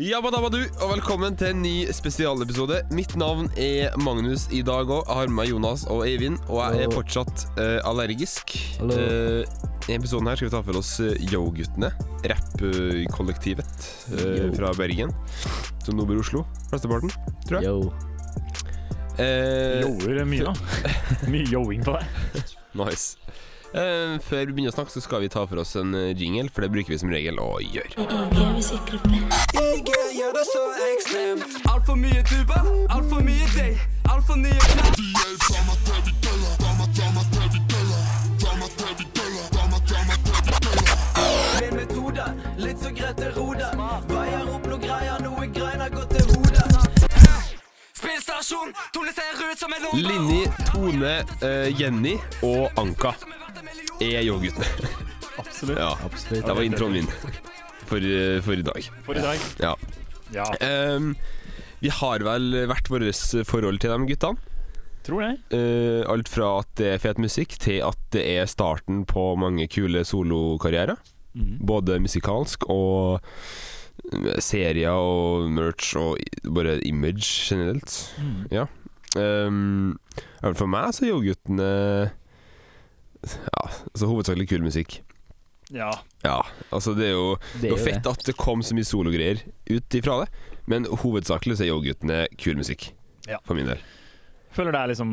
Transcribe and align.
Jabbadabadu, 0.00 0.62
og 0.80 0.94
velkommen 0.94 1.34
til 1.36 1.50
en 1.52 1.58
ny 1.60 1.72
spesialepisode. 1.92 2.78
Mitt 2.96 3.12
navn 3.20 3.50
er 3.60 3.92
Magnus 4.00 4.46
i 4.48 4.62
dag 4.64 4.88
òg. 4.88 5.02
Jeg 5.02 5.18
har 5.18 5.28
med 5.28 5.36
meg 5.36 5.50
Jonas 5.50 5.82
og 5.92 6.06
Eivind, 6.06 6.38
og 6.48 6.62
jeg 6.62 6.86
er 6.86 6.94
fortsatt 6.94 7.44
eh, 7.60 7.76
allergisk. 7.84 8.54
Hallo. 8.78 8.96
Eh, 8.96 9.90
I 9.92 9.98
episoden 9.98 10.30
her 10.30 10.40
skal 10.40 10.48
vi 10.48 10.54
ta 10.54 10.62
for 10.64 10.80
oss 10.80 10.94
uh, 11.04 11.12
Yo-guttene, 11.28 11.90
rappkollektivet 12.32 13.84
uh, 14.14 14.48
fra 14.56 14.72
Bergen. 14.78 15.12
Som 15.84 16.00
nå 16.00 16.08
bor 16.08 16.16
i 16.16 16.24
Oslo, 16.24 16.46
flesteparten, 16.72 17.12
tror 17.44 17.60
jeg. 17.60 17.68
Yo. 17.68 17.92
Eh, 19.20 19.84
Yoer 19.84 20.24
mye, 20.24 20.48
da. 20.48 20.88
Mye 21.34 21.44
yoing 21.44 21.84
på 21.84 21.98
deg. 21.98 22.56
nice. 22.72 23.20
Eh, 23.70 24.16
før 24.26 24.48
vi 24.48 24.54
begynner 24.56 24.72
å 24.72 24.74
snakke, 24.74 24.90
så 24.90 25.00
skal 25.04 25.20
vi 25.22 25.28
ta 25.30 25.44
for 25.46 25.60
oss 25.62 25.76
en 25.78 25.94
eh, 25.94 26.10
jingle, 26.18 26.50
for 26.50 26.64
det 26.64 26.72
bruker 26.74 26.90
vi 26.90 26.98
som 26.98 27.12
regel 27.12 27.38
å 27.38 27.60
gjøre. 27.62 28.02
Jeg 29.54 29.84
gjør 30.16 30.32
det 30.34 30.42
så 30.48 30.62
ekstremt. 30.88 31.54
Altfor 31.70 32.00
mye 32.00 32.24
tuber, 32.26 32.66
altfor 32.90 33.22
mye 33.22 33.46
deg, 33.54 33.78
altfor 34.10 34.42
nye 34.42 34.58
knall. 34.58 34.90
Min 41.60 41.74
metode, 41.78 42.26
litt 42.58 42.82
så 42.82 42.90
greit 42.90 43.22
til. 43.22 43.30
Veier 44.10 44.50
opp 44.50 44.66
noe 44.66 44.82
greier, 44.82 45.22
noe 45.22 45.46
greiner 45.54 45.94
går 45.94 46.10
til 46.16 46.32
hodet. 46.34 46.66
Spillstasjon, 48.00 48.74
Tone 48.96 49.14
ser 49.14 49.44
ut 49.46 49.62
som 49.62 49.78
en 49.78 49.92
Linni, 49.94 50.48
Tone, 50.72 51.20
eh, 51.38 51.70
Jenny 51.78 52.18
og 52.42 52.66
Anka 52.80 53.14
er 54.00 54.24
Yo-guttene. 54.26 54.66
Absolutt. 55.40 55.78
Ja, 55.78 55.92
Absolutt. 56.04 56.46
det 56.46 56.54
var 56.56 56.66
introen 56.66 56.92
min 56.98 57.08
for, 57.90 57.98
eh, 57.98 58.38
for 58.44 58.54
i 58.54 58.64
dag. 58.66 58.90
For 59.06 59.18
i 59.18 59.24
dag. 59.24 59.48
Ja. 59.60 59.74
Ja, 60.30 60.46
Um, 60.62 61.16
vi 61.82 61.90
har 61.90 62.22
vel 62.22 62.52
hvert 62.70 62.86
vårt 62.92 63.46
forhold 63.48 63.80
til 63.82 63.90
de 63.90 64.06
guttene. 64.12 64.38
tror 65.02 65.22
jeg. 65.24 65.38
Uh, 65.50 66.04
alt 66.12 66.28
fra 66.28 66.60
at 66.60 66.68
det 66.78 66.92
er 66.94 67.02
fet 67.02 67.18
musikk, 67.18 67.56
til 67.58 67.80
at 67.82 67.98
det 68.12 68.22
er 68.38 68.46
starten 68.46 69.04
på 69.08 69.32
mange 69.40 69.66
kule 69.72 70.04
solokarrierer. 70.04 71.00
Mm. 71.34 71.58
Både 71.66 71.98
musikalsk 72.02 72.68
og 72.68 73.20
serier 74.42 74.92
og 74.94 75.50
merch 75.50 75.96
og 75.98 76.18
bare 76.54 76.78
image 76.86 77.26
generelt. 77.48 78.14
Mm. 78.18 78.46
Ja. 78.52 78.66
Um, 79.16 79.98
for 80.54 80.70
meg 80.70 80.94
så 80.94 81.06
er 81.06 81.14
Yo-guttene 81.14 81.70
Ja, 83.26 83.62
altså 83.92 84.08
hovedsakelig 84.10 84.48
kul 84.50 84.64
musikk. 84.64 85.00
Ja. 85.70 85.90
Ja, 86.24 86.40
altså 86.74 86.96
det 86.98 87.10
er 87.10 87.14
jo 87.14 87.36
Det 87.60 87.68
er 87.68 87.76
jo 87.76 87.78
fett 87.78 88.02
det. 88.02 88.10
at 88.16 88.26
det 88.26 88.36
kom 88.40 88.62
så 88.66 88.74
mye 88.74 88.88
sologreier 88.88 89.44
ut 89.70 89.96
ifra 89.96 90.24
det, 90.24 90.30
men 90.70 90.88
hovedsakelig 90.88 91.60
så 91.60 91.66
er 91.66 91.72
Yo-guttene 91.72 92.24
kul 92.40 92.58
musikk. 92.58 92.90
Ja. 93.28 93.38
For 93.46 93.58
min 93.58 93.68
del. 93.70 93.82
Føler 94.50 94.74
det 94.74 94.80
er 94.80 94.90
liksom 94.90 95.10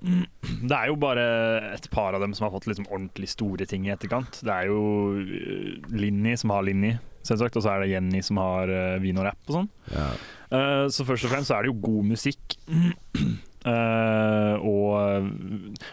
Det 0.70 0.76
er 0.76 0.88
jo 0.88 0.96
bare 1.00 1.26
et 1.74 1.90
par 1.92 2.16
av 2.16 2.24
dem 2.24 2.32
som 2.36 2.46
har 2.46 2.54
fått 2.54 2.70
liksom 2.70 2.88
ordentlig 2.88 3.28
store 3.34 3.66
ting 3.68 3.86
i 3.88 3.92
etterkant. 3.92 4.40
Det 4.46 4.54
er 4.54 4.70
jo 4.70 4.80
uh, 5.20 5.92
Linni 5.92 6.36
som 6.40 6.54
har 6.54 6.64
Linni, 6.64 6.94
selvsagt, 7.26 7.58
og 7.60 7.66
så 7.66 7.74
er 7.74 7.84
det 7.84 7.92
Jenny 7.92 8.22
som 8.24 8.40
har 8.40 8.72
uh, 8.72 8.96
vin 9.02 9.20
og 9.20 9.28
rap 9.28 9.50
og 9.50 9.58
sånn. 9.58 9.72
Eh, 10.50 10.86
så 10.90 11.04
først 11.06 11.28
og 11.28 11.30
fremst 11.34 11.50
så 11.50 11.58
er 11.58 11.66
det 11.66 11.70
jo 11.70 11.82
god 11.84 12.08
musikk. 12.10 12.56
Uh, 12.70 14.56
og 14.72 14.96
uh, 14.96 15.28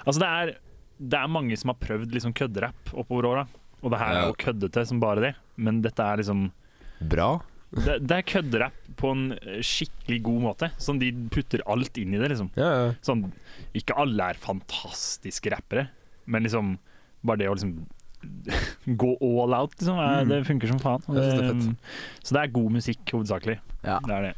Altså, 0.05 0.21
det 0.23 0.29
er, 0.29 0.53
det 0.99 1.19
er 1.19 1.27
mange 1.29 1.57
som 1.57 1.69
har 1.73 1.77
prøvd 1.81 2.11
liksom 2.15 2.33
kødderapp 2.33 2.93
oppover 2.93 3.25
åra. 3.29 3.47
Og 3.83 3.91
det 3.93 3.99
her 4.01 4.15
er 4.17 4.27
jo 4.31 4.33
køddete 4.41 4.85
som 4.89 4.99
bare 4.99 5.21
det, 5.21 5.35
men 5.57 5.81
dette 5.85 5.99
er 6.03 6.17
liksom 6.17 6.47
Bra. 6.99 7.41
Det, 7.69 7.99
det 8.07 8.15
er 8.15 8.23
kødderapp 8.25 8.73
på 8.97 9.11
en 9.13 9.25
eh, 9.37 9.59
skikkelig 9.61 10.21
god 10.23 10.41
måte. 10.41 10.69
Sånn 10.81 10.97
De 11.01 11.11
putter 11.29 11.61
alt 11.69 11.97
inn 12.01 12.15
i 12.15 12.17
det. 12.17 12.29
liksom 12.31 12.49
Ja, 12.57 12.69
ja. 12.71 12.93
Sånn, 13.05 13.27
Ikke 13.77 13.93
alle 13.99 14.31
er 14.31 14.39
fantastiske 14.41 15.51
rappere, 15.53 15.89
men 16.25 16.43
liksom 16.47 16.77
bare 17.23 17.37
det 17.43 17.49
å 17.51 17.53
liksom 17.57 17.75
gå 18.97 19.11
all 19.21 19.53
out, 19.53 19.75
liksom, 19.77 19.99
er, 20.01 20.23
Mm. 20.25 20.29
det 20.29 20.39
funker 20.47 20.67
som 20.71 20.79
faen. 20.79 21.03
Det 21.05 21.27
det- 21.37 21.75
så 22.23 22.33
det 22.33 22.41
er 22.43 22.47
god 22.47 22.71
musikk, 22.71 23.03
hovedsakelig. 23.13 23.59
Ja. 23.83 23.99
Det 23.99 24.11
er 24.15 24.21
det. 24.21 24.35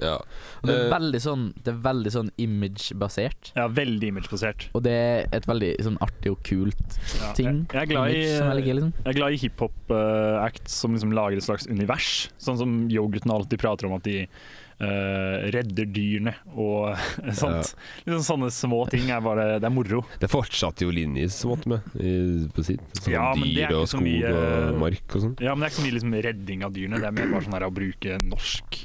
Ja. 0.00 0.16
Og 0.62 0.66
det 0.66 0.74
er 0.74 0.84
Eh, 0.84 0.90
veldig 0.90 1.20
sånn 1.22 1.44
Det 1.62 1.70
er 1.74 1.78
veldig 1.84 2.10
sånn 2.14 2.30
image-basert. 2.42 3.52
Ja, 3.54 3.68
Veldig 3.68 4.08
imagebasert. 4.10 4.68
Og 4.74 4.82
det 4.82 4.92
er 4.94 5.28
et 5.32 5.46
veldig 5.46 5.70
sånn 5.86 5.98
artig 6.02 6.32
og 6.32 6.42
kult 6.42 6.98
Ja. 7.20 7.32
ting. 7.38 7.66
Jeg, 7.70 7.74
jeg 7.74 7.82
er 7.82 7.86
glad 7.92 8.10
i, 8.10 8.24
som 8.36 8.50
liksom. 8.58 8.92
jeg 9.04 9.12
er 9.14 9.18
glad 9.20 9.32
i 9.32 9.40
hiphop-acts 9.44 10.74
som 10.82 10.94
liksom 10.96 11.12
lager 11.14 11.36
et 11.38 11.46
slags 11.46 11.66
univers. 11.70 12.28
Sånn 12.38 12.58
som 12.58 12.76
yoghurten 12.90 13.30
alltid 13.34 13.60
prater 13.62 13.86
om 13.90 13.94
at 13.98 14.02
de 14.10 14.26
Uh, 14.74 15.38
redder 15.54 15.86
dyrene 15.86 16.32
og 16.58 16.96
sånt. 17.38 17.76
Liksom 18.08 18.24
Sånne 18.26 18.48
små 18.50 18.80
ting 18.90 19.06
er 19.14 19.20
bare 19.22 19.60
Det 19.62 19.68
er 19.68 19.70
moro. 19.72 20.00
det 20.18 20.26
fortsatte 20.28 20.82
jo 20.82 20.90
Linni 20.90 21.28
smått 21.30 21.62
med 21.70 21.78
i, 21.94 22.48
på 22.50 22.64
sitt. 22.66 22.82
Sånn 22.98 23.12
Ja, 23.14 23.28
men 23.38 23.54
det 23.54 23.68
dyr 23.70 23.76
og 23.78 23.86
så 23.86 23.94
skog 23.94 24.02
mye- 24.02 24.32
og 24.34 24.80
mark 24.82 25.14
og 25.14 25.22
sånn. 25.28 25.36
Ja, 25.38 25.54
men 25.54 25.62
det 25.62 25.68
er 25.68 25.70
ikke 25.70 25.78
så 25.78 25.86
mye 25.86 25.94
liksom 25.94 26.16
redding 26.26 26.64
av 26.66 26.74
dyrene. 26.74 26.98
Det 26.98 27.06
er 27.06 27.14
mer 27.20 27.30
bare 27.36 27.46
sånn 27.46 27.54
her 27.54 27.68
å 27.68 27.70
bruke 27.78 28.18
norsk 28.26 28.80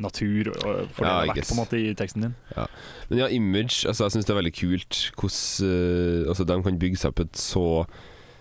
natur 0.00 0.50
og 0.54 0.88
for 0.94 1.04
det 1.04 1.10
Ja, 1.12 1.20
det 1.26 1.34
guess. 1.36 1.48
på 1.50 1.56
en 1.56 1.62
måte 1.64 1.78
i 1.80 1.94
teksten 1.94 2.22
din. 2.22 2.34
Ja. 2.56 2.66
Men 3.10 3.18
ja, 3.18 3.26
image 3.28 3.84
altså 3.88 4.04
Jeg 4.04 4.12
syns 4.16 4.24
det 4.28 4.34
er 4.36 4.40
veldig 4.42 4.54
kult 4.58 5.00
hvordan 5.18 6.22
uh, 6.24 6.28
altså, 6.30 6.44
de 6.46 6.62
kan 6.62 6.78
bygge 6.78 6.96
seg 7.02 7.10
opp 7.14 7.20
et 7.26 7.36
så 7.36 7.64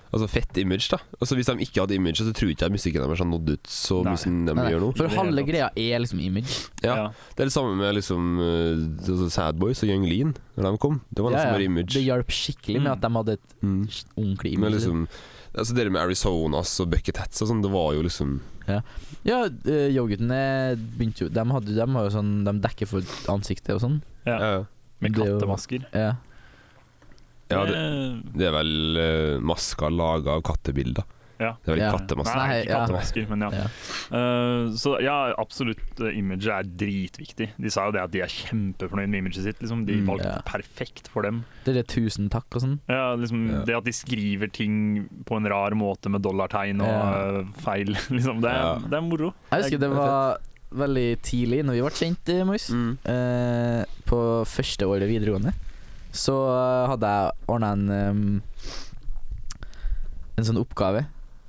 Altså 0.08 0.24
fett 0.32 0.56
image, 0.58 0.88
da. 0.88 0.98
Altså 1.20 1.36
Hvis 1.36 1.50
de 1.50 1.54
ikke 1.66 1.82
hadde 1.84 1.96
image, 1.98 2.16
så 2.24 2.32
tror 2.32 2.48
jeg 2.48 2.56
ikke 2.56 2.70
musikken 2.72 3.02
deres 3.04 3.20
hadde 3.20 3.28
nådd 3.30 3.50
ut 3.58 3.68
så 3.68 3.98
mye 4.08 4.16
som 4.18 4.38
de 4.48 4.54
Nei, 4.56 4.70
gjør 4.72 4.80
nå. 4.86 4.92
For 4.96 5.04
Det 5.04 5.18
halve 5.18 5.44
greia 5.44 5.68
er 5.76 6.00
liksom 6.00 6.22
image. 6.24 6.54
Ja, 6.82 7.10
Det 7.36 7.44
er 7.44 7.50
det 7.50 7.52
samme 7.52 7.76
med 7.76 7.94
liksom 8.00 8.40
uh, 8.40 9.28
Sad 9.30 9.60
Boys 9.60 9.84
og 9.84 9.90
Young 9.92 10.08
Lean, 10.08 10.32
når 10.56 10.72
de 10.72 10.78
kom. 10.80 11.02
Det 11.12 11.26
var 11.26 11.36
nesten 11.36 11.52
bare 11.58 11.68
image. 11.68 11.92
Det 11.98 12.06
hjalp 12.08 12.32
skikkelig 12.32 12.80
med 12.86 12.88
Mm. 12.88 12.96
at 12.96 13.02
de 13.04 13.12
hadde 13.18 13.34
et 13.36 13.56
Mm. 13.62 13.88
ordentlig 14.16 14.52
Men 14.58 14.64
image. 14.64 14.74
liksom 14.80 15.08
Altså 15.58 15.74
Dere 15.78 15.92
med 15.94 16.04
Arizonas 16.04 16.76
og 16.84 16.92
Bucket 16.94 17.18
Hats 17.22 17.42
og 17.42 17.50
sånn, 17.50 17.64
det 17.66 17.72
var 17.74 17.96
jo 17.98 18.06
liksom 18.06 18.38
Ja, 18.68 18.82
uh, 19.48 19.88
yoghurtene 19.90 20.40
begynte 20.78 21.26
jo 21.26 21.32
De, 21.34 21.44
hadde, 21.56 21.74
de 21.74 21.88
har 21.96 22.08
jo 22.08 22.14
sånn 22.14 22.32
De 22.46 22.54
dekker 22.64 22.90
for 22.90 23.16
ansiktet 23.34 23.74
og 23.76 23.84
sånn. 23.84 24.00
Ja. 24.28 24.38
Ja, 24.38 24.56
Med 25.04 25.18
er 25.18 25.34
kattemasker. 25.34 25.88
Ja. 25.96 26.10
ja 27.52 27.62
det, 27.70 27.78
Eh, 27.80 28.18
det 28.38 28.50
er 28.50 28.56
vel 28.58 29.00
uh, 29.00 29.38
masker 29.44 29.94
laga 29.94 30.38
av 30.38 30.46
kattebilder. 30.48 31.06
Ja. 31.40 31.52
Det 31.64 31.70
var 31.70 31.76
litt 31.78 31.84
Ja. 31.86 31.92
kattemasker. 31.98 32.36
Nei, 32.42 32.56
ikke 32.64 32.70
ja. 32.72 32.80
kattemasker, 32.82 33.28
men 33.30 33.42
ja. 33.46 33.50
Ja. 33.54 33.66
Eh, 34.18 34.72
så 34.74 34.94
ja, 35.04 35.34
absolutt. 35.38 35.84
uh, 36.02 36.10
Imaget 36.18 36.48
er 36.50 36.64
dritviktig. 36.64 37.50
De 37.62 37.70
sa 37.70 37.86
jo 37.86 37.92
det 37.94 38.02
at 38.02 38.12
de 38.12 38.22
er 38.26 38.32
kjempefornøyd 38.34 39.10
med 39.10 39.20
imaget 39.24 39.44
sitt. 39.44 39.60
Liksom. 39.62 39.86
De 39.86 39.94
Mm, 40.00 40.08
valgte 40.08 40.32
ja. 40.34 40.42
perfekt 40.46 41.08
for 41.14 41.22
dem. 41.28 41.44
Det 41.64 41.76
er 41.76 41.82
det 41.84 41.88
tusen 41.94 42.30
takk 42.30 42.46
og 42.56 42.62
sånn. 42.62 42.80
Ja, 42.90 43.16
liksom, 43.16 43.46
Ja. 43.52 43.64
Det 43.66 43.76
at 43.78 43.84
de 43.86 43.92
skriver 43.94 44.52
ting 44.52 45.08
på 45.26 45.38
en 45.38 45.46
rar 45.46 45.72
måte 45.78 46.10
med 46.10 46.22
dollartegn 46.24 46.82
og 46.82 46.88
Ja. 46.88 47.42
uh, 47.42 47.46
feil, 47.62 47.94
liksom. 48.18 48.42
Det 48.42 48.50
er, 48.50 48.62
Ja. 48.64 48.76
det 48.80 48.94
er 48.94 49.02
moro. 49.02 49.34
Jeg 49.52 49.62
husker 49.64 49.80
det 49.80 49.90
var 49.94 50.38
veldig 50.74 51.22
tidlig, 51.22 51.64
når 51.64 51.74
vi 51.78 51.82
ble 51.82 51.92
kjent, 51.96 52.30
eh, 52.30 52.44
Mois. 52.44 52.70
Mm. 52.70 52.98
Uh, 53.08 53.86
på 54.06 54.20
første 54.46 54.84
året 54.90 55.08
videregående 55.08 55.54
så 56.18 56.34
eh, 56.50 56.88
hadde 56.90 57.06
jeg 57.06 57.32
ordna 57.48 57.72
en 57.74 57.90
um, 57.90 58.42
En 60.38 60.44
sånn 60.48 60.58
oppgave. 60.62 61.06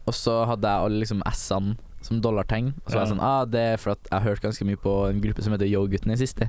Og 0.08 0.16
så 0.16 0.38
hadde 0.48 0.70
jeg 0.72 0.88
alle 0.88 1.02
liksom 1.04 1.20
S-ene 1.28 1.76
som 2.06 2.20
dollartegn. 2.24 2.70
Og 2.84 2.88
så 2.88 2.96
var 2.96 3.04
jeg 3.04 3.12
sånn 3.12 3.22
Ah, 3.26 3.42
det 3.44 3.62
er 3.74 3.80
for 3.82 3.92
at 3.96 4.06
jeg 4.08 4.14
har 4.16 4.24
hørt 4.30 4.42
ganske 4.44 4.64
mye 4.68 4.78
på 4.80 4.92
en 5.10 5.20
gruppe 5.20 5.44
som 5.44 5.52
heter 5.54 5.68
Yo-guttene 5.68 6.14
i 6.16 6.20
siste. 6.20 6.48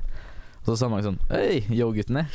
Og 0.62 0.70
så 0.72 0.76
sa 0.80 0.88
mange 0.92 1.04
sånn 1.08 1.18
oi, 1.34 1.60
Yo-guttene. 1.68 2.26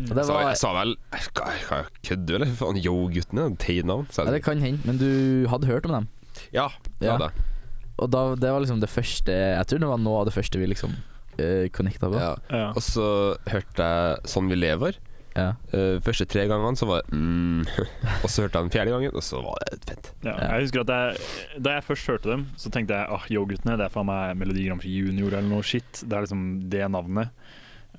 Og 0.00 0.14
det 0.16 0.24
var 0.24 0.46
jeg 0.48 0.56
sa 0.62 0.70
vel 0.72 0.94
kødder 1.12 2.24
du, 2.24 2.34
eller? 2.38 2.52
Faen, 2.56 2.78
Yo-guttene? 2.80 3.50
Teit 3.60 3.84
navn. 3.88 4.06
Ja, 4.16 4.30
det 4.32 4.42
kan 4.46 4.62
hende, 4.64 4.80
men 4.88 5.00
du 5.00 5.46
hadde 5.52 5.68
hørt 5.68 5.84
om 5.88 5.92
dem. 5.98 6.08
Ja, 6.54 6.70
det 7.00 7.08
Ja. 7.10 7.16
hadde 7.18 7.28
jeg. 7.30 7.48
Og 8.00 8.08
da, 8.10 8.22
det 8.34 8.50
var 8.50 8.62
liksom 8.64 8.80
det 8.80 8.88
første 8.88 9.30
Jeg 9.30 9.66
tror 9.68 9.78
det 9.82 9.88
var 9.90 9.98
noe 10.00 10.20
av 10.22 10.24
det 10.26 10.32
første 10.34 10.58
vi 10.58 10.66
liksom 10.66 10.94
uh, 11.38 11.68
connecta 11.76 12.08
på. 12.08 12.16
Ja. 12.18 12.32
Ja. 12.50 12.68
Og 12.72 12.80
så 12.82 13.36
hørte 13.52 13.84
jeg 13.84 14.24
Sånn 14.32 14.48
vi 14.48 14.56
lever. 14.56 14.96
Ja. 15.36 15.54
Uh, 15.72 15.96
første 16.04 16.26
tre 16.28 16.42
gangene 16.50 16.76
så 16.76 16.84
var 16.90 17.00
det 17.06 17.16
mm. 17.16 17.62
Og 18.24 18.28
så 18.28 18.42
hørte 18.44 18.58
jeg 18.60 18.66
den 18.66 18.72
fjerde 18.74 18.92
gangen, 18.92 19.14
og 19.16 19.24
så 19.24 19.40
var 19.44 19.56
det 19.70 19.78
fett. 19.88 20.10
Ja, 20.26 20.34
Ja. 20.36 20.48
jeg 20.56 20.66
husker 20.66 20.84
at 20.84 20.92
jeg, 20.92 21.62
Da 21.64 21.76
jeg 21.78 21.84
først 21.86 22.10
hørte 22.12 22.30
dem, 22.34 22.46
så 22.60 22.70
tenkte 22.74 22.98
jeg 22.98 23.08
ah, 23.16 23.24
Yo-guttene, 23.32 23.78
det 23.80 23.86
er 23.86 23.94
faen 23.94 24.06
meg 24.10 24.36
Melodi 24.40 24.66
Grand 24.68 24.80
Prix 24.82 24.92
Junior 24.92 25.32
eller 25.32 25.48
noe 25.48 25.64
shit. 25.66 26.02
Det 26.04 26.12
er 26.18 26.26
liksom 26.26 26.44
det 26.72 26.84
navnet. 26.92 27.32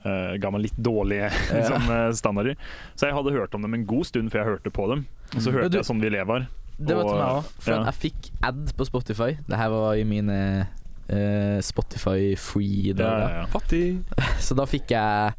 Uh, 0.03 0.33
ga 0.41 0.49
meg 0.51 0.65
litt 0.65 0.77
dårlige 0.83 1.29
liksom, 1.55 1.87
standarder. 2.19 2.57
Så 2.99 3.07
jeg 3.07 3.15
hadde 3.15 3.33
hørt 3.37 3.55
om 3.55 3.63
dem 3.65 3.73
en 3.79 3.85
god 3.87 4.05
stund 4.09 4.29
før 4.33 4.43
jeg 4.43 4.49
hørte 4.53 4.73
på 4.75 4.87
dem. 4.91 5.05
Og 5.33 5.41
så 5.41 5.53
hørte 5.55 5.71
du- 5.73 5.77
jeg 5.79 5.87
Sånn 5.89 6.01
vi 6.03 6.11
lever. 6.13 6.47
Det 6.77 6.95
var 6.97 7.05
til 7.07 7.17
meg 7.21 7.29
òg. 7.37 7.49
For 7.61 7.71
ja. 7.71 7.83
jeg 7.87 7.99
fikk 8.01 8.29
ad 8.43 8.61
på 8.77 8.85
Spotify. 8.89 9.31
Det 9.47 9.57
her 9.57 9.69
var 9.73 9.93
i 9.95 10.03
mine 10.09 10.37
uh, 11.09 11.59
Spotify 11.63 12.33
free-dager. 12.35 13.25
ja, 13.29 13.41
ja. 13.41 13.45
Fattig. 13.53 14.03
Så 14.45 14.57
da 14.57 14.65
fikk 14.69 14.91
jeg 14.93 15.33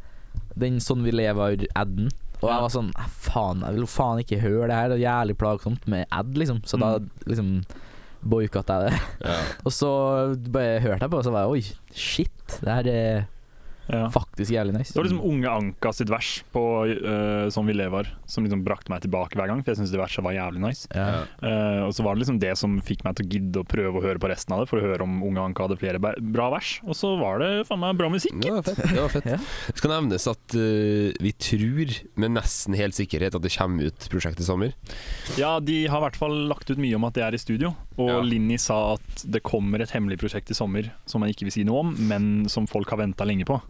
den 0.59 0.79
Sånn 0.81 1.03
vi 1.05 1.11
lever-aden. 1.13 2.11
Og 2.43 2.51
jeg 2.51 2.61
var 2.61 2.69
sånn 2.69 2.91
"Eh, 2.99 3.09
Faen, 3.09 3.61
jeg 3.65 3.73
vil 3.75 3.81
jo 3.87 3.87
faen 3.87 4.19
ikke 4.21 4.41
høre 4.43 4.67
det 4.69 4.75
her. 4.77 4.89
Det 4.89 4.99
er 5.01 5.07
jævlig 5.09 5.37
plagsomt 5.39 5.87
med 5.89 6.07
ad, 6.13 6.35
liksom. 6.35 6.61
Så 6.67 6.79
da 6.79 6.99
Mm. 6.99 7.11
liksom 7.27 7.65
boikotta 8.25 8.83
jeg 8.83 8.91
det. 8.93 9.01
Ja. 9.25 9.39
Og 9.67 9.73
så 9.73 10.51
bare 10.53 10.81
hørte 10.81 11.01
jeg 11.01 11.11
på, 11.11 11.19
og 11.19 11.25
så 11.25 11.31
var 11.33 11.41
jeg 11.45 11.51
oi, 11.51 11.63
shit, 11.93 12.61
det 12.61 12.69
her 12.69 12.87
er 12.89 13.27
Ja. 13.87 14.07
faktisk 14.13 14.51
jævlig 14.55 14.73
nice. 14.79 14.93
Det 14.95 14.99
var 15.01 15.05
liksom 15.09 15.25
Unge 15.29 15.51
Anka 15.51 15.93
sitt 15.93 16.09
vers 16.09 16.31
på 16.55 16.63
uh, 16.89 17.51
Som 17.53 17.67
vi 17.69 17.75
lever, 17.77 18.09
som 18.27 18.47
liksom 18.47 18.63
brakte 18.65 18.93
meg 18.93 19.03
tilbake 19.05 19.37
hver 19.37 19.51
gang. 19.51 19.61
For 19.65 19.75
jeg 19.75 19.83
syns 19.83 19.93
det 19.93 20.01
verset 20.01 20.25
var 20.25 20.37
jævlig 20.37 20.63
nice. 20.65 20.89
Ja. 20.95 21.25
Uh, 21.43 21.83
og 21.89 21.93
så 21.97 22.07
var 22.07 22.17
det 22.17 22.25
liksom 22.25 22.41
det 22.43 22.55
som 22.61 22.79
fikk 22.85 23.05
meg 23.05 23.19
til 23.19 23.27
å 23.27 23.33
gidde 23.35 23.63
å 23.65 23.69
prøve 23.69 24.01
å 24.01 24.05
høre 24.05 24.23
på 24.23 24.31
resten 24.33 24.57
av 24.57 24.63
det, 24.63 24.71
for 24.71 24.81
å 24.81 24.87
høre 24.87 25.05
om 25.05 25.21
Unge 25.27 25.45
Anka 25.45 25.67
hadde 25.69 25.79
flere 25.81 26.01
bra 26.01 26.49
vers. 26.55 26.79
Og 26.89 26.97
så 26.97 27.15
var 27.21 27.43
det 27.45 27.51
faen 27.69 27.83
meg 27.83 27.99
bra 28.01 28.09
musikk. 28.13 28.37
Det 28.41 28.55
var 28.55 28.65
fett. 28.67 28.83
Det 28.89 29.01
var 29.03 29.13
fett. 29.13 29.31
Ja. 29.35 29.41
Det 29.69 29.81
skal 29.83 29.95
nevnes 29.97 30.29
at 30.33 30.57
uh, 30.59 31.11
vi 31.25 31.35
tror 31.51 31.95
med 32.21 32.37
nesten 32.39 32.77
helt 32.79 32.97
sikkerhet 32.97 33.37
at 33.37 33.45
det 33.45 33.53
kommer 33.55 33.91
ut 33.91 34.09
prosjekt 34.13 34.41
i 34.41 34.49
sommer. 34.49 34.75
Ja, 35.41 35.59
de 35.61 35.85
har 35.91 36.01
i 36.01 36.07
hvert 36.09 36.19
fall 36.21 36.37
lagt 36.51 36.71
ut 36.73 36.81
mye 36.81 36.97
om 36.97 37.05
at 37.09 37.17
det 37.19 37.25
er 37.27 37.37
i 37.37 37.43
studio. 37.43 37.75
Og 37.99 38.11
Ja. 38.11 38.21
Linni 38.25 38.57
sa 38.59 38.95
at 38.97 39.23
det 39.31 39.43
kommer 39.47 39.83
et 39.83 39.93
hemmelig 39.95 40.19
prosjekt 40.23 40.51
i 40.51 40.57
sommer 40.57 40.89
som 41.07 41.23
man 41.23 41.31
ikke 41.31 41.47
vil 41.47 41.55
si 41.55 41.65
noe 41.67 41.85
om, 41.85 41.95
men 42.09 42.49
som 42.51 42.67
folk 42.71 42.91
har 42.91 43.01
venta 43.01 43.27
lenge 43.27 43.47
på. 43.49 43.61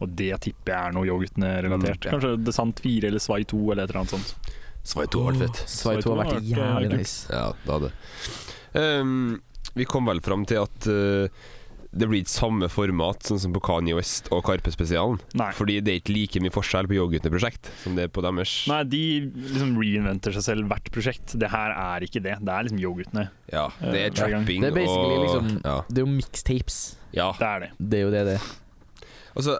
Og 0.00 0.14
det 0.18 0.30
tipper 0.44 0.72
jeg 0.74 0.90
er 0.90 0.96
noe 0.96 1.08
Yo-guttene-relatert. 1.08 2.00
Mm, 2.00 2.06
ja. 2.06 2.12
Kanskje 2.14 2.32
Desant 2.46 2.80
4 2.84 3.10
eller 3.10 3.22
Svai 3.22 3.42
2 3.48 3.62
eller 3.72 3.84
et 3.84 3.90
eller 3.90 4.02
annet 4.04 4.16
sånt. 4.16 4.54
Svai 4.86 5.06
2 5.10 5.24
har 5.24 5.34
vært 5.34 5.44
fett. 5.48 5.62
Svai 5.70 5.96
2 5.98 6.14
har 6.14 6.22
vært 6.22 6.32
Svai 6.32 6.40
2 6.40 6.62
har 6.62 6.72
vært, 6.76 6.86
jævlig 6.86 6.90
eh, 6.92 6.98
nice. 7.02 7.28
Ja, 7.32 7.46
det 7.64 7.76
hadde 7.76 7.92
um, 9.02 9.14
Vi 9.74 9.86
kom 9.88 10.06
vel 10.12 10.20
fram 10.22 10.44
til 10.46 10.62
at 10.62 10.86
uh, 10.90 11.46
det 11.96 12.06
blir 12.10 12.20
ikke 12.20 12.32
samme 12.32 12.68
format 12.68 13.24
sånn 13.24 13.38
som 13.40 13.54
på 13.54 13.60
Kanye 13.64 13.94
West 13.96 14.28
og 14.34 14.42
Karpe-spesialen. 14.44 15.16
Fordi 15.56 15.78
det 15.84 15.94
er 15.94 16.00
ikke 16.02 16.12
like 16.12 16.42
mye 16.44 16.52
forskjell 16.52 16.88
på 16.90 16.96
Yo-guttene-prosjekt 16.98 17.70
som 17.80 17.96
det 17.96 18.08
er 18.08 18.12
på 18.12 18.20
deres. 18.26 18.52
Nei, 18.68 18.82
de 18.92 19.00
liksom 19.30 19.72
reinventer 19.80 20.36
seg 20.36 20.44
selv 20.44 20.68
hvert 20.68 20.90
prosjekt. 20.92 21.36
Det 21.40 21.48
her 21.54 21.72
er 21.72 22.04
ikke 22.04 22.20
det. 22.26 22.36
Det 22.44 22.52
er 22.52 22.68
liksom 22.68 22.82
Yo-guttene. 22.82 23.26
Ja, 23.52 23.68
det 23.80 23.96
er 24.02 24.06
Eh, 24.06 24.12
trapping 24.18 24.60
Det 24.62 24.68
er 24.70 24.76
basically 24.76 25.16
og 25.16 25.24
liksom 25.24 25.50
ja. 25.64 25.78
Det 25.88 26.02
er 26.02 26.04
jo 26.04 26.12
mixtapes. 26.12 26.78
ja. 27.16 27.30
Det 27.40 27.48
er 27.48 27.64
det. 27.64 27.70
Det 27.78 27.98
er 27.98 28.04
jo 28.04 28.12
det 28.12 28.24
det 28.28 28.36
er. 28.36 28.46
Altså, 29.36 29.58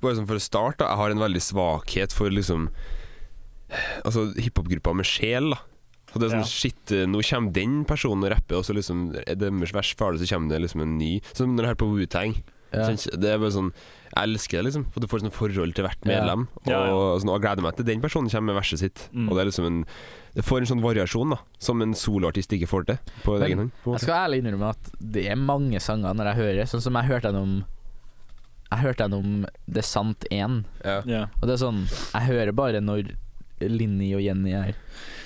bare 0.00 0.16
sånn 0.16 0.26
for 0.30 0.40
å 0.40 0.42
starte, 0.42 0.86
jeg 0.88 0.96
har 1.02 1.10
en 1.12 1.20
veldig 1.22 1.42
svakhet 1.44 2.12
for 2.16 2.32
liksom 2.32 2.70
Altså 4.04 4.26
hiphop-grupper 4.36 4.96
med 4.98 5.08
sjel, 5.08 5.52
da. 5.54 5.60
Så 6.12 6.20
det 6.20 6.26
er 6.26 6.34
sånn, 6.34 6.42
Ja. 6.44 6.48
shit, 6.52 6.92
eh, 6.92 7.06
nå 7.08 7.22
kommer 7.24 7.52
den 7.52 7.84
personen 7.88 8.24
og 8.24 8.30
rapper, 8.34 8.56
og 8.58 8.64
så 8.64 8.74
liksom 8.76 9.14
er 9.26 9.34
deres 9.34 9.72
vers 9.72 9.94
ferdig, 9.96 10.20
så 10.20 10.34
kommer 10.34 10.50
det 10.50 10.60
liksom 10.60 10.82
en 10.82 10.98
ny. 10.98 11.22
Som 11.32 11.56
når 11.56 11.62
det 11.62 11.68
hører 11.70 11.80
på 11.80 11.88
Wu-Tang. 11.94 12.34
Ja. 12.72 12.86
Det 12.88 13.28
er 13.28 13.36
bare 13.38 13.52
sånn 13.52 13.72
Jeg 14.14 14.28
elsker 14.28 14.58
det, 14.62 14.64
liksom. 14.72 14.84
For 14.92 15.00
du 15.00 15.06
får 15.06 15.20
sånn 15.22 15.32
forhold 15.32 15.74
til 15.74 15.84
hvert 15.86 16.04
medlem. 16.04 16.48
Ja, 16.66 16.84
ja. 16.86 16.92
Og, 16.92 17.20
sånn, 17.22 17.30
og 17.32 17.40
gleder 17.40 17.62
meg 17.62 17.76
til 17.76 17.84
den 17.86 18.00
personen 18.02 18.28
kommer 18.28 18.52
med 18.52 18.62
verset 18.62 18.78
sitt. 18.80 19.08
Mm. 19.14 19.28
Og 19.30 19.36
det 19.36 19.40
er 19.40 19.48
liksom 19.50 19.66
en 19.66 19.86
Det 20.34 20.44
får 20.44 20.58
en 20.60 20.66
sånn 20.66 20.82
variasjon, 20.84 21.30
da. 21.30 21.38
Som 21.58 21.80
en 21.80 21.92
soloartist 21.94 22.52
ikke 22.52 22.68
får 22.68 22.86
til 22.86 22.98
på 23.24 23.38
Men 23.38 23.48
egen 23.48 23.58
hånd. 23.58 23.70
Jeg 23.84 24.00
skal 24.00 24.28
ærlig 24.28 24.42
innrømme 24.44 24.68
at 24.68 24.90
det 25.00 25.26
er 25.30 25.36
mange 25.36 25.80
sanger 25.80 26.12
når 26.14 26.24
jeg 26.34 26.36
hører, 26.36 26.64
sånn 26.68 26.82
som 26.82 26.92
jeg 26.94 27.08
hørte 27.08 27.32
gjennom 27.32 27.64
Jeg 28.72 28.82
hørte 28.86 29.04
gjennom 29.06 29.44
Det 29.68 29.82
er 29.84 29.88
sant 29.88 30.24
1, 30.30 30.60
Ja. 31.06 31.26
Og 31.40 31.46
det 31.48 31.54
er 31.58 31.62
sånn 31.66 31.82
Jeg 31.90 32.28
hører 32.30 32.52
bare 32.56 32.80
når 32.84 33.12
Linni 33.62 34.08
og 34.16 34.22
Jenny 34.24 34.52
er 34.58 34.72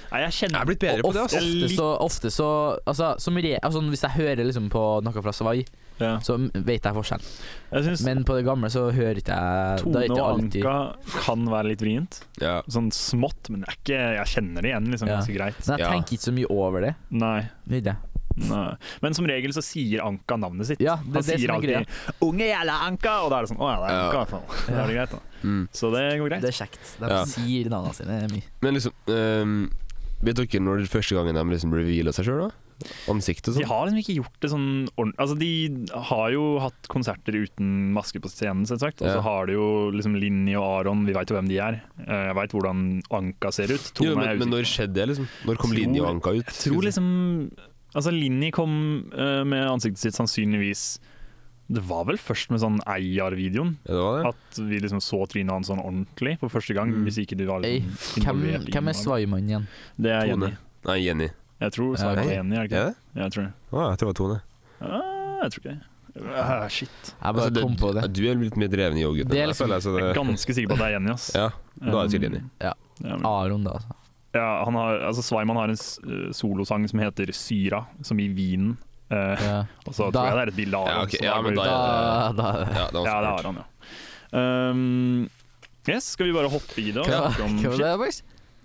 Nei, 0.06 0.20
jeg 0.22 0.28
Jeg 0.28 0.34
kjenner 0.40 0.60
er 0.62 0.68
blitt 0.68 0.82
bedre 0.82 1.02
på 1.02 1.12
det, 1.14 1.22
ofte, 1.24 1.40
altså. 1.40 1.56
ofte 1.64 1.74
så, 1.76 1.86
ofte 2.04 2.30
så 2.30 2.48
Altså, 2.86 3.08
som 3.22 3.38
re, 3.42 3.56
altså 3.62 3.82
Hvis 3.90 4.04
jeg 4.06 4.14
hører 4.18 4.44
liksom 4.46 4.68
på 4.72 4.82
noe 5.06 5.22
fra 5.24 5.32
Svai, 5.34 5.64
ja. 5.98 6.12
så 6.20 6.36
vet 6.52 6.84
jeg 6.84 6.94
forskjellen. 6.94 7.30
Jeg 7.72 7.96
Men 8.04 8.22
på 8.28 8.36
det 8.36 8.44
gamle 8.46 8.68
så 8.72 8.84
hører 8.94 9.16
ikke 9.22 9.32
jeg 9.38 9.80
Tone 9.82 10.02
ikke 10.04 10.18
og 10.20 10.26
alltid 10.28 10.66
Anka 10.66 11.22
kan 11.24 11.46
være 11.48 11.70
litt 11.72 11.80
vrient. 11.82 12.20
Ja. 12.42 12.58
Sånn 12.68 12.90
smått, 12.94 13.48
men 13.50 13.64
det 13.64 13.70
er 13.72 13.78
ikke, 13.80 14.02
jeg 14.20 14.30
kjenner 14.34 14.62
det 14.66 14.70
igjen 14.74 14.90
liksom 14.92 15.08
Ja. 15.08 15.16
ganske 15.16 15.36
greit. 15.38 15.58
Men 15.66 15.78
jeg 15.78 15.86
Ja. 15.86 15.92
tenker 15.94 16.18
ikke 16.18 16.28
så 16.28 16.34
mye 16.36 16.50
over 16.52 16.80
det. 16.84 16.94
Nei, 17.10 17.38
jeg. 17.40 17.82
nei. 17.88 17.96
Men 19.02 19.14
som 19.16 19.26
regel 19.26 19.52
så 19.56 19.62
sier 19.64 20.02
Anka 20.04 20.36
navnet 20.36 20.66
sitt. 20.66 20.80
Ja, 20.80 20.96
det 20.96 21.06
Han 21.06 21.16
er 21.16 21.22
det 21.22 21.40
sier 21.40 21.48
er 21.48 21.54
alltid 21.56 22.20
'Unge 22.20 22.46
jævla 22.52 22.74
Anka', 22.90 23.16
og 23.24 23.30
da 23.30 23.38
er 23.38 23.46
det 23.46 23.50
sånn 23.50 23.62
'Å 23.62 23.70
ja, 23.72 23.78
det 23.80 23.88
er 23.88 24.02
Anka', 24.02 24.12
i 24.12 24.20
hvert 24.20 24.34
fall. 24.34 24.46
Da 24.66 24.82
er 24.82 24.86
det 24.86 24.96
greit, 24.96 25.10
da. 25.10 25.20
Mm. 25.46 25.68
Så 25.72 25.90
det 25.92 26.04
går 26.20 26.28
greit. 26.30 26.42
Det 26.42 26.52
er 26.52 26.58
kjekt. 26.66 26.84
De 27.00 27.08
Ja. 27.08 27.24
sier 27.24 27.64
navnene 27.70 27.94
sine 27.94 28.28
mye. 28.30 28.42
Men 28.62 28.74
liksom 28.74 28.92
um, 29.08 29.70
Vet 30.22 30.34
dere 30.36 30.60
når 30.64 30.78
det 30.80 30.88
første 30.88 31.12
gangen 31.14 31.34
de 31.34 31.42
liksom 31.44 31.72
reveala 31.76 32.08
seg 32.10 32.24
sjøl, 32.24 32.48
da? 32.48 32.50
Ansiktet 33.08 33.52
sånn. 33.54 33.60
De 33.62 33.68
har 33.68 33.86
liksom 33.86 34.00
ikke 34.00 34.16
gjort 34.16 34.40
det 34.40 34.50
sånn 34.50 34.88
ordentlig 34.96 35.20
Altså, 35.20 35.38
de 35.38 35.86
har 36.08 36.30
jo 36.32 36.58
hatt 36.58 36.88
konserter 36.88 37.32
uten 37.36 37.92
maske 37.92 38.20
på 38.20 38.28
scenen, 38.32 38.64
selvsagt. 38.68 39.00
Og 39.04 39.08
så 39.12 39.16
Ja. 39.16 39.20
har 39.20 39.46
de 39.46 39.52
jo 39.52 39.90
liksom 39.92 40.18
Linni 40.18 40.54
og 40.56 40.64
Aron, 40.86 41.04
vi 41.06 41.12
veit 41.12 41.28
jo 41.28 41.36
hvem 41.36 41.48
de 41.48 41.58
er. 41.58 41.82
Eh, 42.00 42.26
Jeg 42.32 42.34
veit 42.34 42.50
hvordan 42.52 43.02
Anka 43.10 43.52
ser 43.52 43.68
ut. 43.72 43.92
Jo, 44.00 44.12
er 44.12 44.16
men, 44.16 44.38
men 44.38 44.48
når 44.50 44.64
skjedde 44.64 44.94
det, 44.94 45.08
liksom? 45.08 45.28
Når 45.44 45.56
kom 45.58 45.72
Linni 45.72 46.00
og 46.00 46.08
Anka 46.16 46.30
ut? 46.32 46.44
Jeg 46.44 46.72
tror 46.72 46.82
liksom 46.82 47.50
Altså, 47.96 48.12
Linni 48.12 48.50
kom 48.52 48.72
uh, 49.16 49.40
med 49.48 49.64
ansiktet 49.70 50.02
sitt 50.02 50.16
sannsynligvis 50.18 50.82
Det 51.72 51.80
var 51.88 52.04
vel 52.10 52.18
først 52.20 52.50
med 52.52 52.60
sånn 52.62 52.76
Eyar-videoen 52.84 53.72
Ja, 53.88 53.94
det 53.96 54.02
var 54.04 54.18
det? 54.20 54.32
at 54.34 54.60
vi 54.68 54.80
liksom 54.84 55.00
så 55.02 55.22
trynet 55.32 55.54
hans 55.54 55.70
sånn 55.72 55.80
ordentlig 55.82 56.36
for 56.42 56.52
første 56.52 56.76
gang. 56.76 56.92
Mm. 56.92 57.06
Hvis 57.08 57.18
ikke 57.24 57.38
du 57.40 57.46
var 57.48 57.64
Ei, 57.66 57.80
liksom 57.80 58.22
Hvem, 58.26 58.44
hvem 58.68 58.92
er 58.92 58.92
det. 58.92 59.00
Svaimannen 59.00 59.48
igjen? 59.54 59.66
Det 59.96 60.12
er 60.12 60.28
Tone. 60.30 60.52
Jenny. 60.52 60.62
Nei, 60.86 60.98
Jenny. 61.06 61.28
Jeg 61.64 61.72
tror 61.72 61.96
Ja, 61.96 62.12
er 62.12 62.32
Jenny, 62.36 62.54
er 62.60 62.68
det 62.68 62.70
ikke? 62.70 62.84
det? 62.84 62.94
Ja, 63.16 63.22
jeg 63.24 63.32
tror 63.32 63.42
det. 63.48 63.52
Å, 63.72 63.84
jeg 63.90 63.98
tror 63.98 64.06
det 64.06 64.12
var 64.12 64.18
Tone. 64.22 64.40
Ah, 64.84 65.36
jeg 65.42 65.52
tror 65.56 65.64
ikke 65.64 65.74
det. 65.74 65.84
Ah, 66.16 66.68
shit. 66.72 66.88
Jeg 67.10 67.34
bare 67.36 67.48
Altså, 67.48 67.62
kom 67.64 67.74
på 67.80 67.90
det. 67.96 68.04
Du 68.16 68.22
er 68.28 68.38
litt 68.40 68.56
mer 68.60 68.68
dreven 68.72 68.96
i 68.96 69.02
yoghurt. 69.04 69.26
Er 69.28 69.34
meg, 69.36 69.48
liksom- 69.50 69.72
jeg, 69.72 69.82
Jeg 69.84 70.10
er 70.12 70.14
ganske 70.16 70.54
sikker 70.56 70.68
på 70.70 70.76
at 70.76 70.78
det 70.80 70.86
er 70.86 70.94
Jenny, 70.96 71.10
ass. 71.12 71.26
ja, 71.34 71.48
da 71.80 71.92
er 71.92 72.02
det 72.08 72.12
sikkert 72.14 72.28
Jenny. 72.30 72.42
Ja. 72.60 72.72
Ja, 73.04 73.16
Aron, 73.28 73.64
da, 73.64 73.74
altså. 73.80 73.96
Ja, 74.34 74.64
han 74.64 74.74
har, 74.74 74.98
altså 75.08 75.22
Sveiman 75.22 75.56
har 75.56 75.70
en 75.72 75.76
eh, 75.78 76.32
solosang 76.34 76.88
som 76.90 76.98
heter 77.00 77.30
'Syra', 77.32 77.84
som 78.02 78.18
i 78.20 78.28
vinen. 78.28 78.76
Uh, 79.06 79.16
Ja. 79.38 79.58
og 79.86 79.94
så 79.94 80.10
tror 80.10 80.26
jeg 80.26 80.34
det 80.34 80.42
er 80.42 80.48
et 80.50 80.56
bilde 80.56 80.76
av 80.76 80.86
Ja, 80.88 81.02
som 81.06 81.24
ja, 81.24 81.34
har 81.34 81.42
men 81.42 81.54
da 81.54 81.62
Da, 81.62 82.32
da 82.34 82.48
Ja, 82.58 82.86
det 82.90 83.02
Ja, 83.06 83.20
det 83.22 83.28
har 83.30 83.42
han, 83.46 83.60
ja. 83.62 84.70
Um, 84.70 85.30
yes, 85.88 86.08
skal 86.16 86.26
vi 86.26 86.32
bare 86.34 86.50
hoppe 86.50 86.80
i 86.82 86.90
det 86.90 86.98
og 86.98 87.06
Hva 87.06 87.30
snakke 87.30 87.44
om 87.44 87.54
var 87.62 87.70
shit? 87.76 87.84
det, 87.84 87.98
boys? 88.02 88.22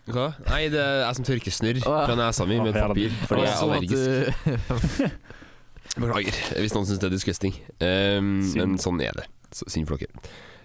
Hva? 0.09 0.25
Nei, 0.49 0.63
det 0.73 0.81
er 0.81 1.03
jeg 1.05 1.15
som 1.19 1.27
tørker 1.29 1.53
snørr 1.53 1.79
fra 1.85 2.15
nesa 2.17 2.47
mi 2.49 2.57
med 2.57 2.73
papir 2.73 3.13
fordi 3.29 3.43
jeg 3.45 3.51
er 3.51 3.59
Sånn 3.61 3.75
allergisk. 3.77 5.21
Beklager 6.01 6.39
hvis 6.63 6.73
noen 6.73 6.87
syns 6.87 7.01
det 7.03 7.07
er 7.09 7.13
disgusting. 7.13 7.53
Um, 7.83 8.31
men 8.57 8.77
sånn 8.81 9.01
er 9.03 9.13
det. 9.21 9.27
Så, 9.53 9.67
synd 9.69 9.89
for 9.89 9.99
dere. 10.01 10.09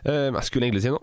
Um, 0.06 0.36
jeg 0.38 0.48
skulle 0.48 0.68
egentlig 0.68 0.84
si 0.86 0.92
noe. 0.94 1.02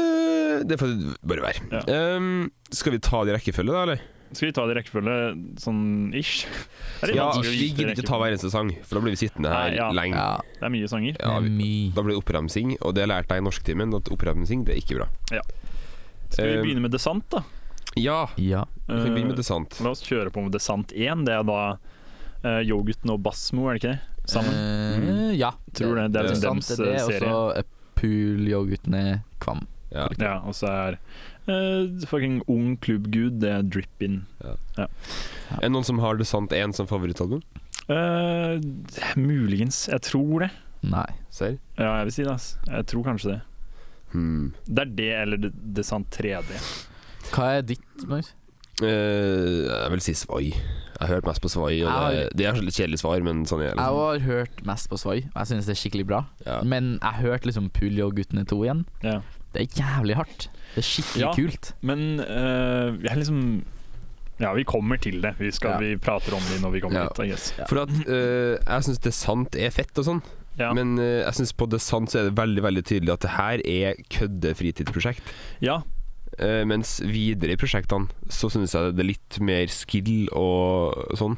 Uh, 0.00 0.62
det 0.66 0.78
får 0.80 0.92
det 0.92 1.14
bare 1.22 1.44
være. 1.46 1.64
Ja. 1.72 2.16
Um, 2.16 2.50
skal 2.72 2.96
vi 2.96 3.00
ta 3.04 3.24
det 3.24 3.34
i 3.34 3.36
rekkefølge, 3.38 3.72
da, 3.72 3.82
eller? 3.86 4.04
Skal 4.34 4.48
vi 4.48 4.54
ta 4.56 4.64
det 4.66 4.74
i 4.74 4.78
rekkefølge 4.80 5.16
sånn 5.62 5.82
ish? 6.18 6.46
Ja, 7.14 7.28
vi 7.40 7.68
gidder 7.70 7.92
ikke 7.94 8.06
ta 8.08 8.18
hver 8.18 8.32
eneste 8.34 8.50
sang, 8.50 8.72
for 8.82 8.98
da 8.98 9.04
blir 9.04 9.14
vi 9.14 9.20
sittende 9.20 9.52
her 9.52 9.68
Nei, 9.70 9.76
ja. 9.78 9.90
lenge. 9.94 10.16
Ja, 10.18 10.56
Det 10.58 10.66
er 10.66 10.72
mye 10.74 10.88
sanger. 10.90 11.20
Ja, 11.20 11.36
vi, 11.44 11.70
da 11.94 12.02
blir 12.02 12.16
det 12.16 12.22
oppramsing, 12.24 12.74
og 12.80 12.96
det 12.98 13.06
lærte 13.06 13.36
jeg 13.38 13.44
i 13.44 13.46
norsktimen, 13.46 13.94
at 13.96 14.10
oppramsing 14.12 14.64
det 14.66 14.74
er 14.74 14.82
ikke 14.82 14.98
bra. 15.02 15.08
Ja. 15.38 15.44
Skal 16.32 16.50
vi 16.50 16.56
Um, 16.58 16.64
begynne 16.66 16.82
med 16.82 16.92
Desant, 16.96 17.28
da? 17.30 17.44
Ja, 17.96 18.26
Ja. 18.36 18.64
vi 18.88 18.98
kan 18.98 19.14
begynne 19.14 19.30
med 19.30 19.38
Eh, 19.38 19.42
desant. 19.44 19.78
La 19.80 19.90
oss 19.94 20.02
kjøre 20.04 20.32
på 20.34 20.42
med 20.42 20.52
Desant 20.52 20.90
1. 20.92 21.24
Det 21.24 21.32
er 21.32 21.46
da 21.46 21.60
uh, 22.44 22.60
Yoghurten 22.66 23.14
og 23.14 23.22
Basmo, 23.22 23.70
er 23.70 23.78
det 23.78 23.84
ikke 23.84 23.94
det? 23.94 24.00
Sammen? 24.26 24.52
Eh, 24.52 25.36
ja. 25.38 25.52
Tror 25.72 25.94
det, 25.96 26.10
det 26.12 26.20
er 26.20 26.28
liksom 26.34 26.60
sant, 26.60 26.66
dems, 26.66 26.68
det 26.76 26.82
er 26.82 26.90
eh, 26.90 26.98
det, 26.98 27.06
serie. 27.14 27.30
Og 27.30 27.54
så 27.54 27.64
Pool-yoghurtene 27.96 29.04
Kvam. 29.40 29.62
Ja. 29.94 30.08
Ja, 30.18 30.34
og 30.42 30.54
så 30.58 30.66
er 30.66 30.96
uh, 31.48 32.06
fucking 32.10 32.40
ung 32.50 32.74
klubbgud, 32.82 33.38
det 33.40 33.50
er 33.50 33.62
Drip-In. 33.62 34.22
Er 34.76 34.88
det 35.62 35.70
noen 35.72 35.86
som 35.86 36.00
har 36.02 36.16
det 36.18 36.26
sant 36.26 36.50
én 36.56 36.74
som 36.74 36.88
favorittalbum? 36.90 37.42
Uh, 37.88 38.58
muligens. 39.16 39.84
Jeg 39.92 40.02
tror 40.08 40.46
det. 40.46 40.50
Nei. 40.86 41.06
Serr? 41.30 41.56
Ja, 41.78 41.92
jeg 42.00 42.08
vil 42.10 42.16
si 42.16 42.24
det. 42.26 42.32
ass. 42.34 42.48
Jeg 42.66 42.86
tror 42.90 43.04
kanskje 43.06 43.36
det. 43.36 43.40
Hmm. 44.12 44.52
Det 44.66 44.82
er 44.86 44.90
det 44.98 45.12
eller 45.20 45.46
det, 45.52 45.84
sant 45.86 46.10
3D. 46.14 46.50
Hva 47.34 47.52
er 47.58 47.64
ditt, 47.66 47.86
Magnus? 48.06 48.32
Uh, 48.82 49.64
jeg 49.70 49.92
vil 49.94 50.02
si 50.04 50.12
Svai. 50.18 50.50
Jeg 50.52 51.00
har 51.00 51.14
hørt 51.14 51.26
mest 51.28 51.42
på 51.44 51.48
Svai. 51.52 51.78
Og 51.84 51.90
har- 51.92 52.12
det, 52.12 52.26
det 52.36 52.46
er 52.48 52.58
litt 52.60 52.76
kjedelig 52.76 52.98
svar, 53.02 53.22
men 53.24 53.44
sånn 53.48 53.62
er 53.64 53.70
det. 53.70 53.76
Jeg 53.76 53.78
Liksom. 53.78 54.02
har 54.02 54.18
hørt 54.26 54.62
mest 54.68 54.90
på 54.92 54.98
Svai, 55.00 55.16
og 55.30 55.38
jeg 55.42 55.46
synes 55.52 55.66
det 55.68 55.74
er 55.76 55.80
skikkelig 55.80 56.06
bra. 56.10 56.20
Ja. 56.46 56.58
Men 56.62 56.98
jeg 57.02 57.20
hørte 57.22 57.46
liksom 57.50 57.70
Puljo 57.70 58.06
og 58.10 58.16
Guttene 58.18 58.44
2 58.48 58.58
igjen. 58.66 58.84
Ja. 59.04 59.18
Det 59.56 59.64
er 59.64 59.80
jævlig 59.80 60.16
hardt. 60.20 60.46
Det 60.74 60.82
er 60.82 60.86
skikkelig 60.90 61.24
Ja. 61.24 61.32
kult. 61.36 61.72
Men 61.82 62.20
uh, 62.20 62.92
jeg 63.00 63.10
er 63.14 63.20
liksom 63.22 63.40
Ja, 64.38 64.50
vi 64.52 64.64
kommer 64.68 64.98
til 65.00 65.22
det. 65.24 65.30
Vi, 65.40 65.48
skal, 65.56 65.70
Ja. 65.70 65.78
vi 65.80 65.96
prater 65.96 66.34
om 66.36 66.42
det 66.52 66.58
når 66.60 66.70
vi 66.74 66.80
kommer 66.84 67.06
Ja. 67.06 67.08
dit. 67.16 67.30
Yes. 67.32 67.54
Ja. 67.58 67.64
For 67.70 67.80
at 67.86 67.88
uh, 68.04 68.58
jeg 68.60 68.84
syns 68.84 69.00
det 69.00 69.14
sant 69.16 69.56
er 69.56 69.70
fett 69.72 69.96
og 69.98 70.04
sånn, 70.04 70.20
Ja. 70.60 70.74
men 70.76 70.98
uh, 70.98 71.24
jeg 71.24 71.32
synes 71.38 71.52
på 71.56 71.68
det 71.72 71.80
sant 71.80 72.10
så 72.12 72.20
er 72.20 72.28
det 72.28 72.36
veldig 72.36 72.62
veldig 72.62 72.84
tydelig 72.84 73.12
at 73.16 73.20
det 73.24 73.30
her 73.30 73.64
er 73.64 73.94
kødde 74.12 74.52
fritidsprosjekt. 74.54 75.22
ja. 75.64 75.80
Eh, 76.36 76.62
mens 76.68 76.98
videre 77.00 77.54
i 77.54 77.56
prosjektene 77.56 78.10
så 78.28 78.50
syns 78.52 78.74
jeg 78.76 78.92
det 78.92 79.00
er 79.00 79.08
litt 79.08 79.36
mer 79.40 79.70
skill 79.72 80.26
og 80.36 81.14
sånn 81.16 81.36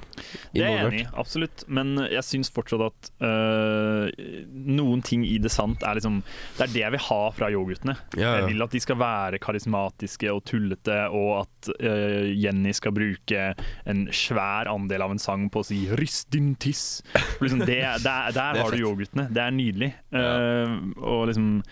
Det 0.50 0.64
er 0.64 0.72
jeg 0.72 0.86
enig 0.88 1.02
i, 1.04 1.06
absolutt. 1.22 1.62
Men 1.70 1.92
jeg 2.10 2.24
syns 2.26 2.50
fortsatt 2.50 2.82
at 2.82 3.10
øh, 3.22 4.08
noen 4.50 5.04
ting 5.06 5.22
i 5.26 5.36
det 5.38 5.52
sant 5.54 5.84
er 5.86 6.00
liksom 6.00 6.18
Det 6.56 6.66
er 6.66 6.72
det 6.72 6.82
jeg 6.82 6.94
vil 6.96 7.04
ha 7.06 7.20
fra 7.36 7.50
yoghurtene. 7.54 7.94
Ja, 8.18 8.32
Jeg 8.40 8.48
vil 8.50 8.66
at 8.66 8.74
de 8.74 8.80
skal 8.82 8.98
være 8.98 9.40
karismatiske 9.42 10.32
og 10.34 10.42
tullete, 10.48 10.98
og 11.14 11.44
at 11.44 11.70
øh, 11.78 12.26
Jenny 12.34 12.74
skal 12.74 12.96
bruke 12.96 13.44
en 13.86 14.06
svær 14.10 14.70
andel 14.72 15.06
av 15.06 15.14
en 15.14 15.22
sang 15.22 15.46
på 15.52 15.62
å 15.62 15.68
si 15.68 15.84
'ryst 15.86 16.32
din 16.34 16.56
tiss'. 16.58 17.04
Liksom 17.38 17.62
det, 17.62 17.80
der 18.08 18.34
der 18.34 18.58
Det 18.58 18.66
har 18.66 18.74
du 18.74 18.82
yoghurtene. 18.82 19.28
Det 19.30 19.42
er 19.46 19.54
nydelig. 19.54 19.92
Ja. 20.10 20.66
Og 20.98 21.28
liksom 21.30 21.62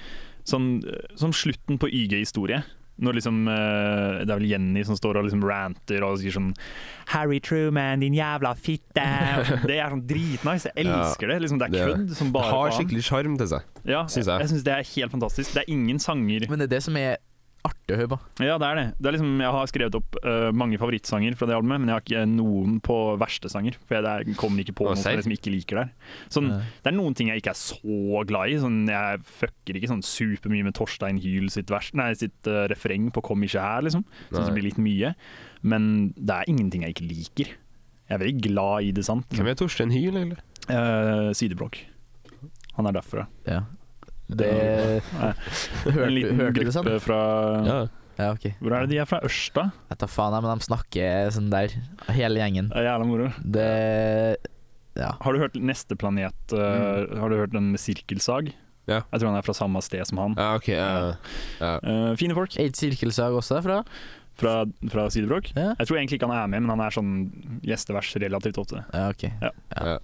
sånn, 0.47 0.83
Som 1.19 1.35
slutten 1.35 1.79
på 1.79 1.91
YG-historie. 1.91 2.63
Når 2.97 3.19
liksom 3.19 3.43
eh, 3.53 4.23
Det 4.25 4.31
er 4.33 4.39
vel 4.39 4.49
Jenny 4.49 4.85
som 4.89 4.97
står 4.97 5.19
og 5.21 5.27
liksom 5.27 5.43
ranter 5.45 6.05
og 6.07 6.17
sier 6.21 6.33
sånn 6.33 6.53
Harry 7.13 7.39
Truman, 7.45 8.01
din 8.03 8.17
jævla 8.17 8.55
fitte. 8.59 9.05
Det 9.69 9.77
er 9.77 9.93
sånn 9.93 10.03
dritnice. 10.09 10.73
Jeg 10.73 10.89
elsker 10.89 11.31
det. 11.31 11.39
Liksom, 11.45 11.61
det 11.61 11.69
er 11.69 11.93
kødd 11.93 12.17
som 12.17 12.31
Det 12.31 12.37
bare 12.39 12.55
har 12.55 12.75
skikkelig 12.75 13.05
sjarm 13.07 13.37
til 13.39 13.51
seg. 13.53 13.69
Ja, 13.85 14.03
synes 14.09 14.25
jeg, 14.25 14.33
jeg. 14.33 14.43
jeg 14.43 14.53
syns 14.55 14.67
det 14.67 14.75
er 14.75 14.89
helt 14.95 15.15
fantastisk. 15.15 15.55
Det 15.55 15.63
er 15.63 15.73
ingen 15.77 16.03
sanger 16.03 16.49
Men 16.51 16.63
det 16.63 16.71
er 16.71 16.75
det 16.79 16.83
som 16.89 16.99
er 16.99 17.21
artig 17.67 17.95
å 17.95 17.99
høre 18.01 18.11
på. 18.15 18.19
Ja, 18.45 18.57
det 18.63 18.67
er 18.69 18.79
det. 18.79 18.85
det 18.99 19.09
er 19.11 19.15
liksom, 19.17 19.33
jeg 19.43 19.55
har 19.57 19.71
skrevet 19.71 19.99
opp 19.99 20.19
uh, 20.25 20.51
mange 20.57 20.79
favorittsanger 20.81 21.37
fra 21.39 21.49
det 21.51 21.57
albumet, 21.57 21.83
men 21.83 21.91
jeg 21.91 21.97
har 21.97 22.05
ikke 22.05 22.23
noen 22.31 22.79
på 22.85 22.97
verste 23.21 23.51
sanger. 23.53 23.77
For 23.87 23.99
jeg 23.99 24.07
der 24.07 24.39
kommer 24.41 24.63
ikke 24.65 24.77
på 24.79 24.87
noe 24.89 24.97
som 24.99 25.11
jeg 25.13 25.21
liksom 25.21 25.35
ikke 25.37 25.53
liker 25.55 25.81
der. 25.83 25.91
Sånn, 26.33 26.51
Ja. 26.53 26.61
det 26.85 26.93
er 26.93 26.97
noen 26.97 27.17
ting 27.19 27.29
jeg 27.33 27.43
ikke 27.43 27.53
er 27.55 27.61
så 27.61 28.25
glad 28.31 28.55
i. 28.55 28.59
Sånn, 28.63 28.79
jeg 28.91 29.21
fucker 29.43 29.81
ikke 29.81 29.93
sånn 29.93 30.05
supermye 30.07 30.65
med 30.69 30.77
Torstein 30.79 31.21
Hyl 31.23 31.51
sitt, 31.53 31.71
vers, 31.73 31.93
nei, 31.99 32.13
sitt 32.15 32.51
uh, 32.51 32.65
refreng 32.73 33.11
på 33.13 33.23
'Kom 33.23 33.43
ikke 33.45 33.61
her', 33.63 33.83
liksom. 33.87 34.05
Sånn 34.31 34.47
som 34.47 34.55
blir 34.55 34.69
litt 34.71 34.79
mye. 34.79 35.15
Men 35.63 36.13
det 36.17 36.35
er 36.41 36.51
ingenting 36.53 36.83
jeg 36.87 36.95
ikke 36.95 37.09
liker. 37.11 37.47
Jeg 38.07 38.15
er 38.15 38.23
veldig 38.23 38.43
glad 38.53 38.83
i 38.87 38.91
det, 38.95 39.05
sant. 39.05 39.27
Hvem 39.35 39.49
er 39.51 39.55
Torstein 39.59 39.91
Hyl, 39.91 40.15
eller? 40.17 40.39
Uh, 40.71 41.33
Sideblokk. 41.35 41.81
Han 42.77 42.87
er 42.87 42.93
derfra. 42.93 43.27
Ja. 43.49 43.63
Det 44.29 44.51
hørte, 45.85 46.03
en 46.07 46.15
liten 46.15 46.41
hørte 46.43 46.65
du 46.67 46.73
sånn? 46.75 46.89
gruppe 46.89 47.05
fra 47.05 47.21
Ja. 47.67 47.79
Ja, 48.17 48.31
okay. 48.33 48.55
Hvor 48.65 48.73
er 48.73 48.87
det 48.87 48.95
de 48.95 48.99
er 49.03 49.09
fra? 49.09 49.19
Ørsta? 49.29 49.67
Jeg 49.91 49.99
tar 50.01 50.09
faen, 50.09 50.33
jeg, 50.33 50.45
men 50.47 50.57
de 50.57 50.65
snakker 50.65 51.27
sånn 51.35 51.51
der, 51.53 51.75
hele 52.17 52.41
gjengen. 52.41 52.71
Det 52.73 52.79
er 52.81 52.87
jævla 52.89 53.09
moro. 53.11 53.27
Det 53.45 53.67
Ja. 54.97 55.11
Har 55.21 55.37
du 55.37 55.43
hørt 55.43 55.59
Neste 55.61 55.99
planet? 56.01 56.33
uh, 56.57 57.05
Har 57.21 57.29
du 57.29 57.37
hørt 57.37 57.53
den 57.53 57.75
med 57.75 57.81
sirkelsag? 57.83 58.55
Ja. 58.89 59.03
Jeg 59.13 59.21
tror 59.21 59.29
han 59.29 59.37
er 59.37 59.45
fra 59.45 59.53
samme 59.53 59.83
sted 59.85 60.07
som 60.09 60.23
han. 60.23 60.37
ja, 60.39 60.55
ok. 60.57 60.69
Ja. 60.73 61.17
ja. 61.61 61.73
Uh, 61.85 62.15
fine 62.17 62.33
folk 62.39 62.57
Eit 62.57 62.79
Sirkelsag 62.81 63.37
også 63.37 63.59
derfra? 63.59 63.83
fra, 64.37 64.65
fra 64.93 65.07
Sidebrok. 65.11 65.51
Ja. 65.57 65.75
Jeg 65.79 65.89
tror 65.89 65.99
egentlig 65.99 66.19
ikke 66.19 66.29
han 66.29 66.37
er 66.37 66.51
med, 66.53 66.65
men 66.65 66.73
han 66.75 66.83
er 66.85 66.95
sånn 66.95 67.13
gjestevers 67.65 68.11
relativt 68.21 68.59
ofte. 68.61 68.83
Ja, 68.93 69.09
ok. 69.09 69.25
ja. 69.41 69.97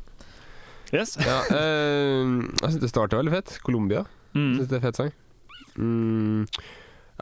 Yes. 0.93 1.17
ja 1.21 1.39
eh, 1.49 2.23
jeg 2.61 2.71
syns 2.75 2.81
det 2.85 2.91
starter 2.93 3.21
veldig 3.23 3.33
fett. 3.33 3.59
Colombia. 3.65 4.05
Mm. 4.37 4.59
syns 4.61 4.69
det 4.69 4.79
er 4.79 4.85
fet 4.87 4.97
sang. 5.01 5.13
Mm, 5.79 6.45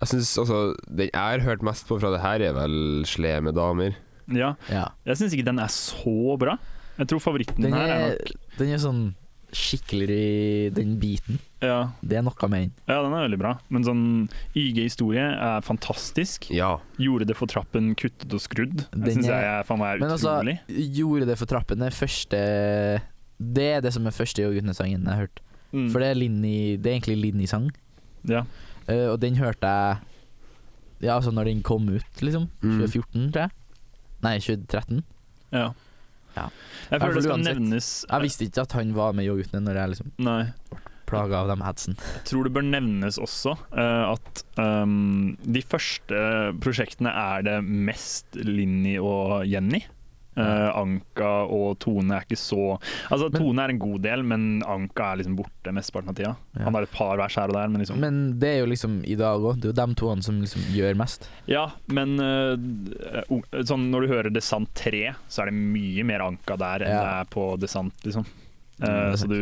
jeg 0.00 0.08
syns 0.10 0.32
altså 0.42 0.58
Den 0.90 1.10
jeg 1.12 1.14
har 1.20 1.42
hørt 1.46 1.62
mest 1.62 1.86
på 1.86 2.00
fra 2.02 2.10
det 2.14 2.20
her, 2.24 2.42
er 2.42 2.54
vel 2.56 3.04
'Slemme 3.06 3.52
damer'. 3.54 3.94
Ja. 4.30 4.54
Ja. 4.70 4.88
Jeg 5.06 5.16
syns 5.18 5.32
ikke 5.34 5.46
den 5.46 5.58
er 5.62 5.70
så 5.70 6.36
bra. 6.38 6.58
Jeg 6.98 7.08
tror 7.08 7.18
favoritten 7.22 7.62
Den 7.62 7.72
her 7.72 7.86
er 7.88 8.00
er, 8.10 8.10
nok 8.18 8.58
den 8.58 8.68
er 8.74 8.78
sånn 8.82 9.02
skikkelig 9.50 10.72
den 10.76 10.92
biten. 11.02 11.38
ja, 11.60 11.90
Det 12.06 12.18
er 12.18 12.22
noe 12.22 12.48
med 12.48 12.60
den. 12.60 12.72
ja, 12.86 13.02
den 13.02 13.12
er 13.12 13.24
veldig 13.26 13.38
bra. 13.40 13.58
Men 13.68 13.82
sånn 13.82 14.02
YG-historie 14.54 15.24
er 15.34 15.60
fantastisk. 15.66 16.46
Ja. 16.54 16.76
Gjorde 16.98 17.26
det 17.26 17.36
for 17.36 17.46
trappen, 17.50 17.94
kuttet 17.98 18.30
og 18.32 18.40
skrudd. 18.40 18.86
Den 18.92 19.02
jeg 19.06 19.16
syns 19.16 19.26
er- 19.28 19.42
jeg 19.42 19.58
er, 19.60 19.64
faen 19.64 19.78
meg 19.80 19.96
er 19.96 19.98
Men 20.04 20.10
altså, 20.14 20.36
utrolig. 20.38 20.60
gjorde 20.68 21.26
det 21.26 21.38
for 21.38 21.46
trappen 21.46 21.82
er 21.82 21.90
første 21.90 23.02
Det 23.40 23.68
er 23.76 23.84
det 23.84 23.94
som 23.96 24.06
er 24.06 24.14
første 24.14 24.44
Joguttene-sangen 24.44 25.06
jeg 25.06 25.10
har 25.10 25.26
hørt. 25.26 25.40
Mm. 25.72 25.88
For 25.92 26.02
det 26.02 26.10
er, 26.10 26.18
Linni, 26.18 26.56
det 26.76 26.90
er 26.90 26.98
egentlig 26.98 27.18
Linni-sang. 27.22 27.70
Ja. 28.28 28.44
Uh, 28.84 29.12
og 29.12 29.20
den 29.22 29.38
hørte 29.40 29.66
jeg 29.66 30.00
Ja, 31.00 31.14
altså 31.14 31.30
når 31.32 31.48
den 31.48 31.62
kom 31.64 31.88
ut, 31.88 32.20
liksom. 32.20 32.50
Mm. 32.60 32.80
2014, 32.82 33.30
tror 33.32 33.46
jeg. 33.46 33.50
Nei, 34.20 34.34
2013. 34.38 35.04
ja. 35.56 35.70
Ja. 36.36 36.46
Jeg 36.90 37.00
føler 37.02 37.16
det 37.16 37.24
skal 37.24 37.34
uansett. 37.34 37.58
nevnes 37.58 37.88
Jeg 38.06 38.22
visste 38.22 38.46
ikke 38.46 38.62
at 38.62 38.74
han 38.78 38.92
var 38.94 39.16
med 39.18 39.26
i 39.26 39.60
når 39.60 39.78
jeg 39.80 39.92
liksom 39.94 40.12
Nei. 40.22 40.52
plaga 41.10 41.40
av 41.42 41.50
dem 41.50 41.64
hadsen. 41.66 41.96
Jeg 41.98 42.24
tror 42.30 42.46
det 42.46 42.52
bør 42.54 42.66
nevnes 42.66 43.18
også 43.18 43.56
uh, 43.74 44.12
at 44.12 44.44
um, 44.62 45.36
de 45.42 45.62
første 45.66 46.20
prosjektene 46.62 47.10
er 47.10 47.46
det 47.48 47.56
mest 47.64 48.38
Linni 48.38 48.94
og 49.02 49.42
Jenny. 49.50 49.82
Eh, 50.38 50.70
Anka 50.78 51.30
og 51.50 51.78
Tone 51.82 52.14
er 52.14 52.22
ikke 52.22 52.38
så 52.38 52.78
Altså 53.10 53.26
Men- 53.32 53.40
Tone 53.42 53.62
er 53.64 53.68
en 53.72 53.78
god 53.82 54.00
del, 54.02 54.22
men 54.22 54.62
Anka 54.62 55.08
er 55.12 55.16
liksom 55.18 55.34
borte 55.36 55.72
mesteparten 55.74 56.08
av 56.08 56.14
tida. 56.14 56.36
Ja. 56.56 56.64
Han 56.64 56.74
har 56.74 56.82
et 56.86 56.92
par 56.92 57.16
vers 57.18 57.34
her 57.34 57.48
og 57.50 57.54
der, 57.54 57.66
men 57.68 57.80
liksom 57.82 57.98
Men 57.98 58.38
det 58.38 58.48
er 58.48 58.58
jo 58.60 58.66
liksom 58.70 59.00
i 59.04 59.16
dag 59.16 59.40
òg. 59.40 59.58
Det 59.60 59.64
er 59.70 59.74
jo 59.74 59.86
de 59.86 59.94
toene 59.98 60.22
som 60.22 60.38
liksom 60.40 60.62
gjør 60.70 60.94
mest. 60.96 61.28
Ja, 61.50 61.64
men 61.88 62.14
uh, 62.20 62.54
sånn 63.66 63.90
når 63.90 64.00
du 64.06 64.12
hører 64.14 64.30
Desant 64.32 64.70
3, 64.78 65.14
så 65.28 65.42
er 65.42 65.50
det 65.50 65.54
mye 65.58 66.04
mer 66.06 66.20
Anka 66.24 66.56
der 66.56 66.86
enn 66.86 66.94
Ja. 66.94 67.02
det 67.02 67.12
er 67.20 67.24
på 67.34 67.58
Desant, 67.60 67.92
liksom. 68.06 68.24
Er 68.80 69.12
så 69.20 69.26
du 69.28 69.36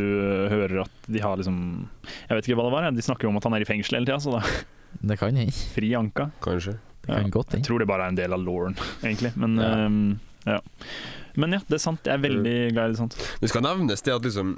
hører 0.50 0.80
at 0.83 0.90
de 1.07 1.21
har 1.23 1.37
liksom 1.38 1.87
Jeg 2.28 2.35
vet 2.40 2.49
ikke 2.49 2.57
hva 2.59 2.64
det 2.66 2.73
var, 2.75 2.90
de 2.90 3.02
snakker 3.07 3.23
jo 3.28 3.28
om 3.28 3.37
at 3.37 3.45
han 3.45 3.54
er 3.54 3.61
i 3.62 3.68
fengsel 3.68 3.95
hele 4.00 4.07
tida, 4.09 4.18
så 4.18 4.33
da 4.33 4.42
Det 5.04 5.18
kan 5.21 5.37
jeg. 5.37 5.52
fri 5.52 5.92
Anka. 5.95 6.30
Kanskje. 6.42 6.78
Det 7.02 7.07
kan 7.12 7.23
Ja. 7.25 7.28
godt 7.30 7.52
Jeg 7.52 7.61
jeg 7.61 7.66
tror 7.68 7.78
det 7.78 7.87
bare 7.87 8.02
er 8.07 8.09
en 8.09 8.14
del 8.16 8.33
av 8.33 8.40
Lauren, 8.40 8.75
egentlig. 9.04 9.37
Men 9.37 9.57
Ja. 9.59 10.18
Ja. 10.57 10.88
Men 11.38 11.55
ja, 11.55 11.61
det 11.69 11.78
er 11.78 11.85
sant. 11.85 12.00
Jeg 12.09 12.19
er 12.19 12.25
veldig 12.25 12.57
glad 12.75 12.88
i 12.88 12.97
det 12.97 12.99
sant. 12.99 13.14
Det 13.43 13.50
skal 13.52 13.62
nevnes 13.62 14.02
det 14.02 14.14
at 14.14 14.25
liksom 14.26 14.57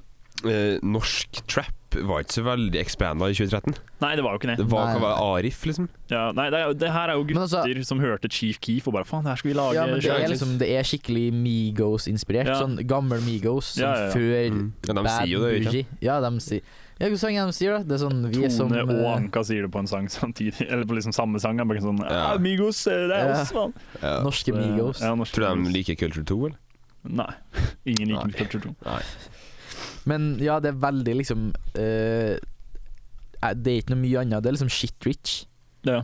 eh, 0.49 0.79
norsk 0.87 1.43
trap 1.51 1.77
var 2.07 2.23
ikke 2.23 2.37
så 2.39 2.45
veldig 2.47 2.79
expanda 2.81 3.27
i 3.29 3.35
2013. 3.35 3.75
Nei, 4.01 4.13
det 4.17 4.23
var 4.25 4.37
jo 4.37 4.41
ikke 4.41 4.51
det. 4.53 4.57
Det 4.63 4.67
var 4.71 4.93
hva 4.95 5.01
var 5.03 5.19
Arif, 5.35 5.65
liksom. 5.67 5.89
Ja, 6.13 6.29
nei, 6.37 6.47
det, 6.55 6.61
er, 6.63 6.77
det 6.79 6.93
her 6.95 7.11
er 7.13 7.19
jo 7.19 7.25
gutter 7.27 7.43
altså- 7.43 7.87
som 7.89 8.01
hørte 8.01 8.31
Chief 8.33 8.61
Keef 8.63 8.87
og 8.89 8.95
bare 8.95 9.09
faen, 9.09 9.27
her 9.27 9.37
skal 9.41 9.51
vi 9.51 9.57
lage 9.59 9.75
Ja, 9.75 9.87
men 9.91 10.01
det 10.01 10.13
er 10.15 10.29
liksom 10.31 10.57
Det 10.61 10.69
er 10.71 10.87
skikkelig 10.87 11.27
Migos-inspirert. 11.35 12.47
Ja. 12.53 12.61
Sånn 12.63 12.79
gammel 12.87 13.21
Migos 13.27 13.75
som 13.75 13.83
Ja, 13.85 13.91
ja, 13.97 14.07
ja. 14.07 14.13
før 14.15 14.39
Mm. 14.51 14.73
Ja, 14.87 14.93
de 14.95 15.03
Bad 15.03 15.11
sier 15.19 15.33
jo 15.35 15.41
det, 15.45 15.51
ikke? 15.61 15.71
Bougie. 15.71 15.87
Ja, 16.01 16.21
de 16.21 16.31
sier 16.41 16.63
Ja, 17.01 17.09
hva 17.09 17.17
sang 17.17 17.37
er 17.41 17.47
de 17.49 17.55
sier, 17.57 17.79
da? 17.79 17.85
Det 17.89 17.95
er 17.97 18.01
sånn 18.03 18.19
Vi 18.29 18.35
Tone 18.37 18.51
som 18.53 18.73
og 18.77 18.91
eh, 18.93 19.07
Anka 19.15 19.41
sier 19.49 19.65
det 19.65 19.71
på 19.73 19.81
en 19.81 19.89
sang 19.89 20.09
samtidig. 20.13 20.67
Eller 20.69 20.85
på 20.85 20.97
liksom 20.99 21.15
samme 21.17 21.41
sang. 21.41 21.57
Bare 21.65 21.81
sånn 21.81 22.03
Ja. 22.05 22.35
Amigos, 22.35 22.83
eh, 22.87 23.07
det 23.09 23.17
er 23.17 23.31
Ja. 23.31 23.41
oss, 23.41 23.53
mann. 23.57 23.73
Ja. 24.03 24.17
norske 24.27 24.53
Migos. 24.53 25.01
Ja, 25.01 25.15
norske 25.17 25.39
Tror 25.41 25.57
du 25.57 25.65
de 25.65 25.73
liker 25.79 25.97
Culture 25.97 26.25
2, 26.29 26.39
eller? 26.51 26.59
Nei. 27.09 27.33
Ingen 27.89 28.13
liker 28.13 28.29
Nei. 28.29 28.37
Culture 28.37 28.61
2. 28.69 28.75
Nei. 28.85 29.01
Men 30.13 30.29
ja, 30.45 30.59
det 30.61 30.75
er 30.75 30.79
veldig 30.81 31.15
liksom 31.17 31.49
eh, 31.79 32.37
eh, 32.37 33.55
Det 33.57 33.73
er 33.73 33.81
ikke 33.83 33.95
noe 33.95 34.03
mye 34.05 34.21
annet. 34.21 34.43
Det 34.45 34.51
er 34.53 34.59
liksom 34.59 34.73
Shitrich. 34.73 35.47
Ja. 35.89 36.03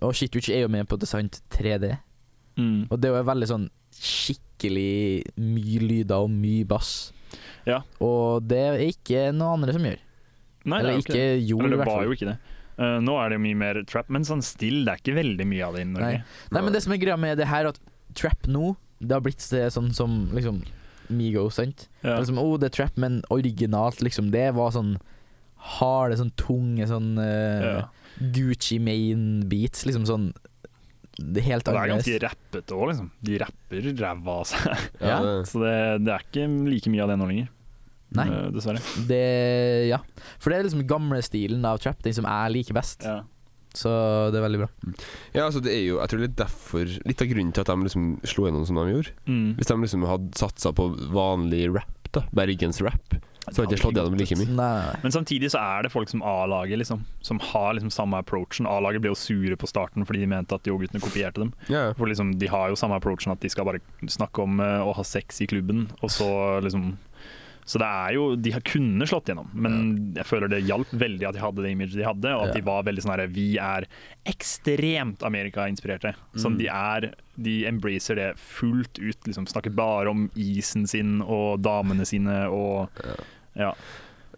Og 0.00 0.14
Shitrich 0.14 0.48
er 0.54 0.62
jo 0.62 0.68
med 0.70 0.86
på 0.86 0.98
Design 1.02 1.28
3D. 1.50 1.96
Mm. 2.58 2.86
Og 2.90 3.00
det 3.00 3.10
er 3.10 3.16
jo 3.18 3.26
veldig 3.26 3.48
sånn 3.50 3.68
skikkelig 3.98 5.24
mye 5.38 5.80
lyder 5.82 6.22
og 6.26 6.30
mye 6.30 6.66
bass. 6.70 7.10
Ja. 7.66 7.82
Og 8.02 8.46
det 8.46 8.58
er 8.58 8.84
ikke 8.86 9.32
noe 9.34 9.56
andre 9.58 9.74
som 9.74 9.82
gjør. 9.86 9.98
Nei, 10.64 10.80
er 10.80 10.88
Eller 10.88 11.02
ikke 11.02 11.26
jord, 11.46 11.66
Eller 11.66 11.82
det 11.82 11.86
var 11.88 12.06
jo 12.06 12.16
ikke 12.16 12.30
det. 12.32 12.38
Uh, 12.78 12.98
nå 13.02 13.14
er 13.18 13.32
det 13.34 13.40
mye 13.42 13.58
mer 13.58 13.80
trap, 13.90 14.10
men 14.14 14.26
sånn 14.26 14.42
still, 14.46 14.84
det 14.86 14.92
er 14.92 15.00
ikke 15.02 15.16
veldig 15.16 15.46
mye 15.50 15.66
av 15.66 15.74
det 15.74 15.82
i 15.82 15.88
Norge. 15.90 16.10
Nei. 16.20 16.50
Nei, 16.54 16.62
men 16.62 16.74
det 16.74 16.82
som 16.84 16.94
er 16.94 17.00
greia 17.02 17.18
med 17.18 17.40
det 17.40 17.48
her, 17.50 17.70
at 17.72 17.80
trap 18.18 18.46
nå 18.50 18.76
Det 18.98 19.14
har 19.14 19.22
blitt 19.22 19.42
sånn 19.44 19.92
som 19.94 20.14
liksom 20.34 20.62
Migos, 21.08 21.56
sant? 21.56 21.86
Ja. 22.02 22.18
Liksom, 22.18 22.38
oh, 22.40 22.56
det 22.60 22.70
er 22.70 22.76
trap, 22.76 22.98
men 23.00 23.22
originalt, 23.32 24.02
liksom. 24.04 24.28
Det 24.34 24.50
var 24.56 24.74
sånn 24.74 24.96
harde, 25.78 26.18
sånn 26.20 26.34
tunge, 26.38 26.86
sånn 26.90 27.14
uh, 27.18 27.64
Ja. 27.64 27.78
Gucci 28.18 28.80
main 28.82 29.44
beats, 29.46 29.84
liksom 29.86 30.02
sånn 30.08 30.32
Det 31.14 31.38
er 31.38 31.52
helt 31.52 31.68
annerledes. 31.70 32.02
det 32.04 32.16
er 32.16 32.24
ganske 32.24 32.24
rappete 32.26 32.74
òg, 32.78 32.88
liksom. 32.92 33.12
De 33.26 33.38
rapper 33.42 33.92
ræva 34.02 34.40
av 34.42 34.48
seg. 34.50 34.88
Ja. 35.02 35.20
Så 35.50 35.62
det, 35.62 35.76
det 36.04 36.14
er 36.14 36.26
ikke 36.26 36.48
like 36.68 36.92
mye 36.92 37.06
av 37.06 37.12
det 37.12 37.18
nå 37.20 37.30
lenger. 37.30 37.54
Nei. 38.16 38.28
Eh, 38.28 38.50
dessverre. 38.54 38.80
Det 39.08 39.88
Ja. 39.90 39.98
For 40.38 40.50
det 40.50 40.58
er 40.58 40.68
liksom 40.68 40.86
gamle 40.88 41.20
stilen 41.24 41.64
av 41.68 41.80
trap, 41.82 42.00
den 42.02 42.16
som 42.16 42.24
jeg 42.24 42.54
liker 42.54 42.78
best. 42.78 43.04
Ja. 43.04 43.22
Så 43.76 43.90
det 44.32 44.40
er 44.40 44.46
veldig 44.46 44.62
bra. 44.62 44.68
Ja, 45.34 45.44
altså 45.44 45.60
det 45.62 45.74
er 45.74 45.82
jo 45.84 45.98
Jeg 46.00 46.08
tror 46.08 46.22
det 46.22 46.28
er 46.30 46.38
derfor 46.40 46.88
Litt 47.04 47.20
av 47.20 47.28
grunnen 47.28 47.52
til 47.52 47.60
at 47.60 47.68
de 47.68 47.84
liksom 47.84 48.06
slo 48.24 48.46
gjennom 48.48 48.64
som 48.66 48.80
de 48.80 48.94
gjorde. 48.94 49.12
Mm. 49.28 49.56
Hvis 49.58 49.70
de 49.70 49.76
liksom 49.84 50.06
hadde 50.08 50.40
satsa 50.40 50.72
på 50.72 50.88
vanlig 51.12 51.66
rap, 51.74 52.08
da 52.16 52.24
bergensrap, 52.32 53.18
så 53.52 53.62
hadde 53.62 53.74
de 53.76 53.80
slått 53.80 53.96
gjennom 53.96 54.16
like 54.18 54.36
mye. 54.40 54.54
Nei. 54.56 54.94
Men 55.02 55.14
samtidig 55.14 55.50
så 55.52 55.60
er 55.60 55.84
det 55.84 55.92
folk 55.92 56.10
som 56.10 56.22
A-laget, 56.24 56.80
liksom. 56.80 57.04
Som 57.24 57.40
har 57.50 57.74
liksom 57.76 57.92
samme 57.92 58.20
approachen. 58.20 58.68
A-laget 58.68 59.04
ble 59.04 59.12
jo 59.12 59.18
sure 59.18 59.56
på 59.60 59.68
starten 59.68 60.06
fordi 60.08 60.24
de 60.24 60.30
mente 60.32 60.56
at 60.56 60.68
yoghurtene 60.68 61.02
kopierte 61.04 61.42
dem. 61.44 61.52
Ja, 61.72 61.90
For 61.98 62.10
liksom, 62.10 62.38
De 62.40 62.48
har 62.48 62.72
jo 62.72 62.78
samme 62.80 62.98
approachen 62.98 63.32
at 63.32 63.44
de 63.44 63.52
skal 63.52 63.68
bare 63.68 63.82
snakke 64.08 64.44
om 64.44 64.60
uh, 64.60 64.84
å 64.88 64.94
ha 64.96 65.04
sex 65.04 65.42
i 65.44 65.48
klubben, 65.50 65.86
og 66.00 66.12
så 66.12 66.28
liksom 66.64 66.96
Så 67.68 67.76
det 67.82 67.84
er 67.84 68.14
jo 68.16 68.22
De 68.40 68.50
har 68.54 68.62
kunne 68.64 69.04
slått 69.04 69.28
gjennom, 69.28 69.50
men 69.52 70.14
jeg 70.16 70.24
føler 70.24 70.48
det 70.48 70.62
hjalp 70.64 70.88
veldig 70.96 71.26
at 71.28 71.36
de 71.36 71.42
hadde 71.42 71.64
det 71.66 71.72
imaget 71.74 71.98
de 71.98 72.06
hadde, 72.06 72.30
og 72.32 72.46
at 72.48 72.54
de 72.56 72.62
var 72.64 72.86
veldig 72.88 73.02
sånn 73.04 73.12
herre 73.12 73.26
Vi 73.34 73.58
er 73.60 73.84
ekstremt 74.32 75.22
Amerika-inspirerte. 75.26 76.14
Som 76.36 76.54
Mm. 76.54 76.58
de 76.58 76.66
er. 76.68 77.14
De 77.36 77.54
embracer 77.68 78.16
det 78.16 78.30
fullt 78.38 78.98
ut. 78.98 79.20
Liksom 79.26 79.46
Snakker 79.46 79.74
bare 79.74 80.08
om 80.10 80.30
isen 80.34 80.86
sin 80.88 81.20
og 81.22 81.60
damene 81.62 82.06
sine 82.08 82.48
og 82.50 82.88
Ja. 83.56 83.72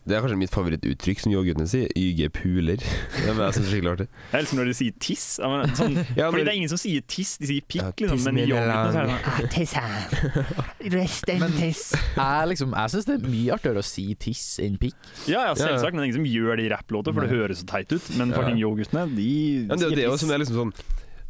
Det 0.09 0.17
er 0.17 0.23
kanskje 0.25 0.39
mitt 0.41 0.51
favorittuttrykk, 0.55 1.19
som 1.21 1.33
yoghurtene 1.35 1.67
sier. 1.69 1.91
YG 1.99 2.31
puler. 2.33 2.81
Det 3.21 3.27
er 3.29 3.37
jeg 3.37 3.53
synes 3.53 3.67
det 3.67 3.73
skikkelig 3.75 3.91
artig. 3.93 4.07
Jeg 4.33 4.41
elsker 4.41 4.57
når 4.59 4.71
de 4.71 4.75
sier 4.79 4.95
tiss. 5.05 5.25
Mener, 5.45 5.75
Sånn, 5.77 5.97
Ja, 6.19 6.29
fordi 6.33 6.45
det 6.47 6.53
er 6.55 6.57
ingen 6.63 6.73
som 6.73 6.81
sier 6.81 7.05
tiss, 7.11 7.35
de 7.43 7.51
sier 7.51 7.67
pikk, 7.69 8.01
Ja, 8.01 8.15
liksom. 8.15 8.23
Men 8.25 8.41
det 8.41 8.63
sånn 8.97 9.51
Tiss 9.53 9.75
her. 9.77 10.17
Rest 10.97 11.33
en 11.35 11.45
tiss. 11.59 11.83
Jeg, 12.17 12.49
liksom, 12.55 12.73
jeg 12.81 12.95
syns 12.95 13.11
det 13.11 13.17
er 13.19 13.29
mye 13.37 13.59
artigere 13.59 13.85
å 13.85 13.87
si 13.91 14.07
tiss 14.25 14.47
enn 14.65 14.79
pikk. 14.81 14.97
Ja, 15.29 15.45
ja, 15.51 15.53
selvsagt, 15.59 15.93
men 15.93 16.01
det 16.01 16.07
er 16.07 16.11
ingen 16.13 16.21
som 16.23 16.31
gjør 16.33 16.57
det 16.63 16.67
i 16.67 16.73
rapplåter, 16.73 17.15
for 17.17 17.27
det 17.29 17.35
høres 17.37 17.61
så 17.63 17.69
teit 17.75 17.93
ut. 17.93 18.09
Men 18.17 18.33
Ja. 18.33 18.41
fucking 18.41 18.59
yoghurtene, 18.63 19.05
de 19.15 19.29
Ja, 19.69 19.77
det, 19.77 19.85
er 19.85 19.85
jo 19.85 19.93
sier 19.93 20.01
det 20.01 20.09
tiss. 20.17 20.25
som 20.25 20.33
er 20.35 20.43
liksom 20.43 20.59
sånn 20.65 20.75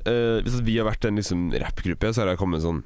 uh, 0.07 0.39
Hvis 0.47 0.61
vi 0.65 0.79
har 0.79 0.87
vært 0.89 1.05
en 1.11 1.19
liksom 1.21 1.51
rappgruppe, 1.67 2.15
så 2.15 2.23
har 2.23 2.31
det 2.33 2.39
kommet 2.41 2.63
sånn 2.65 2.85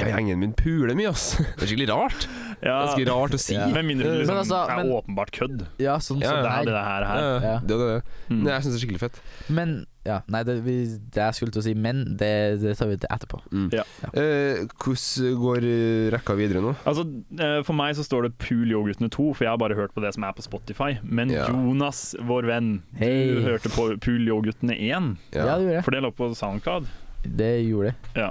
Ja, 0.00 0.16
gjengen 0.16 0.40
min 0.42 0.52
puler 0.56 0.94
mye, 0.98 1.10
ass. 1.12 1.34
Det 1.56 1.66
er 1.66 1.70
skikkelig 1.72 1.90
rart. 1.92 2.28
Ja, 2.60 2.74
Ganske 2.84 3.06
rart 3.08 3.34
å 3.36 3.38
si. 3.40 3.54
Ja. 3.56 3.68
Med 3.72 3.86
mindre 3.88 4.10
det 4.10 4.18
liksom 4.20 4.34
Men 4.36 4.42
altså, 4.42 4.58
er 4.68 4.90
åpenbart 4.98 5.30
kødd. 5.32 5.62
Ja, 5.80 5.94
sånn 6.04 6.20
Ja, 6.20 6.28
som 6.34 6.36
ja, 6.36 6.42
Det 6.44 6.50
er 6.50 6.66
det 6.68 6.74
det 6.74 6.82
her. 6.84 7.06
Her. 7.08 7.22
ja. 7.22 7.38
Ja. 7.46 7.54
Det 7.64 7.76
er 7.78 7.86
det. 7.86 8.02
Mm. 8.28 8.42
Nei, 8.44 8.52
jeg 8.52 8.64
syns 8.66 8.74
det 8.74 8.76
er 8.76 8.82
skikkelig 8.84 9.00
fett. 9.06 9.20
Men 9.48 9.72
ja, 10.04 10.18
nei, 10.32 10.40
det, 10.48 10.54
vi, 10.64 10.74
det 11.12 11.20
jeg 11.24 11.36
skulle 11.36 11.52
til 11.52 11.60
å 11.60 11.64
si 11.64 11.72
men, 11.76 12.02
det, 12.20 12.30
det 12.62 12.72
tar 12.78 12.88
vi 12.88 12.98
til 13.00 13.10
etterpå. 13.12 13.40
Mm. 13.52 13.66
Ja. 13.76 13.84
Eh, 14.16 14.62
hvordan 14.80 15.34
går 15.40 15.66
eh, 15.70 16.06
rekka 16.16 16.36
videre 16.38 16.62
nå? 16.64 16.74
Altså, 16.88 17.04
eh, 17.36 17.58
For 17.68 17.76
meg 17.80 17.96
så 17.98 18.04
står 18.04 18.28
det 18.28 18.32
Pool 18.40 18.72
Yoghurtene 18.72 19.08
2, 19.12 19.26
for 19.36 19.44
jeg 19.48 19.52
har 19.52 19.60
bare 19.60 19.76
hørt 19.80 19.92
på 19.96 20.04
det 20.04 20.12
som 20.16 20.24
er 20.28 20.36
på 20.36 20.44
Spotify. 20.44 20.94
Men 21.04 21.32
Ja. 21.32 21.48
Jonas, 21.52 22.14
vår 22.28 22.48
venn, 22.48 22.70
Hei. 23.00 23.12
du 23.32 23.40
hørte 23.48 23.72
på 23.72 23.88
Pool 24.04 24.28
Yoghurtene 24.28 24.76
1. 24.76 25.10
Ja, 25.36 25.48
det 25.56 25.64
gjorde 25.64 25.74
jeg. 25.78 25.84
For 25.88 25.96
det 25.96 26.04
lå 26.04 26.12
på 26.16 26.30
SoundCloud. 26.36 26.88
Det 27.24 27.52
gjorde 27.68 27.92
det. 27.92 28.14
Ja. 28.24 28.30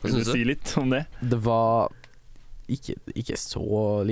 Hva 0.00 0.08
Vil 0.08 0.12
du 0.14 0.18
syns 0.20 0.26
du? 0.30 0.32
si 0.32 0.44
litt 0.48 0.74
om 0.80 0.90
det? 0.94 1.04
Det 1.20 1.38
var 1.44 1.90
ikke, 2.70 2.94
ikke 3.18 3.36
så 3.36 3.62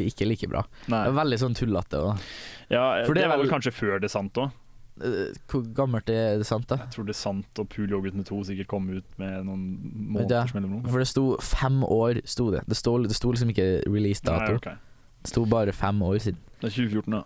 Ikke 0.02 0.26
like 0.28 0.48
bra. 0.50 0.64
Nei. 0.90 1.04
Det 1.06 1.12
var 1.14 1.20
veldig 1.24 1.38
sånn 1.44 1.54
tullete. 1.58 2.00
Og, 2.04 2.24
Ja, 2.68 3.04
For 3.06 3.14
det, 3.14 3.22
det 3.24 3.28
var 3.30 3.38
vel 3.40 3.48
kanskje 3.52 3.72
før 3.72 4.00
det 4.02 4.10
sant 4.12 4.34
òg. 4.36 4.50
Eh, 4.98 5.30
hvor 5.46 5.62
gammelt 5.76 6.08
er 6.10 6.38
det 6.40 6.46
sant, 6.48 6.66
da? 6.66 6.76
Jeg 6.82 6.90
tror 6.96 7.06
det 7.06 7.14
er 7.14 7.20
sant 7.20 7.60
og 7.62 7.68
Pool 7.70 7.86
Yoghurtene 7.94 8.24
2 8.26 8.40
sikkert 8.50 8.66
kom 8.72 8.88
ut 8.90 9.06
med 9.20 9.46
noen 9.46 9.62
måneders 10.10 10.52
mellomrom. 10.56 10.82
For 10.90 10.98
det 10.98 11.06
sto 11.06 11.24
fem 11.38 11.84
år, 11.86 12.18
sto 12.26 12.48
det. 12.50 12.64
Det 12.66 12.76
sto, 12.76 12.96
det 13.06 13.14
sto 13.14 13.30
liksom 13.30 13.52
ikke 13.54 13.68
release-dato. 13.86 14.58
Nei. 14.66 14.74
Det 15.22 15.30
sto 15.30 15.44
bare 15.46 15.72
fem 15.72 16.02
år 16.02 16.18
siden. 16.24 16.40
Det 16.58 16.72
er 16.72 16.74
2014, 16.74 17.14
da. 17.14 17.22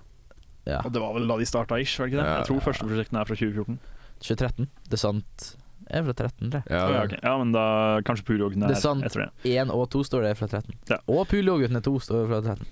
Ja. 0.69 0.83
Og 0.85 0.93
det 0.95 1.01
var 1.03 1.17
vel 1.17 1.27
da 1.27 1.39
de 1.41 1.49
starta 1.49 1.81
ish, 1.81 1.97
var 1.99 2.07
det 2.07 2.13
ikke 2.13 2.21
det? 2.21 2.29
Ja, 2.29 2.37
Jeg 2.43 2.47
tror 2.51 2.61
ja. 2.61 2.65
første 2.69 2.87
prosjektene 2.87 3.23
er 3.25 3.31
fra 3.33 3.41
2014. 3.41 3.79
2013. 4.23 4.69
Det 4.87 4.93
er 4.93 5.03
sant 5.09 5.49
er 5.93 6.03
fra 6.07 6.15
13, 6.15 6.51
tror 6.51 6.63
jeg. 6.63 6.71
Ja, 6.71 6.83
ja, 6.93 7.03
ok. 7.05 7.15
ja, 7.23 7.33
men 7.39 7.53
da 7.53 7.65
kanskje 8.07 8.25
Pool 8.27 8.43
er, 8.47 8.55
Det 8.55 8.63
er 8.71 8.77
er 8.77 8.81
sant. 8.81 9.05
etter 9.05 9.25
det. 9.27 9.31
1 9.53 9.71
og 9.75 9.89
2 9.91 10.03
står 10.09 10.23
det 10.27 10.33
fra 10.39 10.47
13. 10.49 10.75
Ja. 10.91 10.99
Og 11.09 11.27
Poolyoghurtene 11.29 11.83
2 11.83 11.95
står 12.01 12.27
fra 12.29 12.41
13. 12.41 12.67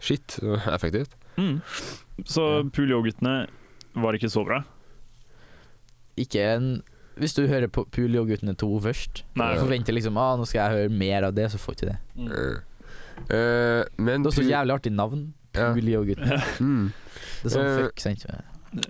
Shit, 0.00 0.26
så 0.40 0.56
effektivt. 0.76 1.14
Mm. 1.36 1.60
Så 2.24 2.42
Ja. 2.62 2.62
Pool 2.72 3.46
var 3.94 4.12
ikke 4.18 4.30
så 4.30 4.44
bra. 4.46 4.62
Ikke 6.18 6.42
en 6.56 6.82
Hvis 7.16 7.34
du 7.34 7.46
hører 7.46 7.68
på 7.70 7.84
Poolyoghurtene 7.94 8.56
2 8.58 8.68
først, 8.82 9.22
Nei, 9.38 9.52
og 9.54 9.60
forventer 9.68 9.94
liksom 9.94 10.16
ah, 10.18 10.34
nå 10.36 10.46
skal 10.50 10.64
jeg 10.64 10.78
høre 10.88 10.90
mer 10.98 11.22
av 11.28 11.34
det, 11.36 11.46
så 11.52 11.58
får 11.62 11.74
du 11.78 11.86
ikke 11.86 11.92
det. 11.92 12.64
Eh, 13.30 13.84
men 14.02 14.22
Det 14.24 14.32
er 14.32 14.34
så 14.34 14.42
pu- 14.42 14.50
jævlig 14.50 14.74
artig 14.74 14.92
navn. 14.92 15.32
Ja. 15.54 15.68
Mm. 16.58 16.90
Det 17.42 17.46
er 17.46 17.54
sånn 17.54 17.68
Eh, 17.68 17.76
fuck, 17.84 18.00
sant? 18.02 18.26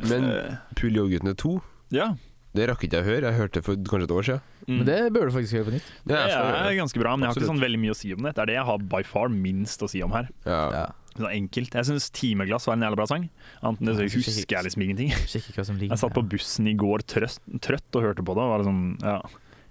Men 0.08 0.24
Eh, 0.24 0.56
to 0.74 0.88
2, 1.34 1.60
Ja. 1.92 2.14
Det 2.54 2.66
rakk 2.70 2.84
ikke 2.86 3.00
jeg 3.00 3.04
å 3.04 3.08
høre. 3.08 3.30
Jeg 3.30 3.38
hørte 3.40 3.58
det 3.58 3.64
for 3.66 3.78
kanskje 3.90 4.06
et 4.06 4.14
år 4.14 4.26
siden. 4.28 4.42
Mm. 4.64 4.74
Men 4.76 4.84
det 4.88 4.98
bør 5.14 5.28
du 5.28 5.32
faktisk 5.34 5.56
høre 5.58 5.68
på 5.68 5.74
nytt. 5.74 5.88
Det 6.06 6.18
er, 6.18 6.34
det 6.34 6.60
er 6.64 6.76
ganske 6.78 7.00
bra, 7.02 7.14
men 7.16 7.26
jeg 7.26 7.32
har 7.32 7.40
ikke 7.40 7.50
sånn 7.50 7.64
veldig 7.64 7.80
mye 7.82 7.94
å 7.94 7.98
si 7.98 8.12
om 8.14 8.26
det. 8.26 8.34
Det 8.36 8.44
er 8.44 8.50
det 8.52 8.58
jeg 8.60 8.68
har 8.70 8.84
by 8.94 9.00
far 9.08 9.32
minst 9.32 9.82
å 9.82 9.88
si 9.90 10.02
om 10.06 10.14
her. 10.14 10.28
Ja. 10.46 10.60
Ja. 10.74 10.84
Sånn 11.14 11.30
enkelt. 11.30 11.74
Jeg 11.78 11.86
syns 11.86 12.08
'Timeglass' 12.10 12.66
var 12.66 12.74
en 12.74 12.86
jævla 12.86 12.98
bra 12.98 13.06
sang. 13.06 13.28
Anten 13.62 13.86
det 13.86 13.94
så 13.94 14.06
jeg 14.06 14.14
husker 14.18 14.56
jeg 14.56 14.66
liksom 14.66 14.82
ingenting. 14.82 15.10
Jeg 15.14 15.98
satt 16.02 16.14
på 16.14 16.24
bussen 16.26 16.66
i 16.66 16.74
går 16.74 17.06
trøst, 17.06 17.42
trøtt 17.62 17.98
og 17.98 18.02
hørte 18.02 18.26
på 18.26 18.34
det. 18.34 18.42
Og 18.42 18.50
var 18.50 18.64
liksom, 18.64 18.80
ja, 19.02 19.18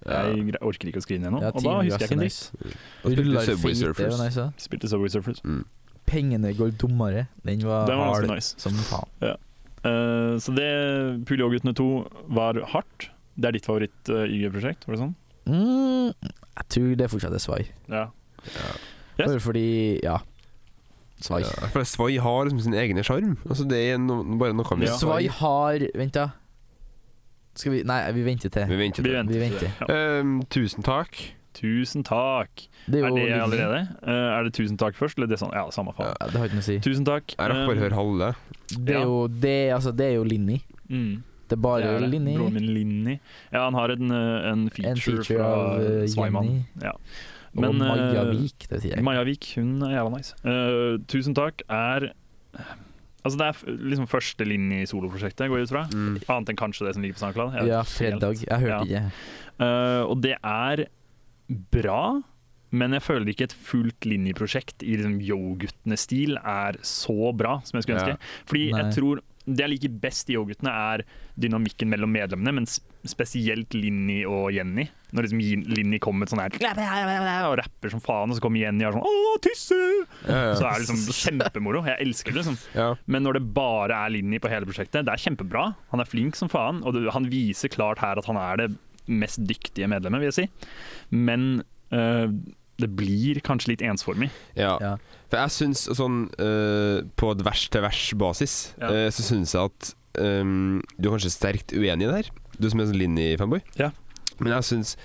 jeg 0.07 0.59
orker 0.59 0.91
ikke 0.91 1.03
å 1.03 1.05
skrive 1.05 1.23
ned 1.23 1.35
noe. 1.35 1.43
Ja, 1.43 1.51
og 1.51 1.63
da 1.63 1.77
husker 1.83 2.03
jeg 2.03 2.11
ikke 2.11 2.19
en 2.19 2.23
dritt. 2.23 2.75
Og 3.03 3.15
spilte 3.15 3.45
Subway 3.49 3.79
Surfers. 3.79 4.19
nice. 4.23 4.47
Spilte 4.67 4.91
Subway 4.91 5.11
Surfers. 5.11 5.43
Mm. 5.43 5.63
Pengene 6.07 6.51
går 6.55 6.75
dummere. 6.79 7.27
Den 7.43 7.63
var, 7.63 7.87
Den 7.87 7.99
var 7.99 8.13
hard 8.13 8.29
nice. 8.31 8.55
som 8.59 8.75
faen. 8.87 9.35
Eh, 9.83 10.35
så 10.39 10.53
det 10.55 10.69
Puljåguttene 11.27 11.73
2 11.75 11.87
var 12.35 12.59
hardt. 12.73 13.09
Det 13.35 13.49
er 13.49 13.55
ditt 13.57 13.65
favoritt-YG-prosjekt, 13.65 14.85
var 14.87 14.95
det 14.95 15.01
sånn? 15.01 15.15
Mm, 15.49 16.13
jeg 16.23 16.67
tror 16.71 16.91
det 17.01 17.09
fortsatt 17.11 17.33
er 17.35 17.41
svai. 17.43 17.63
Ja. 17.91 18.05
Yes. 19.17 19.27
Bare 19.27 19.39
fordi 19.43 19.99
Ja. 20.03 20.19
Svai. 21.23 21.41
Ja, 21.43 21.67
for 21.71 21.83
Svai 21.87 22.17
har 22.19 22.45
liksom 22.45 22.59
sin 22.61 22.73
egen 22.75 22.97
sjarm. 23.03 23.37
Altså, 23.47 23.63
det 23.67 23.77
er 23.93 23.97
no, 23.97 24.21
bare 24.37 24.53
noe 24.53 24.75
med 24.77 24.87
Ja. 24.89 24.95
Svai 24.99 25.27
har 25.29 25.79
Vent, 25.95 26.13
da. 26.13 26.29
Skal 27.55 27.71
vi 27.71 27.83
Nei, 27.83 28.11
vi 28.11 28.23
venter 28.25 28.49
til. 28.49 28.65
Vi 28.67 28.75
venter 28.77 29.03
Vi 29.03 29.09
til. 29.09 29.17
venter. 29.17 29.33
Vi 29.33 29.39
venter. 29.39 29.71
Ja. 29.79 29.87
Ehm, 30.19 30.41
tusen 30.49 30.83
takk. 30.83 31.15
Tusen 31.57 32.05
takk. 32.07 32.65
Det 32.87 33.01
er 33.01 33.07
Er 33.07 33.15
det 33.15 33.41
allerede? 33.41 33.81
Uh, 34.01 34.39
er 34.39 34.47
det 34.47 34.53
tusen 34.57 34.77
takk 34.81 34.97
først, 34.97 35.17
eller 35.17 35.29
det 35.29 35.37
er 35.37 35.43
sånn? 35.45 35.53
Ja, 35.55 35.67
samme 35.75 35.93
faen. 35.97 36.11
Ja, 36.11 36.29
det 36.31 36.39
har 36.41 36.49
ikke 36.49 36.59
noe 36.59 36.65
å 36.65 36.69
si. 36.69 36.79
Tusen 36.83 37.05
takk. 37.07 37.35
Jeg 37.35 37.51
rakk 37.53 37.67
bare 37.69 37.77
å 37.77 37.83
høre 37.85 37.99
halve. 37.99 38.31
Det 38.73 38.97
er 38.97 39.05
jo 39.05 39.19
Det, 39.27 39.59
altså, 39.75 39.93
det 39.95 40.09
er 40.11 40.17
jo 40.17 40.25
Linni. 40.27 40.61
Mm, 40.89 41.21
Det 41.47 41.57
er 41.57 41.61
bare 41.61 41.83
det 41.85 42.07
er. 42.07 42.09
Linni. 42.09 42.33
Broren 42.39 42.57
min 42.57 42.73
Linni. 42.73 43.19
Ja, 43.51 43.65
han 43.65 43.77
har 43.77 43.93
en, 43.93 44.11
eh, 44.11 44.49
en 44.51 44.69
feature, 44.69 44.91
En 44.91 44.97
feature 45.05 45.27
fra 45.29 45.51
av 45.53 45.83
uh, 45.83 46.07
Svaimann. 46.09 46.49
Jenny. 46.49 46.65
Ja. 46.81 46.95
Og 47.53 47.75
Maja 47.77 48.23
eh, 48.23 48.31
Vik, 48.33 48.65
det 48.69 48.81
sier 48.81 48.95
jeg. 48.95 49.03
Maja 49.05 49.23
Vik, 49.27 49.51
hun 49.59 49.75
er 49.85 49.99
jævla 49.99 50.17
nice. 50.17 50.33
Uh, 50.41 50.97
tusen 51.11 51.35
takk 51.37 51.61
er 51.69 52.09
Altså 53.23 53.37
Det 53.39 53.45
er 53.47 53.77
liksom 53.93 54.07
første 54.11 54.43
linje 54.43 54.81
i 54.83 54.87
soloprosjektet, 54.89 55.47
går 55.47 55.61
jeg 55.61 55.69
ut 55.69 55.71
fra. 55.71 55.83
Mm. 55.93 56.17
Annet 56.27 56.49
enn 56.51 56.59
kanskje 56.59 56.89
det 56.89 56.95
som 56.97 57.05
ligger 57.05 57.15
på 57.15 57.21
SoundCloud. 57.21 57.53
Ja, 57.69 57.79
fredag. 57.87 58.41
Jeg 58.43 58.59
hørte 58.65 58.83
ikke. 58.83 59.03
Uh, 59.61 60.01
og 60.09 60.17
det 60.25 60.33
er 60.35 60.83
bra, 61.49 62.21
men 62.73 62.95
jeg 62.97 63.03
føler 63.05 63.29
ikke 63.33 63.45
et 63.49 63.53
fullt 63.53 64.07
linjeprosjekt 64.09 64.81
i 64.81 64.95
liksom 64.97 65.19
Yo-guttene-stil 65.21 66.39
er 66.41 66.79
så 66.81 67.29
bra 67.37 67.59
som 67.65 67.77
jeg 67.77 67.83
skulle 67.85 67.99
Ja. 68.01 68.15
ønske. 68.15 68.19
Fordi 68.49 68.71
Nei. 68.71 68.81
jeg 68.81 68.93
tror 68.97 69.21
det 69.45 69.59
jeg 69.59 69.69
liker 69.73 69.89
best 69.99 70.29
i 70.31 70.37
Yo-guttene, 70.37 70.71
er 70.71 71.03
dynamikken 71.37 71.89
mellom 71.91 72.09
medlemmene, 72.15 72.53
men 72.53 72.65
spesielt 73.05 73.73
Linni 73.75 74.21
og 74.25 74.53
Jenny. 74.55 74.85
Når 75.11 75.25
liksom 75.27 75.67
Linni 75.67 75.99
kommer 75.99 76.19
med 76.23 76.29
sånn 76.29 76.39
her 76.39 77.49
og 77.49 77.57
rapper 77.59 77.91
som 77.91 77.99
faen, 77.99 78.31
og 78.31 78.37
så 78.37 78.41
kommer 78.41 78.59
Jenny 78.63 78.85
og 78.85 78.93
er 78.93 78.97
sånn 78.97 79.03
Å, 79.03 79.41
tisse! 79.43 79.79
Ja, 80.29 80.39
ja. 80.47 80.55
Så 80.55 80.63
er 80.63 80.79
det 80.79 80.87
liksom 80.87 81.03
kjempemoro. 81.41 81.83
Jeg 81.85 81.99
elsker 82.07 82.31
det. 82.31 82.39
liksom 82.45 82.57
ja. 82.73 82.95
men 83.05 83.23
når 83.27 83.33
det 83.33 83.53
bare 83.53 83.91
er 84.05 84.09
Linni 84.15 84.39
på 84.39 84.47
hele 84.49 84.65
prosjektet, 84.65 85.03
det 85.05 85.11
er 85.11 85.17
kjempebra. 85.19 85.75
Han 85.91 85.99
er 85.99 86.05
flink 86.09 86.35
som 86.39 86.47
faen, 86.47 86.81
og 86.81 86.93
det, 86.95 87.11
han 87.11 87.27
viser 87.29 87.67
klart 87.67 87.99
her 87.99 88.17
at 88.17 88.25
han 88.25 88.37
er 88.39 88.55
det 88.63 88.71
mest 89.07 89.41
dyktige 89.47 89.87
medlemmet, 89.91 90.21
vil 90.23 90.29
jeg 90.31 90.37
si. 90.37 90.45
Men 91.11 91.63
uh, 91.93 92.27
det 92.81 92.89
blir 92.97 93.39
kanskje 93.45 93.73
litt 93.73 93.83
ensformig. 93.85 94.29
Ja. 94.57 94.77
Ja. 94.81 94.93
For 95.29 95.39
jeg 95.43 95.53
syns 95.55 95.83
sånn 95.97 96.23
uh, 96.41 97.01
På 97.17 97.31
et 97.33 97.41
vers-til-vers-basis 97.45 98.55
Ja. 98.81 98.89
uh, 98.89 99.09
så 99.13 99.25
syns 99.25 99.53
jeg 99.55 99.69
at 99.71 99.91
um, 100.21 100.79
du 100.97 101.07
er 101.09 101.15
kanskje 101.15 101.33
sterkt 101.33 101.73
uenig 101.75 102.09
der, 102.09 102.29
du 102.59 102.69
som 102.69 102.81
er 102.83 102.89
sånn 102.89 102.99
Linni-fanboy. 103.01 103.61
Ja. 103.79 103.91
Men 104.39 104.55
jeg 104.57 104.67
syns 104.71 104.95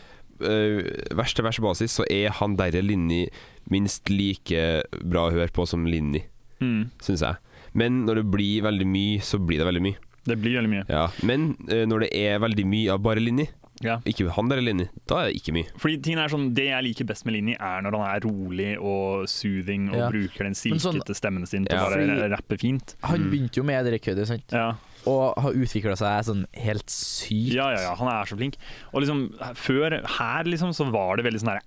uh, 0.40 0.80
vers-til-vers-basis 1.18 1.98
så 2.00 2.06
er 2.12 2.32
han 2.40 2.56
derre 2.60 2.82
Linni 2.84 3.26
minst 3.72 4.08
like 4.08 4.82
bra 5.04 5.26
å 5.28 5.32
høre 5.34 5.52
på 5.52 5.66
som 5.68 5.86
Linni, 5.88 6.24
Mm. 6.58 6.88
syns 7.04 7.20
jeg. 7.22 7.36
Men 7.78 8.00
når 8.08 8.18
det 8.18 8.30
blir 8.32 8.62
veldig 8.64 8.86
mye, 8.90 9.18
så 9.22 9.38
blir 9.38 9.60
det 9.60 9.66
veldig 9.68 9.82
mye. 9.84 9.98
Det 10.26 10.34
blir 10.42 10.56
veldig 10.58 10.70
mye. 10.72 10.86
Ja. 10.90 11.04
Men 11.22 11.52
uh, 11.70 11.84
når 11.86 12.06
det 12.06 12.08
er 12.18 12.40
veldig 12.42 12.64
mye 12.66 12.90
av 12.96 13.02
bare 13.04 13.22
Linni, 13.22 13.44
Ja. 13.82 13.98
ikke 14.04 14.30
han 14.34 14.50
eller 14.50 14.62
Linni, 14.62 14.88
da 15.06 15.20
er 15.22 15.28
det 15.32 15.36
ikke 15.42 15.54
mye. 15.54 15.68
Fordi 15.78 16.02
tingen 16.02 16.18
er 16.18 16.28
sånn, 16.28 16.54
Det 16.54 16.64
jeg 16.66 16.84
liker 16.84 17.04
best 17.06 17.24
med 17.24 17.34
Linni, 17.34 17.54
er 17.54 17.82
når 17.82 17.96
han 17.98 18.16
er 18.16 18.20
rolig 18.26 18.78
og 18.80 19.28
soothing 19.28 19.88
og 19.90 19.96
Ja. 19.96 20.10
bruker 20.10 20.44
den 20.44 20.54
silkete 20.54 20.80
sånn- 20.80 21.14
stemmen 21.14 21.46
sin 21.46 21.64
til 21.64 21.76
Ja, 21.76 21.84
å 21.86 21.90
bare 21.90 22.06
fordi- 22.06 22.30
rappe 22.34 22.58
fint. 22.58 22.94
Han 23.02 23.20
Mm. 23.24 23.30
begynte 23.30 23.56
jo 23.56 23.62
med 23.62 23.84
det 23.84 24.02
køddet, 24.02 24.26
sant? 24.26 24.44
Ja. 24.52 24.74
Og 25.06 25.34
har 25.38 25.52
utvikla 25.52 25.96
seg 25.96 26.24
sånn 26.24 26.44
helt 26.54 26.86
sykt. 26.86 27.52
ja, 27.54 27.70
ja, 27.70 27.80
ja, 27.80 27.94
han 27.94 28.08
er 28.08 28.24
så 28.26 28.36
flink. 28.36 28.56
Og 28.92 29.02
liksom, 29.02 29.30
før 29.54 30.04
her 30.06 30.44
liksom, 30.44 30.70
så 30.74 30.90
var 30.90 31.16
det 31.16 31.24
veldig 31.24 31.40
sånn 31.40 31.52
her 31.52 31.60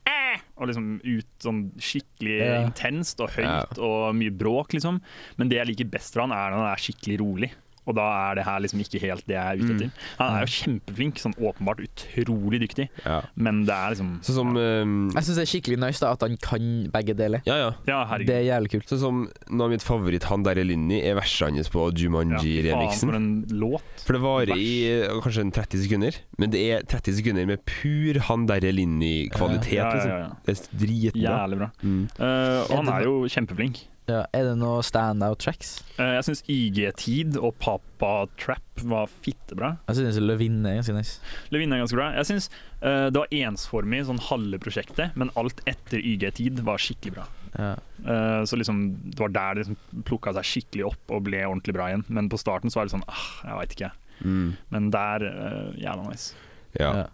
Og 0.58 0.68
liksom 0.68 1.02
ut 1.04 1.26
sånn 1.40 1.72
skikkelig 1.80 2.40
Ja. 2.40 2.68
intenst 2.70 3.20
og 3.20 3.32
høyt 3.32 3.80
og 3.80 4.14
mye 4.16 4.30
bråk, 4.30 4.70
liksom. 4.74 5.02
Men 5.38 5.50
det 5.50 5.58
jeg 5.58 5.68
liker 5.76 5.90
best 5.90 6.14
fra 6.14 6.22
han, 6.22 6.32
er 6.32 6.52
når 6.52 6.58
han 6.58 6.72
er 6.74 6.76
skikkelig 6.78 7.20
rolig. 7.20 7.52
Og 7.90 7.96
da 7.98 8.04
er 8.30 8.36
det 8.38 8.44
her 8.46 8.60
liksom 8.62 8.80
ikke 8.84 9.00
helt 9.02 9.26
det 9.26 9.34
jeg 9.34 9.42
er 9.42 9.58
ute 9.62 9.74
etter. 9.74 9.92
Han 10.20 10.36
er 10.38 10.44
jo 10.46 10.52
kjempeflink, 10.54 11.18
sånn 11.18 11.34
åpenbart 11.42 11.80
utrolig 11.82 12.60
dyktig, 12.62 12.90
Ja. 13.06 13.22
men 13.36 13.64
det 13.66 13.74
er 13.74 13.90
liksom 13.96 14.12
Sånn 14.22 14.36
som 14.38 14.52
ehm, 14.56 15.12
Jeg 15.16 15.24
syns 15.26 15.36
det 15.40 15.46
er 15.48 15.50
skikkelig 15.50 15.80
nice 15.82 16.00
da 16.04 16.12
at 16.14 16.22
han 16.22 16.38
kan 16.38 16.68
begge 16.94 17.16
deler. 17.18 17.42
Ja, 17.50 17.56
ja. 17.58 17.72
Ja, 17.88 18.06
herregud. 18.06 18.28
Det 18.28 18.36
er 18.38 18.46
jævlig 18.54 18.70
kult. 18.76 18.88
Sånn 18.94 19.00
som 19.02 19.22
noe 19.50 19.66
av 19.66 19.72
mitt 19.74 19.82
favoritt, 19.86 20.24
han 20.30 20.44
der 20.46 20.62
er 20.62 20.68
Linni, 20.70 21.02
er 21.02 21.16
verset 21.18 21.50
hans 21.50 21.70
på 21.74 21.88
Ja, 21.90 21.98
Jumanji-remixen. 22.06 23.10
for 23.10 23.16
en 23.18 23.46
låt. 23.50 23.82
For 24.06 24.14
det 24.14 24.22
varer 24.22 24.56
i 24.56 24.70
eh, 25.02 25.20
kanskje 25.26 25.42
en 25.48 25.52
30 25.52 25.82
sekunder, 25.88 26.16
men 26.38 26.52
det 26.54 26.62
er 26.72 26.84
30 26.86 27.18
sekunder 27.18 27.48
med 27.50 27.66
pur 27.66 28.20
han 28.30 28.46
derre 28.46 28.72
Linni-kvalitet, 28.72 29.74
Ja, 29.74 29.90
ja, 29.90 29.94
liksom. 29.96 30.12
ja, 30.12 30.20
ja. 30.20 30.30
Det 30.46 30.54
er 30.54 30.78
dritbra. 30.86 31.22
Jævlig 31.26 31.58
bra. 31.58 31.72
Mm. 31.82 32.04
Uh, 32.20 32.62
og 32.70 32.76
han 32.78 32.88
Er 32.88 32.94
er 33.02 33.04
jo 33.10 33.16
kjempeflink. 33.28 33.88
Ja, 34.10 34.24
er 34.34 34.48
det 34.50 34.56
noe 34.60 34.82
standout 34.84 35.44
tracks? 35.44 35.76
Eh, 35.98 36.16
jeg 36.18 36.26
syns 36.28 36.42
IG-tid 36.50 37.38
og 37.40 37.54
Papa 37.62 38.26
Trap 38.42 38.82
var 38.90 39.12
fittebra. 39.22 39.76
Jeg 39.92 40.00
synes 40.00 40.18
Løvinne 40.24 40.72
er 40.72 40.80
ganske 40.80 40.96
nice. 40.96 41.20
Løvinne 41.54 41.78
er 41.78 41.84
ganske 41.84 42.00
bra. 42.00 42.10
Jeg 42.18 42.30
syns 42.32 42.50
eh, 42.82 43.08
det 43.14 43.22
var 43.22 43.36
ensformig 43.44 44.02
sånn 44.10 44.24
halve 44.32 44.60
prosjektet, 44.64 45.14
men 45.20 45.32
alt 45.40 45.62
etter 45.70 46.02
YG-tid 46.02 46.64
var 46.66 46.82
skikkelig 46.82 47.16
bra. 47.20 47.28
Ja. 47.54 47.72
Eh, 48.08 48.42
så 48.50 48.58
liksom 48.58 48.84
det 49.12 49.20
var 49.22 49.34
der 49.36 49.56
det 49.56 49.66
liksom 49.66 50.04
plukka 50.08 50.34
seg 50.38 50.50
skikkelig 50.50 50.90
opp 50.92 51.14
og 51.14 51.26
ble 51.30 51.46
ordentlig 51.46 51.78
bra 51.78 51.92
igjen. 51.92 52.06
Men 52.10 52.32
på 52.32 52.42
starten 52.42 52.74
så 52.74 52.82
var 52.82 52.90
det 52.90 52.96
sånn 52.98 53.08
ah, 53.12 53.26
jeg 53.46 53.60
veit 53.62 53.78
ikke. 53.78 53.92
Mm. 54.22 54.50
Men 54.70 54.92
der 54.94 55.24
uh, 55.26 55.70
jævla 55.82 56.10
nice. 56.10 56.36
Ja. 56.78 56.92
Ja. 57.04 57.08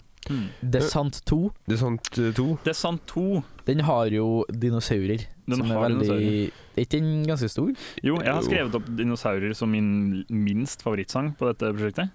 Desant 0.62 1.22
2, 1.30 1.40
Det 1.68 1.78
er 1.78 1.82
sånt 1.82 2.18
eh, 2.20 2.32
to. 2.36 2.46
Det 2.64 2.72
er 2.74 2.78
sant 2.78 3.04
to. 3.08 3.44
den 3.68 3.80
har 3.88 4.08
jo 4.14 4.46
dinosaurer. 4.52 5.26
Den 5.48 5.62
som 5.62 5.72
er 5.72 5.82
veldig. 5.86 6.52
Er 6.76 6.84
ikke 6.84 7.00
den 7.00 7.26
ganske 7.28 7.50
stor? 7.50 7.72
Jo, 8.04 8.18
jeg 8.22 8.34
har 8.34 8.44
skrevet 8.46 8.76
opp 8.76 8.88
dinosaurer 8.98 9.56
som 9.56 9.72
min 9.72 10.24
minst 10.30 10.84
favorittsang 10.84 11.34
på 11.40 11.48
dette 11.52 11.72
prosjektet. 11.74 12.12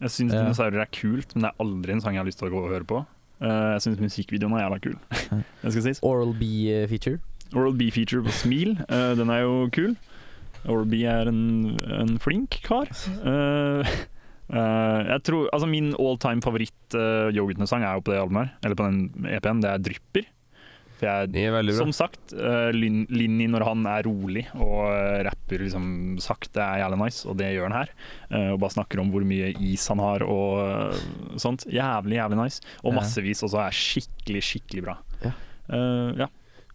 Jeg 0.00 0.10
syns 0.10 0.32
Ja. 0.34 0.42
dinosaurer 0.42 0.80
er 0.82 0.90
kult, 0.92 1.34
men 1.34 1.42
det 1.46 1.50
er 1.52 1.64
aldri 1.64 1.92
en 1.92 2.00
sang 2.00 2.14
jeg 2.14 2.20
har 2.22 2.26
lyst 2.28 2.38
til 2.38 2.48
å 2.48 2.52
gå 2.52 2.64
og 2.64 2.70
høre 2.72 2.84
på. 2.84 3.04
Eh, 3.40 3.72
jeg 3.74 3.80
syns 3.86 4.00
musikkvideoen 4.00 4.54
er 4.58 4.64
jævla 4.68 4.80
kul. 4.80 4.98
det 5.62 5.72
skal 5.72 5.82
sies. 5.82 6.00
Oral 6.02 6.34
B-feature. 6.34 7.20
Oral 7.54 7.74
B-feature 7.74 8.22
på 8.24 8.32
Smil, 8.32 8.76
eh, 8.88 9.14
den 9.14 9.30
er 9.30 9.44
jo 9.44 9.68
kul. 9.70 9.96
Oral 10.66 10.86
B 10.88 11.02
er 11.04 11.28
en, 11.28 11.78
en 11.92 12.18
flink 12.18 12.60
kar. 12.64 12.88
Eh, 13.24 13.80
eh, 13.84 13.94
jeg 14.52 15.22
tror, 15.24 15.48
altså 15.56 15.66
Min 15.70 15.94
all 15.96 16.18
time 16.20 16.44
favoritt 16.44 16.96
uh, 16.98 17.32
Yoghurtene-sang 17.32 17.80
er 17.82 17.96
jo 17.96 18.04
på 18.04 18.12
det 18.12 18.20
albumet 18.20 18.52
eller 18.60 18.76
på 18.78 18.86
den 18.86 19.28
EP-en. 19.32 19.62
Det 19.64 19.70
er 19.70 19.84
'Drypper'. 19.84 20.30
For 20.94 21.08
jeg, 21.10 21.74
som 21.74 21.90
sagt, 21.90 22.34
uh, 22.38 22.70
Lin, 22.70 23.02
Linni 23.10 23.48
når 23.50 23.64
han 23.66 23.86
er 23.90 24.04
rolig 24.06 24.44
og 24.54 24.92
uh, 24.92 25.24
rapper 25.26 25.64
liksom 25.64 25.86
sakte, 26.22 26.62
er 26.62 26.84
jævlig 26.84 27.00
nice, 27.00 27.24
og 27.26 27.40
det 27.40 27.48
gjør 27.50 27.66
han 27.66 27.78
her. 27.80 27.90
Uh, 28.28 28.52
og 28.52 28.60
bare 28.62 28.76
snakker 28.76 29.02
om 29.02 29.10
hvor 29.10 29.26
mye 29.26 29.50
is 29.58 29.88
han 29.90 30.04
har 30.04 30.22
og 30.28 30.60
uh, 30.94 31.34
sånt. 31.40 31.66
Jævlig, 31.66 32.20
jævlig 32.20 32.38
nice. 32.44 32.62
Og 32.84 32.94
massevis 32.94 33.42
også 33.42 33.64
er 33.64 33.80
skikkelig, 33.80 34.44
skikkelig 34.52 34.86
bra. 34.86 35.00
Ja. 35.24 35.34
Eh, 35.68 36.10
ja. 36.18 36.28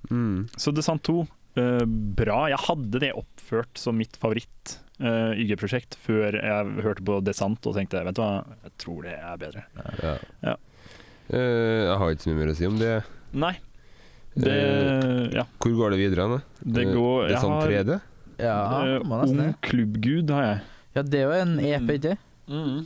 Mm. 0.10 0.48
Så 0.58 0.72
Desant 0.72 1.04
2, 1.04 1.22
eh, 1.60 1.86
bra. 2.18 2.44
Jeg 2.50 2.62
hadde 2.68 3.02
det 3.04 3.16
oppført 3.18 3.80
som 3.80 3.98
mitt 4.00 4.18
favoritt 4.22 4.80
eh, 5.00 5.40
YG-prosjekt 5.44 5.98
før 6.04 6.38
jeg 6.40 6.76
hørte 6.86 7.06
på 7.06 7.20
Desant 7.26 7.70
og 7.70 7.78
tenkte 7.78 8.04
vet 8.06 8.18
du 8.18 8.22
hva, 8.24 8.44
jeg 8.66 8.76
tror 8.84 9.08
det 9.08 9.16
er 9.18 9.40
bedre. 9.42 9.66
Ja. 10.04 10.14
Ja. 10.44 10.58
Uh, 11.30 11.86
jeg 11.86 11.98
har 12.02 12.14
ikke 12.14 12.26
så 12.26 12.32
mye 12.32 12.40
mer 12.40 12.52
å 12.52 12.58
si 12.58 12.70
om 12.70 12.78
det. 12.82 12.94
Nei. 13.38 13.56
Det 14.40 14.56
Ja. 15.36 15.44
Hvor 15.60 15.76
går 15.78 15.94
det 15.94 16.00
videre? 16.00 16.26
Anne? 16.26 16.40
Det 16.62 16.86
går 16.90 17.28
Det 17.28 17.42
har 17.42 17.68
3D? 17.68 18.00
Ja, 18.40 18.56
Ung 19.04 19.54
klubbgud 19.62 20.32
har 20.32 20.46
jeg. 20.46 20.60
Ja, 20.96 21.04
det 21.04 21.20
er 21.20 21.28
jo 21.28 21.36
en 21.38 21.60
EP, 21.60 21.92
ikke 21.98 22.16
mm. 22.50 22.80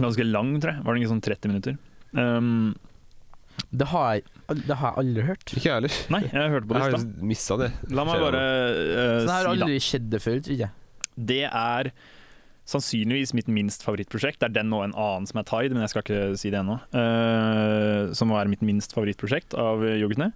Ganske 0.00 0.24
lang, 0.26 0.56
tror 0.60 0.72
jeg. 0.72 0.82
Var 0.82 0.94
det 0.94 1.02
ikke 1.02 1.12
sånn 1.12 1.24
30 1.26 1.52
minutter? 1.52 1.76
Um, 2.16 2.74
Det 3.70 3.86
har 3.90 4.16
jeg, 4.16 4.24
det 4.66 4.78
har 4.80 4.90
jeg 4.94 5.04
aldri 5.04 5.26
hørt. 5.28 5.52
Ikke 5.52 5.68
jeg 5.68 5.76
heller. 5.76 6.00
nei, 6.16 6.22
jeg 6.26 6.50
hørte 6.54 6.70
på 6.70 6.80
Jeg 6.80 6.96
har 6.96 7.06
mista 7.30 7.58
det. 7.60 7.70
La 7.90 8.06
meg 8.08 8.24
bare 8.24 8.42
eh, 8.42 9.20
Sånn 9.22 9.32
har 9.34 9.50
aldri 9.52 9.78
skjedd 9.82 10.10
det 10.12 10.20
før, 10.24 10.42
tror 10.46 10.60
jeg. 10.64 10.72
Det 11.16 11.44
er 11.48 11.92
sannsynligvis 12.66 13.34
mitt 13.36 13.50
minst 13.50 13.84
favorittprosjekt. 13.86 14.40
Det 14.42 14.48
er 14.48 14.56
den 14.58 14.72
og 14.74 14.84
en 14.84 14.96
annen 14.98 15.28
som 15.28 15.40
er 15.40 15.46
Tide, 15.46 15.74
men 15.74 15.84
jeg 15.84 15.92
skal 15.92 16.04
ikke 16.04 16.38
si 16.40 16.50
det 16.52 16.60
ennå. 16.60 16.80
Uh, 16.94 18.14
som 18.16 18.32
er 18.34 18.50
mitt 18.50 18.64
minst 18.66 18.96
favorittprosjekt 18.96 19.54
av 19.58 19.84
yoghurtene. 19.86 20.32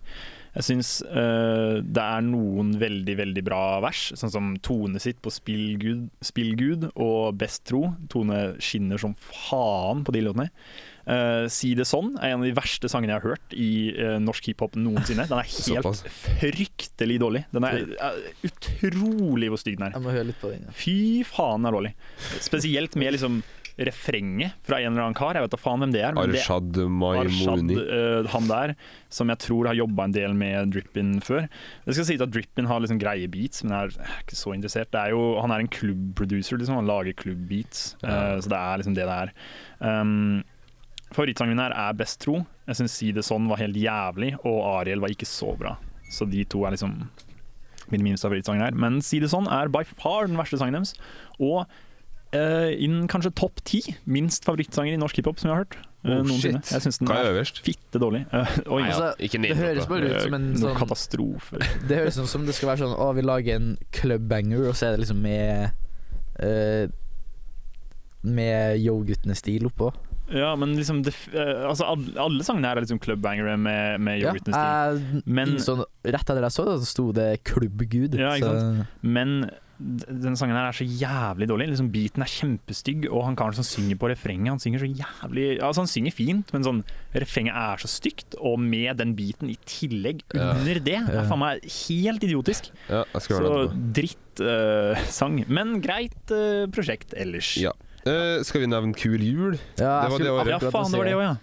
Jeg 0.55 0.67
syns 0.67 0.93
uh, 1.07 1.79
det 1.83 2.05
er 2.05 2.23
noen 2.27 2.73
veldig, 2.79 3.17
veldig 3.21 3.45
bra 3.47 3.65
vers, 3.83 4.09
sånn 4.19 4.35
som 4.35 4.55
Tone 4.67 5.03
sitt 5.03 5.21
på 5.23 5.31
Spillgud, 5.35 6.09
Spillgud 6.27 6.89
og 6.93 7.35
Best 7.39 7.67
tro. 7.71 7.89
Tone 8.11 8.57
skinner 8.63 9.03
som 9.03 9.15
faen 9.19 10.07
på 10.07 10.15
de 10.15 10.25
låtene. 10.27 10.51
Eh, 11.11 11.45
si 11.51 11.73
det 11.75 11.87
sånn 11.91 12.13
er 12.21 12.35
en 12.35 12.43
av 12.43 12.47
de 12.47 12.55
verste 12.55 12.87
sangene 12.93 13.15
jeg 13.17 13.23
har 13.23 13.33
hørt 13.33 13.55
i 13.57 13.71
uh, 13.99 14.19
norsk 14.23 14.51
hiphop 14.53 14.77
noensinne. 14.79 15.25
Den 15.27 15.41
er 15.41 15.49
helt 15.51 16.03
fryktelig 16.39 17.17
dårlig. 17.23 17.45
Den 17.55 17.67
er 17.67 17.81
uh, 17.99 18.19
utrolig 18.47 19.49
hvor 19.51 19.59
stygg 19.59 19.81
den 19.81 19.89
er. 19.89 19.97
Jeg 19.97 20.05
må 20.07 20.13
høre 20.15 20.29
litt 20.31 20.39
på 20.43 20.53
den. 20.53 20.69
ja. 20.69 20.75
Fy 20.77 20.99
faen, 21.27 21.65
den 21.65 21.71
er 21.73 21.77
dårlig. 21.81 21.95
Spesielt 22.45 22.95
med 23.01 23.17
liksom 23.17 23.41
refrenget 23.81 24.53
fra 24.67 24.77
en 24.81 24.91
eller 24.93 25.07
annen 25.07 25.17
kar. 25.17 25.37
Jeg 25.39 25.47
vet 25.47 25.55
da 25.55 25.61
faen 25.61 25.81
hvem 25.81 25.93
det 25.95 26.03
er. 26.05 26.17
Arshad 26.21 26.77
Arshad, 26.77 27.63
Maimoni. 27.65 27.79
eh, 27.81 28.29
han 28.35 28.49
der, 28.51 28.75
som 29.13 29.33
jeg 29.33 29.41
tror 29.47 29.71
har 29.71 29.79
jobba 29.79 30.05
en 30.09 30.15
del 30.17 30.35
med 30.37 30.75
Drippin 30.75 31.15
før. 31.25 31.47
Det 31.87 31.97
skal 31.97 32.09
sies 32.11 32.21
at 32.25 32.35
Drippin 32.35 32.69
har 32.69 32.83
liksom 32.85 33.01
greie 33.01 33.31
beats, 33.33 33.65
men 33.65 33.73
jeg 33.77 33.97
er 34.05 34.21
ikke 34.27 34.37
så 34.39 34.53
interessert. 34.57 34.93
Det 34.93 35.01
er 35.01 35.15
jo, 35.17 35.23
han 35.41 35.55
er 35.55 35.65
en 35.65 35.73
klubbproducer, 35.73 36.61
liksom. 36.61 36.77
Han 36.83 36.91
lager 36.91 37.17
klubbbeats, 37.25 37.95
Ja. 38.05 38.35
eh, 38.35 38.39
så 38.45 38.53
det 38.53 38.61
er 38.61 38.83
liksom 38.83 38.99
det 38.99 39.09
det 39.09 39.19
er. 39.25 39.33
Um, 39.81 40.43
Favorittsangen 41.11 41.57
min 41.57 41.63
her 41.65 41.75
er 41.75 41.97
Best 41.99 42.21
tro. 42.23 42.41
Jeg 42.71 42.79
syns 42.79 42.95
Si 43.01 43.11
det 43.17 43.25
sånn 43.27 43.49
var 43.51 43.59
helt 43.59 43.77
jævlig, 43.81 44.35
og 44.47 44.61
Ariel 44.79 45.03
var 45.03 45.11
ikke 45.11 45.27
så 45.29 45.57
bra. 45.59 45.77
Så 46.11 46.27
de 46.31 46.45
to 46.47 46.65
er 46.67 46.75
liksom 46.77 46.97
min 47.91 48.05
minste 48.07 48.29
favorittsanger 48.29 48.69
her. 48.69 48.77
Men 48.79 49.01
Si 49.03 49.19
det 49.23 49.31
sånn 49.33 49.49
er 49.51 49.71
by 49.75 49.83
far 49.99 50.29
den 50.31 50.39
verste 50.39 50.59
sangen 50.61 50.77
deres. 50.79 50.93
Og 51.43 51.65
uh, 51.67 52.71
innen 52.71 53.09
kanskje 53.11 53.33
topp 53.35 53.59
ti 53.67 53.81
minst 54.07 54.47
favorittsanger 54.47 54.95
i 54.95 55.01
norsk 55.03 55.19
hiphop 55.19 55.41
som 55.43 55.51
jeg 55.51 55.57
har 55.57 55.65
hørt. 55.65 55.79
Uh, 56.07 56.21
Oh, 56.23 56.31
shit. 56.41 56.55
Jeg 56.71 56.81
syns 56.87 56.97
den 57.03 57.11
er 57.13 57.27
øverst? 57.29 57.59
fitte 57.67 58.01
dårlig. 58.01 58.23
Uh, 58.33 58.47
oi, 58.73 58.79
Nei. 58.87 58.93
Altså, 58.95 59.11
Det 59.43 59.57
høres 59.59 59.91
bare 59.91 60.07
ut 60.15 60.23
som 60.23 60.37
en 60.39 60.47
sånn 60.63 60.79
katastrofe. 60.79 61.59
Det 61.91 61.99
høres 61.99 62.17
ut 62.23 62.31
som 62.31 62.47
det 62.47 62.55
skal 62.57 62.71
være 62.71 62.87
sånn 62.87 62.95
Å, 62.97 63.11
vi 63.19 63.27
lager 63.27 63.59
en 63.59 63.75
clubbanger, 63.99 64.63
og 64.71 64.79
så 64.79 64.87
er 64.89 64.95
det 64.97 65.03
liksom 65.03 65.21
med 65.27 65.75
uh, 66.41 66.87
Med 68.23 68.79
Yo-guttene-stil 68.81 69.67
oppå. 69.69 69.91
Ja, 70.31 70.55
men 70.57 70.77
liksom 70.77 71.03
det, 71.03 71.15
eh, 71.35 71.65
altså, 71.69 71.85
alle, 71.91 72.13
alle 72.23 72.45
sangene 72.47 72.69
her 72.71 72.77
er 72.79 72.85
liksom 72.87 73.01
clubbangere 73.03 73.57
med, 73.59 74.01
med 74.01 74.21
Ja, 74.23 74.33
team 74.33 74.55
jeg 74.55 75.25
Men- 75.27 75.57
innså 75.57 75.85
rett 76.05 76.23
etter 76.23 76.41
jeg 76.47 76.53
så 76.55 76.65
det, 76.69 76.77
så 76.81 76.87
sto 76.87 77.13
det 77.13 77.43
'Klubbgud'. 77.45 78.15
Ja, 78.19 78.37
ikke 78.39 78.55
så, 78.55 78.87
Men 79.03 79.51
denne 79.81 80.37
sangen 80.37 80.55
her 80.55 80.69
er 80.69 80.77
så 80.77 80.85
jævlig 80.85 81.49
dårlig. 81.49 81.69
Liksom 81.71 81.91
Beaten 81.91 82.21
er 82.21 82.29
kjempestygg, 82.29 83.07
og 83.11 83.25
han 83.25 83.35
karen 83.35 83.55
som 83.55 83.65
synger 83.65 83.97
på 83.97 84.11
refrenget, 84.13 84.49
han 84.53 84.59
synger 84.61 84.79
så 84.85 84.91
jævlig 84.93 85.59
Altså, 85.63 85.81
han 85.81 85.89
synger 85.89 86.13
fint, 86.13 86.53
men 86.53 86.63
sånn 86.63 86.85
refrenget 87.15 87.57
er 87.57 87.77
så 87.81 87.89
stygt, 87.89 88.35
og 88.39 88.59
med 88.61 88.99
den 88.99 89.15
beaten 89.17 89.49
i 89.49 89.57
tillegg 89.65 90.21
Ja. 90.35 90.53
under 90.53 90.75
det, 90.85 90.95
er 91.09 91.15
Ja. 91.15 91.25
faen 91.25 91.39
meg 91.41 91.63
helt 91.65 92.21
idiotisk. 92.23 92.71
Ja, 92.91 93.05
jeg 93.15 93.23
skal 93.23 93.37
Så 93.37 93.43
høre 93.43 93.69
det 93.69 93.73
etterpå. 93.73 93.93
drittsang. 94.37 95.45
men 95.49 95.81
greit 95.81 96.31
uh, 96.31 96.67
prosjekt 96.71 97.15
ellers. 97.17 97.57
Ja. 97.61 97.73
Eh, 98.09 98.41
skal 98.47 98.63
vi 98.63 98.69
nevne 98.71 98.97
Kul 98.97 99.21
jul? 99.21 99.59
ja, 99.77 100.03
Det 100.05 100.13
var 100.13 100.19
det 100.19 100.31
året. 100.31 100.53
Ja, 100.55 100.59
faen, 100.73 100.93
det 100.93 100.99
var 101.01 101.09
det 101.09 101.15
også, 101.15 101.21
òg, 101.21 101.25
ja. 101.29 101.37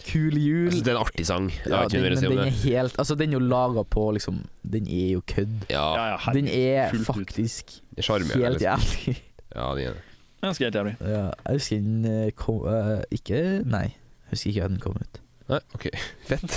Kul 0.00 0.36
jul. 0.40 0.70
Altså, 0.70 0.84
det 0.84 0.90
er 0.90 0.96
en 0.96 1.02
artig 1.02 1.26
sang. 1.28 1.48
Ja, 1.68 1.82
den, 1.88 2.02
men 2.02 2.16
si 2.16 2.28
den 2.30 2.38
er 2.40 2.54
helt 2.62 2.94
Altså, 2.98 3.14
den 3.20 3.34
er 3.34 3.36
jo 3.36 3.42
laga 3.44 3.82
på 3.84 4.06
liksom 4.16 4.38
Den 4.64 4.86
er 4.88 5.10
jo 5.18 5.20
kødd. 5.28 5.66
Ja, 5.68 5.84
ja, 5.98 6.06
ja. 6.16 6.32
Den 6.32 6.48
er 6.48 6.94
faktisk 7.04 7.74
Charme, 8.00 8.32
helt 8.32 8.58
liksom. 8.58 8.80
jævlig. 9.04 9.22
Ja, 9.52 9.66
den 9.76 9.84
er 9.84 9.98
det. 9.98 10.04
Ganske 10.42 10.64
helt 10.64 10.74
jævlig. 10.74 10.94
Ja, 11.00 11.26
jeg 11.44 11.58
husker 11.58 11.82
den 11.84 12.04
eh, 12.08 12.30
kom 12.32 12.62
uh, 12.64 13.02
Ikke 13.12 13.60
Nei, 13.68 13.82
jeg 13.92 14.30
husker 14.32 14.50
ikke 14.50 14.64
at 14.64 14.72
den 14.72 14.80
kom 14.80 14.96
ut. 14.96 15.20
Nei, 15.52 15.60
OK. 15.76 15.86
Fett. 16.30 16.56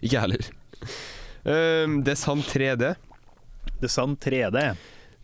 ikke 0.00 0.14
jeg 0.14 0.22
heller. 0.24 0.48
Um, 1.44 2.00
det 2.06 2.14
er 2.16 2.18
sant 2.18 2.48
3D. 2.48 2.94
Det 3.80 3.88
er 3.90 3.92
sant 3.92 4.24
3D. 4.24 4.64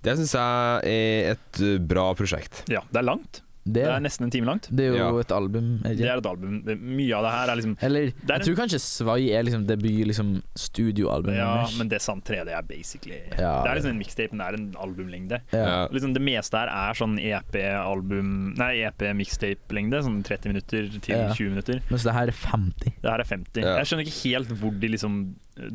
Det 0.06 0.14
syns 0.20 0.36
jeg 0.38 0.86
er 0.94 1.34
et 1.34 1.60
uh, 1.66 1.76
bra 1.82 2.12
prosjekt. 2.14 2.62
Ja, 2.70 2.84
det 2.92 3.02
er 3.02 3.10
langt. 3.10 3.42
Det, 3.66 3.80
Det 3.82 3.88
er 3.90 3.98
nesten 4.04 4.22
en 4.28 4.30
time 4.30 4.46
langt. 4.46 4.68
det 4.70 4.84
er 4.84 4.92
jo 4.94 4.98
Ja. 5.00 5.06
et 5.18 5.32
album. 5.34 5.80
Ikke? 5.82 5.96
det 5.98 6.06
er 6.06 6.20
et 6.20 6.26
album. 6.30 6.60
Mye 6.86 7.16
av 7.18 7.24
det 7.26 7.32
her 7.34 7.50
er 7.50 7.56
liksom 7.58 7.72
Eller 7.82 8.04
er 8.12 8.12
jeg 8.30 8.44
tror 8.44 8.54
kanskje 8.60 8.78
Svai 8.78 9.24
er 9.34 9.42
liksom 9.42 9.64
debut 9.66 10.06
liksom 10.06 10.28
studioalbumet 10.54 11.34
Ja, 11.40 11.48
deres. 11.64 11.74
men 11.80 11.88
det 11.90 11.98
Sant 12.00 12.22
3D 12.24 12.46
er 12.54 12.62
basically 12.62 13.18
Ja. 13.34 13.64
Det 13.64 13.70
er 13.72 13.74
liksom 13.80 13.90
en 13.90 13.98
mixtape, 13.98 14.30
men 14.30 14.38
det 14.38 14.46
er 14.46 14.58
en 14.60 14.68
albumlengde. 14.78 15.40
ja. 15.50 15.88
Liksom 15.90 16.14
Det 16.14 16.22
meste 16.22 16.54
her 16.62 16.70
er 16.70 16.94
sånn 16.94 17.18
EP-album 17.18 18.54
Nei, 18.56 18.70
EP-mixtape-lengde. 18.86 19.98
Sånn 20.06 20.22
30 20.22 20.52
minutter 20.52 20.88
til 21.00 21.16
Ja. 21.16 21.32
20 21.34 21.50
minutter. 21.50 21.82
Mens 21.90 22.04
det 22.04 22.12
her 22.14 22.28
er 22.28 22.38
50. 22.38 22.94
Det 23.02 23.10
her 23.10 23.18
er 23.18 23.24
50. 23.24 23.62
Ja. 23.62 23.76
Jeg 23.78 23.86
skjønner 23.90 24.06
ikke 24.06 24.22
helt 24.30 24.48
hvor 24.60 24.78
de 24.80 24.88
liksom 24.94 25.18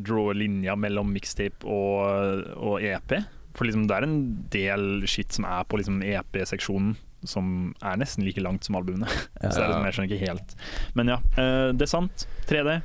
drawer 0.02 0.34
linja 0.34 0.74
mellom 0.78 1.12
mixtape 1.12 1.64
og, 1.66 2.46
og 2.56 2.80
EP. 2.80 3.18
For 3.54 3.64
liksom, 3.68 3.86
det 3.88 3.96
er 3.98 4.06
en 4.06 4.18
del 4.52 5.06
shit 5.10 5.32
som 5.36 5.44
er 5.44 5.64
på 5.68 5.76
liksom 5.80 6.00
EP-seksjonen 6.02 6.94
som 7.24 7.74
er 7.86 8.00
nesten 8.00 8.24
like 8.26 8.40
langt 8.42 8.64
som 8.66 8.74
albumene. 8.80 9.06
Så 9.42 9.52
det 9.54 9.62
er 9.62 9.68
liksom, 9.70 9.84
jeg 9.86 9.94
skjønner 9.94 10.10
ikke 10.16 10.26
helt. 10.32 10.54
Men 10.98 11.12
ja, 11.12 11.18
eh, 11.38 11.68
det 11.76 11.86
er 11.86 11.92
sant. 11.92 12.24
3D. 12.50 12.80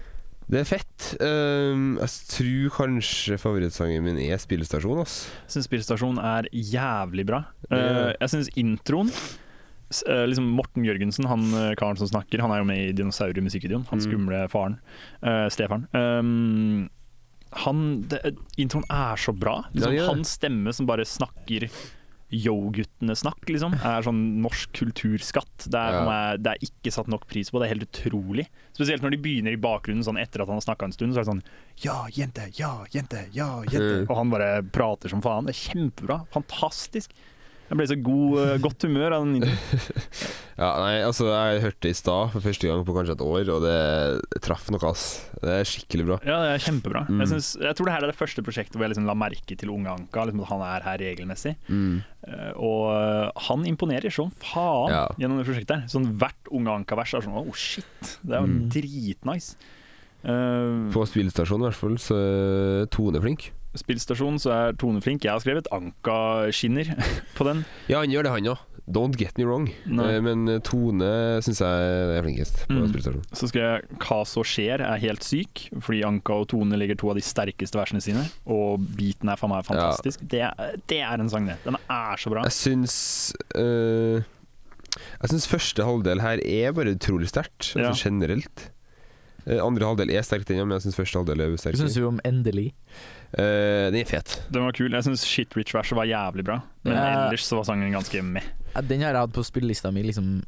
Det 0.47 0.59
er 0.61 0.67
fett. 0.69 1.07
Ehm, 1.19 1.97
jeg 1.99 2.11
tror 2.31 2.69
kanskje 2.77 3.35
favorittsangen 3.41 4.05
min 4.05 4.19
er 4.21 4.37
'Spillestasjon'. 4.39 5.01
Ass. 5.01 5.15
Jeg 5.47 5.55
syns 5.57 5.67
'Spillestasjon' 5.67 6.21
er 6.23 6.47
jævlig 6.53 7.25
bra. 7.27 7.41
Eh, 7.71 8.13
jeg 8.21 8.29
syns 8.31 8.47
introen 8.55 9.09
eh, 10.07 10.23
liksom 10.29 10.47
Morten 10.55 10.85
Jørgensen, 10.85 11.25
han 11.27 11.49
karen 11.75 11.97
som 11.99 12.07
snakker, 12.07 12.39
han 12.39 12.51
er 12.51 12.59
jo 12.61 12.69
med 12.69 12.77
i 12.77 12.93
Dinosaurer-musikkvideoen. 12.93 13.87
Han 13.89 13.99
Mm. 13.99 14.05
skumle 14.05 14.47
faren. 14.49 14.77
Uh, 15.23 15.49
stefaren. 15.49 15.87
Um, 15.93 16.89
han, 17.51 17.85
det, 18.09 18.35
introen 18.57 18.87
er 18.91 19.19
så 19.21 19.33
bra. 19.35 19.61
Liksom, 19.73 19.95
ja, 19.95 20.09
hans 20.09 20.35
stemme 20.39 20.73
som 20.75 20.89
bare 20.89 21.05
snakker 21.07 21.67
yo-guttene-snakk, 22.27 23.45
liksom, 23.47 23.77
er 23.87 24.03
sånn 24.03 24.19
norsk 24.43 24.73
kulturskatt. 24.75 25.69
Det 25.71 25.79
er, 25.79 26.01
meg, 26.03 26.41
det 26.43 26.53
er 26.53 26.65
ikke 26.67 26.91
satt 26.91 27.07
nok 27.11 27.23
pris 27.29 27.51
på. 27.51 27.61
Det 27.61 27.69
er 27.69 27.73
helt 27.77 27.87
utrolig. 27.87 28.47
Spesielt 28.75 29.05
når 29.05 29.15
de 29.15 29.21
begynner 29.23 29.55
i 29.55 29.61
bakgrunnen 29.63 30.03
sånn 30.03 30.19
etter 30.19 30.43
at 30.43 30.51
han 30.51 30.59
har 30.59 30.65
snakka 30.65 30.89
en 30.89 30.95
stund. 30.95 31.15
Så 31.15 31.21
er 31.21 31.27
det 31.27 31.31
sånn 31.31 31.45
Ja, 31.85 31.97
jente, 32.11 32.49
ja, 32.59 32.73
jente, 32.91 33.23
ja, 33.35 33.47
jente. 33.69 34.03
Mm. 34.03 34.09
Og 34.09 34.15
han 34.19 34.35
bare 34.35 34.51
prater 34.75 35.13
som 35.13 35.23
faen. 35.23 35.47
Det 35.47 35.55
er 35.55 35.63
kjempebra. 35.69 36.19
Fantastisk. 36.35 37.15
Jeg 37.67 37.77
ble 37.77 37.85
så 37.89 37.95
god, 37.99 38.35
eh, 38.39 38.57
godt 38.63 38.83
humør 38.87 39.13
av 39.17 39.25
den 39.25 39.39
introen. 39.41 39.57
Ja, 40.57 40.71
nei, 40.81 41.03
altså 41.05 41.27
Jeg 41.29 41.59
hørte 41.61 41.83
det 41.85 41.89
i 41.93 41.97
stad 41.99 42.31
for 42.33 42.41
første 42.41 42.65
gang 42.65 42.79
på 42.87 42.93
kanskje 42.95 43.13
et 43.13 43.21
år, 43.21 43.49
og 43.53 43.59
det 43.61 44.41
traff 44.41 44.63
noe. 44.73 44.81
ass 44.89 45.03
Det 45.37 45.51
er 45.53 45.67
skikkelig 45.69 46.05
bra. 46.07 46.15
Ja, 46.25 46.39
det 46.41 46.47
er 46.55 46.63
kjempebra. 46.65 47.03
Mm. 47.05 47.19
Jeg, 47.21 47.29
synes, 47.29 47.49
jeg 47.61 47.77
tror 47.77 47.85
det 47.85 47.93
her 47.93 48.05
er 48.07 48.09
det 48.09 48.17
første 48.17 48.41
prosjektet 48.41 48.73
hvor 48.73 48.87
jeg 48.87 48.95
liksom 48.95 49.05
la 49.05 49.13
merke 49.21 49.53
til 49.61 49.69
unge 49.69 49.91
Anka. 49.93 50.23
Liksom 50.25 50.41
at 50.41 50.49
han 50.49 50.63
er 50.65 50.87
her 50.87 50.97
regelmessig. 51.03 51.53
Mm. 51.69 51.99
Eh, 52.25 52.49
og 52.57 52.87
eh, 52.95 53.43
han 53.51 53.67
imponerer 53.69 54.09
som 54.17 54.33
faen 54.41 54.95
Ja. 54.95 55.03
gjennom 55.21 55.37
det 55.43 55.45
prosjektet. 55.51 55.83
her 55.85 55.93
Sånn 55.93 56.09
Hvert 56.17 56.49
unge 56.49 56.73
Anka-vers 56.79 57.13
er 57.19 57.27
sånn 57.27 57.37
oh 57.37 57.53
shit, 57.53 58.17
det 58.25 58.33
er 58.33 58.41
jo 58.41 58.49
Mm. 58.49 58.57
dritnice. 58.73 59.53
Uh, 60.25 60.89
På 60.91 61.05
spillstasjonen 61.05 61.67
i 61.67 61.69
hvert 61.69 61.77
fall, 61.77 61.99
så 62.01 62.17
Tone 62.89 63.21
flink. 63.21 63.51
Spillstasjon 63.79 64.39
så 64.41 64.51
er 64.55 64.77
Tone 64.79 65.01
flink. 65.03 65.23
Jeg 65.25 65.31
har 65.35 65.43
skrevet 65.43 65.67
Anka-skinner 65.73 66.89
på 67.37 67.45
den. 67.47 67.63
Ja, 67.91 68.01
han 68.03 68.11
gjør 68.13 68.27
det, 68.27 68.31
han 68.37 68.49
òg. 68.55 68.63
Don't 68.87 69.17
get 69.19 69.35
me 69.37 69.43
wrong. 69.43 69.65
Nei. 69.85 70.05
Eh, 70.15 70.21
Men 70.23 70.45
Tone 70.63 71.07
syns 71.43 71.59
jeg 71.59 71.87
er 72.15 72.23
flinkest 72.23 72.61
på 72.69 72.77
Mm. 72.77 72.85
spillstasjon. 72.93 73.25
Så 73.35 73.49
skrev 73.51 73.65
jeg 73.67 73.97
Hva 73.99 74.19
så 74.23 74.43
skjer 74.47 74.79
er 74.85 75.01
helt 75.03 75.25
syk, 75.27 75.65
fordi 75.83 76.05
Anka 76.07 76.37
og 76.39 76.47
Tone 76.53 76.79
ligger 76.79 76.95
to 77.01 77.09
av 77.11 77.19
de 77.19 77.25
sterkeste 77.27 77.75
versene 77.75 77.99
sine. 78.01 78.23
Og 78.47 78.79
beaten 78.95 79.27
er 79.33 79.35
for 79.35 79.51
meg 79.51 79.65
fantastisk. 79.67 80.23
Det, 80.31 80.39
er, 80.47 80.79
det 80.87 81.01
er 81.03 81.19
en 81.19 81.29
sang, 81.33 81.49
det. 81.51 81.57
Den 81.65 81.75
er 81.83 82.15
så 82.23 82.31
bra. 82.31 82.45
Jeg 82.47 82.55
syns 82.55 82.95
øh, 83.59 84.23
Jeg 85.19 85.29
syns 85.33 85.49
første 85.51 85.83
halvdel 85.83 86.23
her 86.23 86.39
er 86.47 86.71
bare 86.71 86.95
utrolig 86.95 87.27
sterkt, 87.27 87.73
Ja. 87.75 87.89
altså 87.91 88.07
generelt. 88.07 88.69
Eh, 89.47 89.59
andre 89.63 89.85
halvdel 89.85 90.09
er 90.15 90.23
sterkt 90.23 90.49
ennå, 90.51 90.63
men 90.67 90.75
jeg 90.79 90.87
syns 90.87 90.95
første 90.99 91.19
halvdel 91.19 91.43
er 91.43 91.51
Hva 91.51 91.59
sterk. 91.59 91.75
syns 91.79 91.93
du 91.99 92.07
om 92.07 92.17
Endelig? 92.27 92.71
Eh, 93.33 93.89
den 93.91 93.99
er 94.01 94.05
fet. 94.07 94.37
Den 94.51 94.63
var 94.63 94.71
kul. 94.77 94.89
Jeg 94.91 95.03
syns 95.03 95.25
Shit 95.27 95.55
Rich 95.57 95.73
Rash 95.75 95.93
var 95.93 96.05
jævlig 96.07 96.45
bra, 96.47 96.61
men 96.85 96.93
Ja. 96.95 97.27
ellers 97.27 97.43
så 97.45 97.57
var 97.59 97.63
sangen 97.67 97.91
ganske 97.91 98.21
meh. 98.23 98.43
Ja, 98.75 98.81
Den 98.81 99.01
har 99.01 99.11
jeg 99.13 99.19
hatt 99.25 99.33
på 99.33 99.43
spillelista 99.43 99.91
mi 99.91 100.03
liksom 100.03 100.43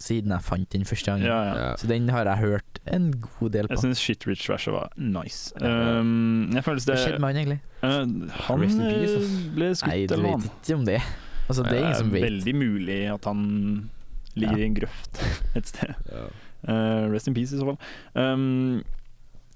siden 0.00 0.32
jeg 0.34 0.42
fant 0.42 0.68
den 0.70 0.82
første 0.84 1.06
gangen. 1.06 1.24
Ja. 1.24 1.76
Så 1.78 1.86
den 1.86 2.08
har 2.08 2.24
jeg 2.26 2.36
hørt 2.38 2.80
en 2.90 3.12
god 3.38 3.52
del 3.52 3.68
på. 3.68 3.76
Jeg 3.76 3.78
syns 3.84 3.98
Shit 4.02 4.26
Rich 4.26 4.48
Rash 4.50 4.66
var 4.68 4.90
nice. 4.96 5.52
Um, 5.62 6.50
jeg 6.52 6.64
føler 6.64 6.80
Hva 6.82 6.96
skjedde 6.98 7.20
med 7.20 7.28
han 7.30 7.36
egentlig? 7.46 7.60
uh, 7.84 8.40
Han 8.48 8.58
ble 8.58 8.68
skutt, 8.68 8.90
peace, 8.90 9.14
uh, 9.14 9.22
ass. 9.22 9.54
ble 9.54 9.64
Nei, 9.68 9.74
skutt 9.74 10.08
du 10.08 10.14
eller 10.14 10.24
noe. 10.30 10.40
vet 10.42 10.66
ikke 10.66 10.74
om 10.80 10.84
det. 10.84 11.02
Altså, 11.48 11.62
det 11.62 11.72
er 11.78 11.84
ingen 11.84 11.94
som 12.00 12.10
vet. 12.10 12.22
veldig 12.24 12.54
mulig 12.56 12.98
at 13.14 13.24
han 13.24 13.90
ligger 14.34 14.56
Ja. 14.58 14.64
i 14.64 14.66
en 14.66 14.74
grøft 14.74 15.22
et 15.54 15.66
sted. 15.66 15.94
Ja. 16.10 16.26
Uh, 16.66 17.10
rest 17.12 17.28
in 17.28 17.34
peace, 17.34 17.52
i 17.54 17.58
så 17.60 17.64
fall. 17.64 17.78
Um, 18.16 18.82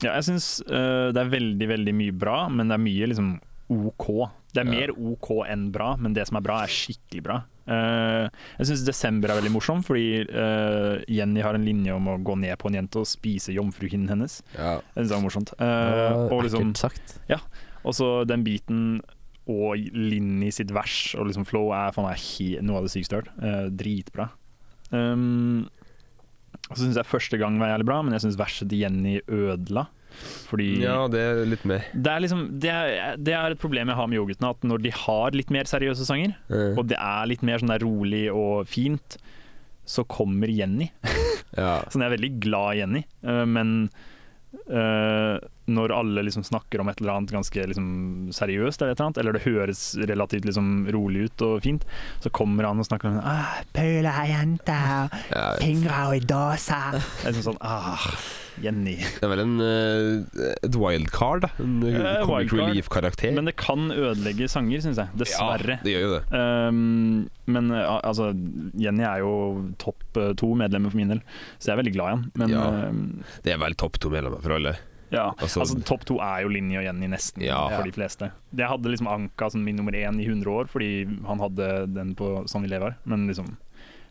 ja, 0.04 0.14
jeg 0.14 0.26
syns 0.28 0.48
uh, 0.68 1.10
det 1.14 1.22
er 1.24 1.30
veldig, 1.32 1.68
veldig 1.68 1.94
mye 1.98 2.14
bra, 2.14 2.40
men 2.52 2.70
det 2.70 2.76
er 2.78 2.82
mye 2.84 3.08
liksom 3.10 3.32
OK. 3.68 4.06
Det 4.54 4.62
er 4.62 4.68
Ja. 4.68 4.70
mer 4.72 4.92
OK 4.96 5.28
enn 5.48 5.70
bra, 5.74 5.94
men 6.00 6.14
det 6.16 6.26
som 6.28 6.38
er 6.38 6.44
bra, 6.46 6.62
er 6.64 6.72
skikkelig 6.72 7.22
bra. 7.26 7.42
Uh, 7.68 8.30
jeg 8.56 8.70
syns 8.70 8.86
Desember 8.86 9.28
er 9.28 9.40
veldig 9.42 9.52
morsom, 9.52 9.82
fordi 9.84 10.22
uh, 10.30 11.02
Jenny 11.10 11.42
har 11.44 11.54
en 11.58 11.66
linje 11.66 11.92
om 11.92 12.08
å 12.08 12.16
gå 12.24 12.38
ned 12.40 12.56
på 12.58 12.70
en 12.70 12.78
jente 12.80 13.02
og 13.02 13.10
spise 13.10 13.52
jomfruhinnen 13.52 14.08
hennes. 14.08 14.40
Ja. 14.56 14.78
Jeg 14.94 15.02
synes 15.04 15.12
det 15.12 15.18
er 15.18 15.26
morsomt. 15.26 15.52
Det 15.58 15.68
Uh, 15.68 16.00
ja, 16.00 16.10
og 16.32 16.42
liksom 16.46 16.74
sagt. 16.78 17.18
og 17.84 17.94
så 17.94 18.24
den 18.28 18.42
biten 18.46 19.00
og 19.48 19.78
Linni 19.96 20.50
sitt 20.52 20.72
vers 20.76 21.14
og 21.16 21.28
liksom 21.30 21.46
flow 21.48 21.70
er 21.72 21.94
for 21.96 22.04
meg 22.04 22.20
noe 22.64 22.80
av 22.80 22.86
det 22.88 22.92
sykeste 22.92 23.16
jeg 23.16 23.22
har 23.22 23.28
hørt. 23.28 23.44
Eh, 23.48 23.70
dritbra. 23.80 24.26
Um, 24.92 25.68
så 26.72 26.82
syns 26.82 26.98
jeg 27.00 27.08
første 27.08 27.38
gang 27.40 27.56
var 27.60 27.72
jævlig 27.72 27.88
bra, 27.88 28.00
men 28.04 28.16
jeg 28.16 28.26
syns 28.26 28.38
verset 28.40 28.68
til 28.70 28.82
Jenny 28.84 29.18
ødela. 29.24 29.86
Fordi 30.48 30.68
ja, 30.82 30.96
det 31.10 31.20
er 31.20 31.40
litt 31.46 31.64
mer. 31.68 31.84
det 31.92 32.10
er 32.10 32.22
liksom 32.24 32.40
det 32.62 32.70
er, 32.72 33.18
det 33.20 33.34
er 33.36 33.54
et 33.54 33.60
problem 33.60 33.92
jeg 33.92 33.98
har 33.98 34.08
med 34.10 34.18
yoghurtene, 34.18 34.50
at 34.56 34.64
når 34.66 34.82
de 34.86 34.92
har 35.04 35.36
litt 35.36 35.52
mer 35.54 35.68
seriøse 35.70 36.06
sanger, 36.08 36.34
mm. 36.48 36.78
og 36.80 36.88
det 36.90 36.98
er 36.98 37.28
litt 37.30 37.44
mer 37.46 37.60
sånn 37.62 37.72
der 37.72 37.84
rolig 37.84 38.24
og 38.32 38.66
fint, 38.70 39.18
så 39.88 40.04
kommer 40.08 40.50
Jenny. 40.52 40.90
ja. 41.56 41.78
Så 41.88 42.00
jeg 42.00 42.08
er 42.08 42.16
veldig 42.16 42.32
glad 42.42 42.74
i 42.74 42.80
Jenny, 42.82 43.04
eh, 43.24 43.44
men 43.48 43.76
eh, 44.68 45.36
når 45.68 45.92
alle 45.94 46.24
liksom 46.26 46.44
snakker 46.46 46.80
om 46.82 46.88
et 46.90 47.00
eller 47.02 47.14
annet 47.18 47.34
ganske 47.36 47.66
liksom 47.72 47.88
seriøst, 48.34 48.82
eller, 48.82 48.94
et 48.94 48.98
eller, 48.98 49.06
annet, 49.10 49.20
eller 49.22 49.36
det 49.38 49.44
høres 49.46 49.84
relativt 50.08 50.48
liksom 50.48 50.88
rolig 50.94 51.28
ut 51.28 51.46
og 51.46 51.60
fint, 51.64 51.86
så 52.24 52.32
kommer 52.34 52.68
han 52.68 52.80
og 52.80 52.88
snakker 52.88 53.12
om 53.12 53.20
ah, 53.22 53.60
Pøla 53.76 54.16
jente, 54.30 54.80
ja. 55.30 55.46
fingre 55.60 56.02
i 56.16 56.22
dåsa. 56.24 56.82
Jeg 57.24 57.36
synes 57.36 57.50
sånn 57.52 57.60
ah, 57.64 58.08
Jenny. 58.58 58.96
Det 58.98 59.22
er 59.22 59.30
vel 59.30 59.44
en 59.44 59.56
eh, 59.62 60.54
et 60.66 60.74
wildcard, 60.78 61.44
da. 61.46 61.50
En 61.62 61.76
eh, 61.86 61.98
Eh, 62.08 62.24
comic 62.26 62.52
relief-karakter. 62.52 63.32
Men 63.36 63.48
det 63.50 63.56
kan 63.60 63.90
ødelegge 63.92 64.48
sanger, 64.50 64.82
syns 64.84 64.98
jeg. 65.00 65.12
Dessverre. 65.20 65.78
Ja, 65.78 65.84
det 65.84 65.94
gjør 65.94 66.04
jo 66.06 66.12
det. 66.16 66.22
Um, 66.34 67.28
men 67.48 67.70
uh, 67.74 67.98
altså, 68.02 68.30
Jenny 68.78 69.04
er 69.06 69.22
jo 69.22 69.32
topp 69.80 70.02
uh, 70.18 70.30
to 70.38 70.52
medlemmer 70.58 70.92
for 70.92 71.00
min 71.00 71.14
del, 71.14 71.22
så 71.58 71.70
jeg 71.70 71.76
er 71.76 71.80
veldig 71.82 71.94
glad 71.96 72.08
i 72.08 72.14
han. 72.16 72.26
Men 72.42 72.54
Ja. 72.54 72.66
um, 72.90 73.02
Det 73.44 73.54
er 73.54 73.60
vel 73.62 73.76
topp 73.78 73.98
to 74.02 74.10
medlemmer 74.12 74.42
for 74.44 74.56
alle. 74.58 74.74
Ja, 75.10 75.30
Altså- 75.38 75.60
altså, 75.60 75.78
Topp 75.84 76.04
to 76.04 76.18
er 76.20 76.42
jo 76.42 76.48
Linni 76.48 76.76
og 76.76 76.84
Jenny 76.84 77.06
nesten 77.06 77.42
Ja. 77.42 77.68
for 77.68 77.82
de 77.84 77.92
fleste. 77.92 78.30
Jeg 78.54 78.68
hadde 78.68 78.84
liksom 78.90 79.06
Anka 79.08 79.48
som 79.50 79.64
min 79.64 79.76
nummer 79.76 79.92
én 79.92 80.20
i 80.20 80.26
100 80.26 80.46
år, 80.52 80.68
fordi 80.68 81.04
han 81.26 81.38
hadde 81.38 81.94
den 81.94 82.14
på 82.14 82.44
Sånn 82.46 82.62
vi 82.62 82.68
lever. 82.68 82.94
Men 83.06 83.26
liksom, 83.26 83.56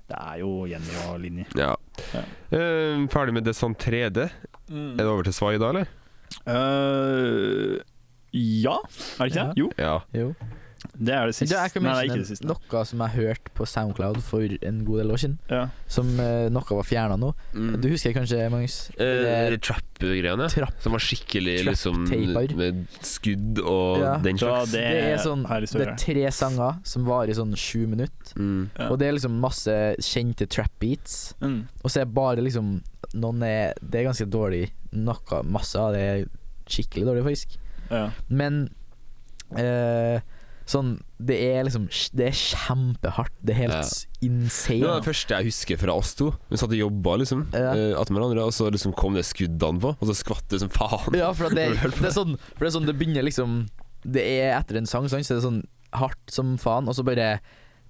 det 0.09 0.17
er 0.17 0.39
jo 0.39 0.65
Jenny 0.65 0.95
og 1.09 1.19
Linni. 1.21 1.45
Ja. 1.55 1.75
Ja. 2.13 2.21
Uh, 2.51 3.05
ferdig 3.07 3.33
med 3.33 3.43
Descent 3.45 3.77
3D. 3.77 4.17
Er 4.69 4.97
det 4.97 5.05
over 5.05 5.23
til 5.23 5.33
Svai 5.33 5.57
da, 5.59 5.69
eller? 5.69 5.87
Uh, 6.47 7.77
ja, 8.33 8.77
er 9.19 9.23
det 9.23 9.31
ikke 9.31 9.35
Ja. 9.35 9.47
det? 9.53 9.57
Jo, 9.57 9.71
Ja. 9.77 9.99
Jo. 10.13 10.35
Det 10.99 11.13
er 11.13 11.25
det 11.29 11.35
siste. 11.35 11.47
siste. 11.53 11.59
er 11.61 11.69
ikke, 11.69 11.81
Nei, 11.83 11.93
det 11.93 11.97
er 11.97 12.07
ikke 12.09 12.23
det 12.23 12.29
siste. 12.31 12.47
noe 12.47 12.83
som 12.89 12.99
jeg 13.05 13.11
hørte 13.17 13.51
på 13.53 13.65
Soundcloud 13.69 14.21
for 14.25 14.41
en 14.41 14.79
god 14.85 14.97
del 15.01 15.11
år 15.13 15.19
siden, 15.21 15.37
Ja. 15.49 15.67
som 15.87 16.07
uh, 16.19 16.49
noe 16.49 16.63
var 16.79 16.83
fjerna 16.87 17.17
nå. 17.21 17.33
Mm. 17.53 17.81
Du 17.81 17.87
husker 17.89 18.13
kanskje, 18.13 18.49
Magnus? 18.49 18.89
Uh, 18.95 19.03
Det 19.03 19.33
er 19.37 19.57
Trap-greiene. 19.57 20.49
Trapp. 20.49 20.81
Som 20.81 20.91
var 20.97 20.99
skikkelig 20.99 21.57
Trap 21.63 21.71
liksom 21.73 22.57
med 22.57 22.87
skudd 23.01 23.59
og 23.63 23.99
Ja. 24.01 24.17
den 24.17 24.37
Så 24.37 24.45
slags. 24.47 24.71
det, 24.71 24.81
Det 24.81 25.03
er 25.13 25.17
sånn 25.17 25.43
Det 25.43 25.87
er 25.87 25.95
tre 25.97 26.31
sanger 26.31 26.79
som 26.83 27.05
varer 27.05 27.29
i 27.29 27.33
sånn 27.33 27.55
sju 27.55 27.87
minutter. 27.87 28.33
Mm. 28.35 28.69
Ja. 28.77 28.89
Og 28.89 28.99
det 28.99 29.07
er 29.07 29.13
liksom 29.13 29.39
masse 29.39 29.95
kjente 29.99 30.47
trap 30.47 30.71
beats. 30.79 31.33
Mm. 31.41 31.67
Og 31.83 31.89
så 31.91 32.01
er 32.01 32.05
bare 32.05 32.37
liksom 32.41 32.81
Noen 33.13 33.41
er 33.43 33.73
Det 33.81 34.01
er 34.01 34.09
ganske 34.11 34.29
dårlig. 34.29 34.71
Noe, 34.93 35.43
masse 35.43 35.75
av 35.79 35.93
det 35.93 36.01
er 36.01 36.25
skikkelig 36.67 37.05
dårlig, 37.05 37.23
faktisk. 37.23 37.57
Ja. 37.89 38.09
Men 38.29 38.69
eh, 39.55 40.19
sånn 40.67 40.97
Det 41.17 41.37
er 41.55 41.63
liksom 41.65 41.87
Det 42.13 42.27
er 42.27 42.35
kjempehardt. 42.37 43.33
Det 43.43 43.53
er 43.55 43.59
helt 43.63 43.73
Ja. 43.73 44.27
insane. 44.27 44.79
Det 44.81 44.87
var 44.89 44.99
det 45.01 45.07
første 45.07 45.35
jeg 45.37 45.45
husker 45.49 45.77
fra 45.81 45.93
oss 45.97 46.13
to. 46.15 46.31
Vi 46.51 46.57
satt 46.57 46.69
og 46.71 46.77
jobba 46.77 47.17
liksom 47.23 47.45
Ja. 47.53 47.71
eh, 47.73 47.95
hverandre, 48.05 48.43
og 48.45 48.51
så 48.53 48.69
liksom 48.71 48.93
kom 48.95 49.13
det 49.15 49.25
skuddene 49.25 49.79
på, 49.81 49.95
og 49.99 50.03
så 50.07 50.13
skvatt 50.15 50.47
det 50.49 50.59
som 50.61 50.69
faen. 50.69 51.15
Ja, 51.15 51.31
for 51.33 51.49
det, 51.49 51.73
det 51.81 52.05
er 52.05 52.11
sånn 52.11 52.37
For 52.55 52.65
det 52.65 52.69
er 52.73 52.79
sånn 52.79 52.85
Det 52.85 52.97
begynner 52.99 53.23
liksom 53.23 53.67
Det 54.05 54.21
er 54.23 54.59
etter 54.59 54.77
en 54.77 54.85
sang, 54.85 55.07
sånn, 55.09 55.23
så 55.25 55.35
er 55.35 55.41
det 55.41 55.47
sånn 55.47 55.63
hardt 55.93 56.29
som 56.29 56.57
faen, 56.57 56.87
og 56.87 56.93
så 56.95 57.03
bare 57.03 57.39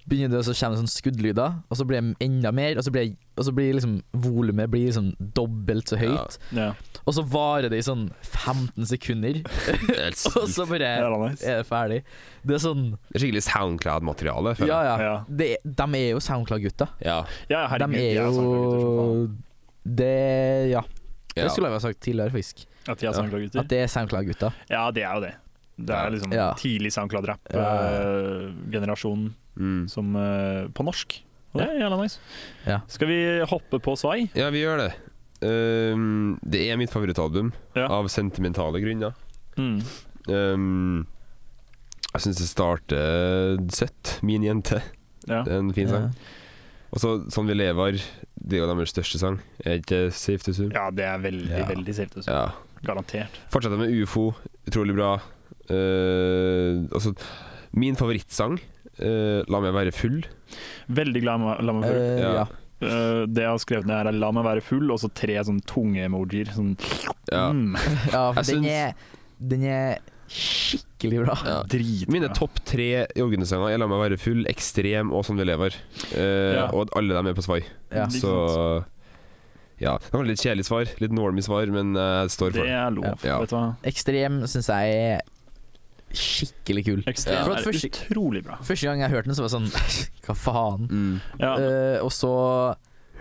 begynner 0.08 0.38
det, 0.38 0.40
og 0.40 0.46
så 0.48 0.54
kommer 0.56 0.76
det 0.78 0.82
sånn 0.86 0.96
skuddlyder, 0.96 1.52
og 1.70 1.76
så 1.78 1.84
blir 1.88 2.00
det 2.02 2.16
enda 2.24 2.52
mer, 2.56 2.78
og 2.80 2.84
så 2.88 2.92
blir, 2.96 3.10
og 3.38 3.44
så 3.44 3.52
blir 3.54 3.74
liksom 3.76 3.98
volumet 4.24 4.70
blir 4.72 4.86
liksom 4.88 5.10
dobbelt 5.36 5.88
så 5.92 5.98
høyt, 6.00 6.38
Ja. 6.56 6.70
og 7.06 7.12
så 7.14 7.22
varer 7.28 7.68
det 7.70 7.78
i 7.82 7.88
sånn 7.88 8.06
15 8.24 8.86
sekunder, 8.88 9.42
er 9.98 10.12
og 10.42 10.48
så 10.48 10.66
bare 10.70 10.80
Det 10.80 10.88
er 11.04 11.10
nice. 11.26 11.44
er 11.44 11.56
det 11.62 11.68
ferdig. 11.68 12.00
Det 12.48 12.54
er 12.56 12.60
sånn 12.64 12.86
skikkelig 13.16 13.44
Soundcloud-materiale. 13.50 14.56
Ja, 14.64 14.80
ja. 14.88 14.96
Ja. 15.04 15.16
Det, 15.28 15.58
de 15.64 15.84
er 16.00 16.10
jo 16.14 16.20
SoundCloud-gutta. 16.24 16.88
Ja. 17.04 17.20
Ja, 17.52 17.68
De 17.78 17.84
er 18.00 18.14
jo 18.24 19.28
Det 19.84 20.72
Ja. 20.72 20.82
Ja. 21.36 21.44
Det 21.44 21.52
skulle 21.52 21.68
jeg 21.70 21.74
ha 21.76 21.80
sagt 21.84 22.00
tidligere, 22.02 22.32
faktisk. 22.34 22.66
At 22.88 22.98
de 22.98 23.06
er 23.06 23.12
SoundCloud-gutter? 23.14 23.60
At 23.62 23.68
det 23.70 23.78
er 23.84 23.88
SoundCloud-gutta. 23.92 24.50
Ja, 24.72 24.88
det 24.92 25.04
er 25.04 25.14
jo 25.14 25.20
det. 25.22 25.34
Det 25.78 25.94
er 25.94 26.10
liksom 26.16 26.32
Ja. 26.34 26.54
tidlig 26.58 26.90
Ja. 26.90 26.96
SoundCloud-rap-generasjon 27.02 29.34
Mm. 29.58 29.88
som 29.90 30.16
eh, 30.16 30.68
på 30.74 30.86
norsk. 30.86 31.18
Og 31.54 31.62
det 31.64 31.68
er 31.72 31.80
jævla 31.82 31.98
nice. 32.04 32.20
Ja. 32.68 32.80
Skal 32.88 33.08
vi 33.10 33.20
hoppe 33.50 33.80
på 33.82 33.96
Svai? 33.98 34.28
Ja, 34.38 34.50
vi 34.54 34.62
gjør 34.62 34.84
det. 34.86 34.92
Um, 35.42 36.38
det 36.46 36.64
er 36.72 36.78
mitt 36.78 36.90
favorittalbum, 36.94 37.52
Ja. 37.76 37.88
av 37.94 38.08
sentimentale 38.10 38.80
grunner. 38.82 39.14
Mm. 39.58 39.80
Um, 40.30 41.08
jeg 42.14 42.22
syns 42.26 42.38
det 42.42 42.48
starter 42.50 43.58
søtt. 43.74 44.20
Min 44.26 44.44
jente. 44.46 44.82
Ja. 45.28 45.44
Det 45.44 45.54
er 45.54 45.60
en 45.64 45.74
fin 45.74 45.90
sang. 45.90 46.12
Og 46.94 47.02
så 47.04 47.16
Sånn 47.34 47.50
vi 47.50 47.54
lever, 47.58 47.98
det 48.40 48.58
er 48.58 48.64
jo 48.64 48.70
deres 48.70 48.94
største 48.94 49.20
sang. 49.20 49.40
Er 49.66 49.82
ikke 49.82 50.08
Safe 50.16 50.40
to 50.46 50.52
Zoom'? 50.56 50.74
ja, 50.74 50.90
det 50.92 51.04
er 51.06 51.18
veldig, 51.20 51.50
Ja. 51.50 51.66
veldig 51.68 51.96
safe 51.96 52.10
to 52.14 52.22
zoom. 52.22 52.34
Ja. 52.34 52.52
Garantert. 52.86 53.40
Fortsetter 53.52 53.78
med 53.78 53.92
ufo. 54.02 54.34
Utrolig 54.68 54.96
bra. 54.96 55.16
Uh, 55.70 56.86
altså, 56.94 57.14
min 57.74 57.96
favorittsang, 57.96 58.60
eh, 59.00 59.44
'La 59.48 59.60
meg 59.62 59.74
være 59.74 59.92
full'. 59.94 60.26
Veldig 60.90 61.22
glad 61.22 61.42
i 61.42 61.64
La 61.66 61.74
meg 61.74 61.84
full. 61.84 62.02
Uh, 62.02 62.20
Ja. 62.20 62.34
ja. 62.34 62.48
Uh, 62.80 63.26
det 63.26 63.42
jeg 63.42 63.50
har 63.50 63.58
skrevet 63.58 63.86
ned, 63.88 64.06
er 64.08 64.12
'la 64.12 64.32
meg 64.32 64.44
være 64.46 64.62
full', 64.62 64.92
og 64.92 65.00
så 65.00 65.10
tre 65.14 65.36
sånn 65.44 65.60
tunge 65.66 66.04
emojier. 66.06 66.46
Sånn 66.54 66.78
Ja. 67.32 67.52
mm, 67.52 67.76
ja, 68.14 68.32
for 68.34 68.42
Jeg 68.42 68.46
den 68.46 68.64
syns- 68.64 68.68
er 68.70 68.94
Den 69.40 69.64
er 69.64 69.98
skikkelig 70.30 71.24
bra. 71.26 71.36
Ja. 71.46 71.64
dritbra. 71.64 72.12
Mine 72.12 72.30
topp 72.34 72.60
tre 72.66 73.08
joggesanger 73.16 73.72
er 73.74 73.78
'La 73.78 73.88
meg 73.88 74.00
være 74.12 74.18
full', 74.20 74.46
'Ekstrem' 74.48 75.12
og 75.14 75.24
'Sånn 75.26 75.38
vi 75.38 75.46
lever'. 75.46 75.76
Eh, 76.16 76.56
Ja. 76.56 76.68
Og 76.74 76.90
alle 76.96 77.14
dem 77.14 77.28
er 77.28 77.34
på 77.34 77.44
Svai. 77.44 77.64
Ja. 77.92 78.06
Så 78.08 78.84
ja. 79.80 79.98
Det 79.98 80.12
var 80.14 80.24
litt 80.26 80.40
kjedelig 80.42 80.66
svar, 80.66 80.86
litt 81.00 81.12
normy 81.12 81.42
svar, 81.42 81.68
men 81.72 81.94
jeg 81.94 82.30
står 82.30 82.52
for 82.52 82.64
det. 82.64 82.70
er 82.70 82.90
lov, 82.92 83.24
Ja. 83.24 83.40
vet 83.40 83.50
du 83.50 83.56
hva. 83.56 83.76
Ekstrem 83.84 84.42
syns 84.48 84.68
jeg 84.68 84.94
er 84.96 85.22
skikkelig 86.18 86.84
kul. 86.88 87.02
Ekstrem 87.08 87.44
For 87.46 87.54
at 87.56 87.62
er 87.62 87.70
første- 87.72 87.90
utrolig 87.94 88.44
bra. 88.46 88.58
Første 88.66 88.90
gang 88.90 89.00
jeg 89.06 89.12
hørte 89.14 89.30
den, 89.32 89.36
så 89.38 89.46
var 89.46 89.50
det 89.50 89.58
sånn 89.58 89.72
Hva 90.28 90.36
faen? 90.36 90.88
Mm. 90.92 91.16
Ja. 91.40 91.54
Uh, 91.56 91.98
og 92.06 92.12
så 92.12 92.32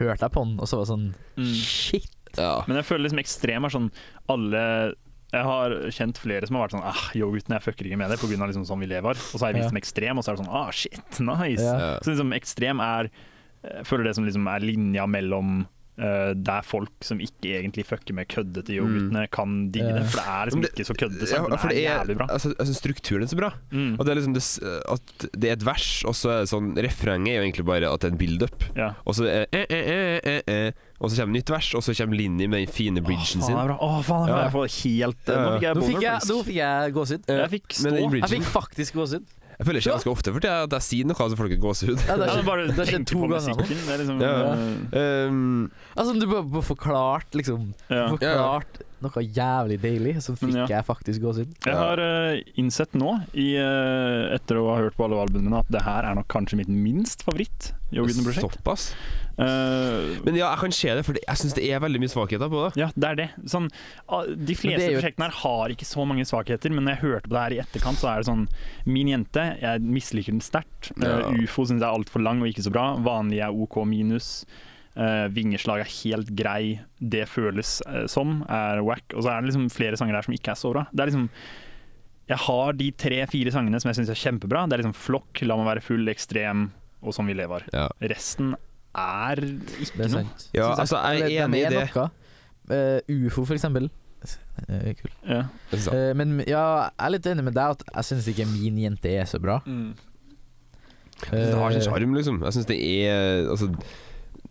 hørte 0.00 0.26
jeg 0.26 0.32
på 0.34 0.44
den, 0.44 0.56
og 0.60 0.68
så 0.68 0.76
var 0.80 0.84
det 0.86 0.92
sånn 0.94 1.08
Mm. 1.36 1.52
Shit. 1.52 2.12
Ja. 2.38 2.62
Men 2.66 2.78
jeg 2.80 2.86
føler 2.88 3.04
liksom 3.06 3.20
ekstrem 3.20 3.64
er 3.64 3.72
sånn 3.72 3.90
alle 4.32 4.94
Jeg 5.32 5.42
har 5.44 5.70
kjent 5.92 6.16
flere 6.20 6.46
som 6.48 6.56
har 6.56 6.66
vært 6.66 6.74
sånn 6.76 6.84
ah, 6.86 7.02
Yo, 7.16 7.28
gutten, 7.32 7.52
jeg 7.56 7.64
fucker 7.64 7.84
ikke 7.90 7.98
med 8.00 8.10
det 8.12 8.18
pga. 8.20 8.46
Liksom 8.48 8.64
sånn 8.68 8.80
vi 8.80 8.86
lever. 8.88 9.10
Og 9.16 9.36
så 9.36 9.42
har 9.44 9.52
jeg 9.52 9.58
vist 9.60 9.68
Ja. 9.68 9.74
dem 9.74 9.80
ekstrem, 9.82 10.16
og 10.18 10.24
så 10.24 10.32
er 10.32 10.36
det 10.36 10.44
sånn 10.46 10.54
ah, 10.54 10.70
shit, 10.72 11.20
nice. 11.20 11.60
Ja. 11.64 11.76
Ja. 11.78 11.98
Så 12.00 12.12
liksom 12.14 12.32
ekstrem 12.36 12.80
er 12.80 13.10
Jeg 13.66 13.84
føler 13.88 14.04
det 14.04 14.14
som 14.16 14.24
liksom 14.24 14.46
er 14.48 14.60
linja 14.64 15.06
mellom 15.10 15.66
eh, 15.66 15.66
der 15.96 16.64
folk 16.66 16.92
som 17.06 17.20
ikke 17.24 17.54
egentlig 17.56 17.86
fucker 17.88 18.12
med 18.16 18.28
køddete 18.28 18.74
yoghurtene, 18.74 19.24
mm. 19.24 19.30
kan 19.32 19.54
digge 19.72 19.94
det. 19.96 20.02
For 20.12 20.20
det 20.20 20.26
er 20.28 20.50
liksom 20.50 20.62
det- 20.62 20.72
ikke 20.74 20.86
så 20.88 20.96
køddete. 21.00 21.24
Ja, 21.24 21.30
sang, 21.30 21.48
men 21.48 21.58
det 21.70 21.78
er 21.78 21.86
jævlig 21.86 22.16
bra. 22.18 22.26
altså, 22.30 22.52
synes 22.60 22.80
strukturen 22.82 23.22
er 23.22 23.30
så 23.32 23.38
bra. 23.38 23.50
Mm. 23.72 23.94
Og 23.96 24.04
det 24.04 24.12
er 24.12 24.20
liksom 24.20 24.34
det, 24.36 24.44
at 24.92 25.26
det 25.32 25.48
er 25.48 25.56
et 25.56 25.66
vers, 25.66 26.04
og 26.04 26.14
så 26.14 26.30
er 26.34 26.44
det 26.44 26.50
sånn 26.52 26.74
Refrenget 26.76 27.32
er 27.32 27.38
jo 27.40 27.46
egentlig 27.46 27.66
bare 27.66 27.88
at 27.88 28.00
det 28.00 28.10
er 28.10 28.12
en 28.12 28.20
build-up. 28.20 28.66
Ja. 28.76 28.90
Og 29.06 29.16
så 29.16 29.24
er 29.24 29.46
eh, 29.52 29.64
eh, 29.70 29.88
eh, 29.94 30.20
eh, 30.24 30.42
eh, 30.46 30.72
Og 31.00 31.10
så 31.10 31.22
kommer 31.22 31.36
nytt 31.36 31.50
vers, 31.52 31.74
og 31.76 31.82
så 31.84 31.94
kommer 31.96 32.16
Linni 32.16 32.46
med 32.48 32.64
den 32.64 32.72
fine 32.72 33.02
bridgen 33.04 33.40
Åh, 33.40 33.46
sin. 33.48 33.56
faen, 33.56 33.56
det 33.56 33.64
er 33.64 33.72
bra. 33.72 33.78
Åh, 33.80 34.02
faen, 34.02 34.22
er 34.22 34.32
bra. 34.32 34.36
Ja. 34.36 34.44
Jeg 34.44 34.52
får 34.52 34.68
helt 34.82 35.32
Ja. 35.66 35.72
Nå 35.76 35.82
fikk 35.86 36.02
jeg 36.02 36.20
jeg, 36.26 36.54
jeg 36.56 36.92
gåsehud. 36.96 37.26
Jeg 37.28 37.50
fikk 37.56 37.76
stå. 37.80 37.96
Jeg 37.96 38.30
fikk 38.36 38.48
faktisk 38.52 39.00
gåsehud. 39.00 39.26
Jeg 39.56 39.66
føler 39.66 39.80
ikke 39.80 39.94
ganske 39.96 40.12
ofte 40.12 40.32
for 40.34 40.44
jeg, 40.44 40.66
at 40.68 40.74
jeg 40.76 40.84
sier 40.84 41.08
noe, 41.08 41.16
så 41.16 41.38
folk 41.38 41.54
har 41.54 41.60
gåsehud. 41.62 42.02
Ja, 42.04 42.16
det 42.20 42.26
er 42.26 42.28
har 42.28 42.36
skjedd 42.36 42.48
bare 42.50 42.66
det 42.66 42.74
har 42.76 42.90
tenke 42.90 43.08
to 43.08 43.20
ganger 43.30 43.62
er 43.94 44.02
liksom 44.02 44.20
Ja. 44.20 44.34
Um, 45.30 45.70
Altså, 45.96 46.16
du 46.20 46.26
bare, 46.28 46.44
bare 46.52 46.66
forklart 46.66 47.38
liksom 47.40 47.70
ja. 47.88 48.06
Forklart 48.12 48.82
noe 49.06 49.24
jævlig 49.24 49.78
deilig, 49.82 50.16
så 50.26 50.34
fikk 50.36 50.54
Ja. 50.58 50.66
jeg 50.76 50.84
faktisk 50.88 51.22
gåsehud. 51.24 51.54
Jeg 51.64 51.74
har 51.78 52.02
uh, 52.02 52.40
innsett 52.60 52.92
nå, 52.98 53.14
i, 53.32 53.54
uh, 53.56 54.34
etter 54.36 54.58
å 54.60 54.66
ha 54.74 54.80
hørt 54.82 54.98
på 54.98 55.06
alle 55.08 55.22
albumene, 55.24 55.62
at 55.64 55.70
det 55.72 55.82
her 55.86 56.04
er 56.10 56.18
nok 56.18 56.28
kanskje 56.32 56.58
mitt 56.60 56.68
minst 56.72 57.22
favoritt 57.26 57.72
Yogutten-prosjekt. 57.94 58.58
såpass. 58.58 58.90
Uh, 59.38 60.16
Men 60.24 60.34
ja, 60.38 60.48
jeg 60.54 60.60
kan 60.62 60.72
se 60.72 60.94
det, 60.96 61.02
for 61.06 61.18
jeg 61.20 61.38
syns 61.40 61.54
det 61.58 61.66
er 61.68 61.80
veldig 61.84 62.00
mye 62.00 62.12
svakheter 62.12 62.48
på 62.50 62.62
det. 62.66 62.80
ja, 62.80 62.88
det 62.96 63.08
er 63.10 63.18
det. 63.20 63.26
Sånn, 63.52 63.66
ah, 64.08 64.24
de 64.26 64.54
fleste 64.56 64.90
jo 64.90 65.00
prosjektene 65.00 65.28
her 65.28 65.36
har 65.42 65.74
ikke 65.74 65.88
så 65.88 66.06
mange 66.08 66.24
svakheter, 66.28 66.72
men 66.72 66.86
når 66.88 66.96
jeg 66.96 67.02
hørte 67.04 67.28
på 67.28 67.36
det 67.36 67.42
her 67.44 67.56
i 67.56 67.60
etterkant, 67.64 68.00
så 68.00 68.08
er 68.14 68.22
det 68.22 68.30
sånn 68.30 68.46
Min 68.86 69.08
jente, 69.12 69.44
jeg 69.60 69.82
misliker 69.84 70.32
den 70.32 70.40
sterkt. 70.44 70.90
Ja. 71.02 71.18
Uh, 71.28 71.42
Ufo 71.44 71.66
syns 71.68 71.82
jeg 71.82 71.88
er 71.88 71.92
altfor 71.92 72.24
lang 72.24 72.40
og 72.42 72.48
ikke 72.48 72.64
så 72.64 72.72
bra. 72.72 72.86
Vanlig 73.04 73.42
er 73.44 73.52
OK 73.52 73.82
minus. 73.86 74.46
Eh, 74.96 75.26
vingeslag 75.28 75.82
er 75.82 75.90
helt 75.92 76.30
grei. 76.32 76.78
Det 76.96 77.26
føles 77.28 77.82
uh, 77.84 78.06
som 78.08 78.38
er 78.48 78.80
wack. 78.86 79.04
Og 79.12 79.26
så 79.26 79.32
er 79.32 79.42
det 79.42 79.50
liksom 79.50 79.66
flere 79.72 79.98
sanger 80.00 80.16
der 80.16 80.24
som 80.24 80.36
ikke 80.36 80.54
er 80.54 80.60
så 80.60 80.72
bra. 80.72 80.86
Det 80.92 81.04
er 81.04 81.10
liksom 81.10 81.26
Jeg 82.26 82.38
har 82.42 82.72
de 82.74 82.86
tre-fire 82.90 83.52
sangene 83.54 83.78
som 83.78 83.90
jeg 83.92 84.00
syns 84.00 84.14
er 84.14 84.22
kjempebra. 84.22 84.64
Det 84.66 84.78
er 84.78 84.82
liksom 84.82 84.96
Flokk, 84.96 85.42
La 85.44 85.58
meg 85.60 85.68
være 85.68 85.84
full, 85.84 86.08
Ekstrem 86.08 86.70
og 87.02 87.12
Som 87.14 87.28
vi 87.28 87.36
lever. 87.36 87.68
Ja, 87.76 87.90
Resten 88.00 88.56
er 88.96 89.44
ikke 89.44 90.00
Det 90.00 90.08
er 90.08 90.14
noe. 90.14 90.24
ja 90.56 90.72
altså, 90.72 90.96
jeg 91.12 91.28
er 91.28 91.44
enig 91.44 91.60
i 91.60 91.68
de 91.68 91.76
det. 91.76 91.86
noe. 91.94 92.08
Uh, 92.66 93.26
Ufo, 93.28 93.44
for 93.44 93.54
eksempel. 93.54 93.90
Eh, 94.66 94.94
kul. 94.96 95.12
Ja. 95.28 95.44
Eh, 95.70 96.12
men 96.16 96.40
ja, 96.48 96.88
jeg 96.88 97.04
er 97.04 97.12
litt 97.12 97.28
enig 97.30 97.44
med 97.46 97.54
deg 97.54 97.76
at 97.76 97.84
jeg 97.92 98.08
syns 98.08 98.30
ikke 98.32 98.48
min 98.48 98.80
jente 98.80 99.12
er 99.12 99.28
så 99.28 99.38
bra. 99.42 99.60
Det 101.28 101.44
har 101.54 101.76
sin 101.76 101.84
sjarm, 101.84 102.16
liksom. 102.16 102.40
Jeg 102.48 102.56
syns 102.56 102.68
det 102.72 102.80
er 102.80 103.46
Altså, 103.52 103.70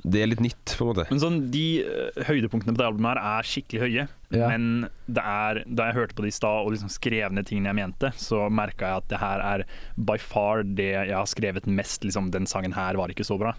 det 0.05 0.21
er 0.21 0.29
litt 0.29 0.43
nytt, 0.43 0.75
på 0.77 0.85
en 0.85 0.91
måte. 0.91 1.05
Men 1.09 1.21
sånn, 1.21 1.37
de 1.53 1.65
eh, 1.81 2.25
høydepunktene 2.27 2.75
på 2.75 2.81
det 2.81 2.87
albumet 2.87 3.15
her 3.15 3.39
er 3.39 3.47
skikkelig 3.49 3.81
høye. 3.81 4.05
Ja. 4.35 4.49
Men 4.51 4.87
det 5.09 5.23
er, 5.23 5.61
da 5.65 5.87
jeg 5.89 5.97
hørte 5.97 6.17
på 6.17 6.25
det 6.25 6.33
i 6.33 6.35
stad 6.35 6.65
og 6.65 6.73
liksom 6.75 6.91
skrev 6.93 7.33
ned 7.33 7.47
tingene 7.49 7.71
jeg 7.71 7.79
mente, 7.79 8.11
så 8.21 8.45
merka 8.53 8.91
jeg 8.91 9.03
at 9.03 9.09
det 9.13 9.21
her 9.21 9.45
er 9.45 9.65
by 9.97 10.17
far 10.21 10.65
det 10.67 10.91
jeg 10.93 11.15
har 11.15 11.29
skrevet 11.31 11.69
mest. 11.69 12.05
Liksom, 12.05 12.29
den 12.35 12.45
sangen 12.49 12.75
her 12.77 12.99
var 12.99 13.13
ikke 13.13 13.25
så 13.25 13.39
bra. 13.41 13.55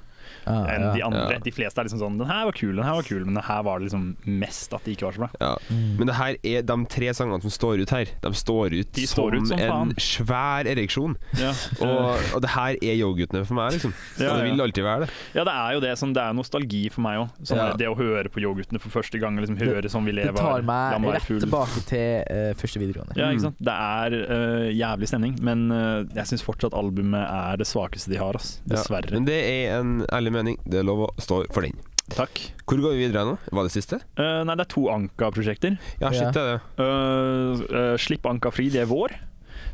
Ja, 0.47 0.57
enn 0.75 0.83
ja. 0.89 0.93
de 0.97 1.03
andre. 1.07 1.25
Ja. 1.37 1.43
De 1.47 1.53
fleste 1.55 1.81
er 1.81 1.89
liksom 1.89 2.01
sånn 2.03 2.19
Den 2.21 2.29
her 2.31 2.45
var 2.49 2.53
kul, 2.57 2.75
den 2.77 2.85
her 2.87 2.97
var 2.99 3.07
kul, 3.07 3.25
men 3.27 3.35
det 3.39 3.45
her 3.47 3.63
var 3.67 3.79
det 3.81 3.89
liksom 3.91 4.17
mest 4.27 4.73
at 4.77 4.85
det 4.87 4.97
ikke 4.97 5.07
var 5.09 5.17
så 5.17 5.25
bra. 5.25 5.31
Ja. 5.41 5.53
Mm. 5.71 5.97
Men 6.01 6.11
det 6.11 6.17
her 6.19 6.37
er 6.43 6.63
de 6.71 6.77
tre 6.97 7.13
sangene 7.17 7.41
som 7.45 7.51
står 7.55 7.83
ut 7.85 7.91
her. 7.95 8.13
De 8.23 8.33
står 8.35 8.75
ut, 8.77 8.93
De 8.97 9.07
som, 9.07 9.17
står 9.17 9.37
ut 9.41 9.49
som 9.51 9.59
en 9.61 9.71
faen. 9.73 9.95
svær 10.03 10.67
ereksjon. 10.71 11.17
Ja, 11.41 11.53
Og, 11.81 12.21
og 12.37 12.43
det 12.45 12.51
her 12.55 12.77
er 12.81 12.97
yoghurtene 13.01 13.45
for 13.47 13.59
meg, 13.59 13.77
liksom. 13.77 13.95
Ja, 14.21 14.33
og 14.33 14.41
det 14.43 14.51
vil 14.51 14.65
alltid 14.67 14.85
være 14.87 15.07
det. 15.07 15.11
ja 15.37 15.45
det 15.47 15.55
er 15.57 15.77
jo 15.77 15.81
det. 15.85 15.93
Sånn, 16.01 16.15
det 16.17 16.23
er 16.25 16.37
nostalgi 16.37 16.83
for 16.93 17.05
meg 17.07 17.23
òg. 17.25 17.31
Sånn, 17.43 17.61
Ja. 17.63 17.73
Det 17.77 17.89
å 17.91 17.97
høre 17.99 18.29
på 18.33 18.41
yoghurtene 18.43 18.81
for 18.83 18.91
første 18.95 19.19
gang, 19.21 19.37
liksom 19.41 19.59
høre 19.61 19.89
som 19.93 20.05
vi 20.07 20.13
lever. 20.17 20.33
Det 20.33 20.41
tar 20.43 20.63
meg 20.67 21.01
meg 21.03 21.15
rett 21.17 21.27
full. 21.29 21.41
tilbake 21.43 21.83
til 21.89 22.23
uh, 22.31 22.53
første 22.59 22.81
videregående. 22.83 23.17
Ja, 23.19 23.27
Mm. 23.27 23.33
ikke 23.37 23.45
sant? 23.49 23.59
Det 23.67 23.75
er 23.75 24.15
uh, 24.31 24.69
jævlig 24.73 25.09
stemning, 25.11 25.35
men 25.43 25.65
uh, 25.73 26.05
jeg 26.15 26.27
syns 26.31 26.45
fortsatt 26.47 26.75
albumet 26.79 27.25
er 27.27 27.57
det 27.61 27.67
svakeste 27.67 28.11
de 28.13 28.19
har. 28.21 28.37
Ass. 28.39 28.61
Ja. 28.67 28.77
Dessverre. 28.77 29.11
Men 29.13 29.25
det 29.29 29.39
er 29.45 29.79
en 29.81 30.01
ærlig 30.19 30.33
mening. 30.35 30.57
Det 30.65 30.81
er 30.81 30.87
lov 30.89 31.07
å 31.07 31.13
stå 31.23 31.43
for 31.55 31.67
den. 31.67 31.77
Takk. 32.13 32.39
Hvor 32.67 32.79
går 32.85 32.93
vi 32.95 33.01
videre 33.07 33.25
nå? 33.27 33.33
Var 33.51 33.67
det 33.67 33.73
siste? 33.75 33.99
Uh, 34.19 34.43
nei, 34.47 34.55
det 34.55 34.67
er 34.67 34.71
to 34.77 34.85
Anka-prosjekter. 34.95 35.75
Ja, 36.03 36.13
shit, 36.15 36.31
det 36.37 36.43
er 36.43 36.53
det. 36.53 36.61
Uh, 36.79 37.65
uh, 37.67 37.95
Slipp 37.99 38.29
Anka 38.31 38.53
fri, 38.55 38.69
det 38.71 38.85
er 38.85 38.91
vår. 38.91 39.17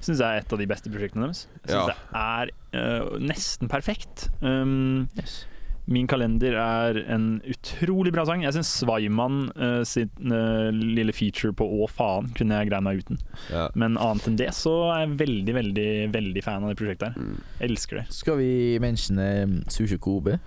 Syns 0.02 0.18
jeg 0.22 0.26
er 0.26 0.40
et 0.42 0.52
av 0.54 0.58
de 0.58 0.66
beste 0.70 0.90
prosjektene 0.90 1.28
deres. 1.28 1.44
Syns 1.66 1.74
Ja. 1.76 1.84
det 1.92 1.96
er 2.18 3.18
nesten 3.22 3.68
perfekt. 3.70 4.30
Um, 4.40 5.08
Yes. 5.18 5.42
Min 5.90 6.06
kalender 6.06 6.54
er 6.54 6.98
en 7.10 7.40
utrolig 7.50 8.12
bra 8.14 8.22
sang. 8.28 8.44
Jeg 8.44 8.54
syns 8.54 8.70
Svaiman 8.84 9.48
uh, 9.58 9.82
sitt 9.88 10.12
uh, 10.22 10.70
lille 10.70 11.10
feature 11.16 11.50
på 11.58 11.66
Å 11.66 11.88
faen 11.90 12.30
kunne 12.38 12.60
jeg 12.60 12.70
greid 12.70 12.84
meg 12.86 13.00
uten. 13.02 13.18
Ja. 13.50 13.64
Men 13.74 13.98
annet 13.98 14.28
enn 14.30 14.38
det 14.38 14.52
så 14.54 14.76
er 14.92 15.02
jeg 15.06 15.16
veldig, 15.24 15.56
veldig 15.58 15.88
veldig 16.14 16.44
fan 16.46 16.62
av 16.62 16.70
det 16.70 16.78
prosjektet 16.78 17.10
her. 17.10 17.18
Mm. 17.18 17.42
Jeg 17.58 17.72
elsker 17.72 17.98
det. 18.00 18.06
Skal 18.14 18.38
vi 18.38 18.52
mentionne 18.84 19.28
Sushi 19.74 19.98
Kobe? 19.98 20.38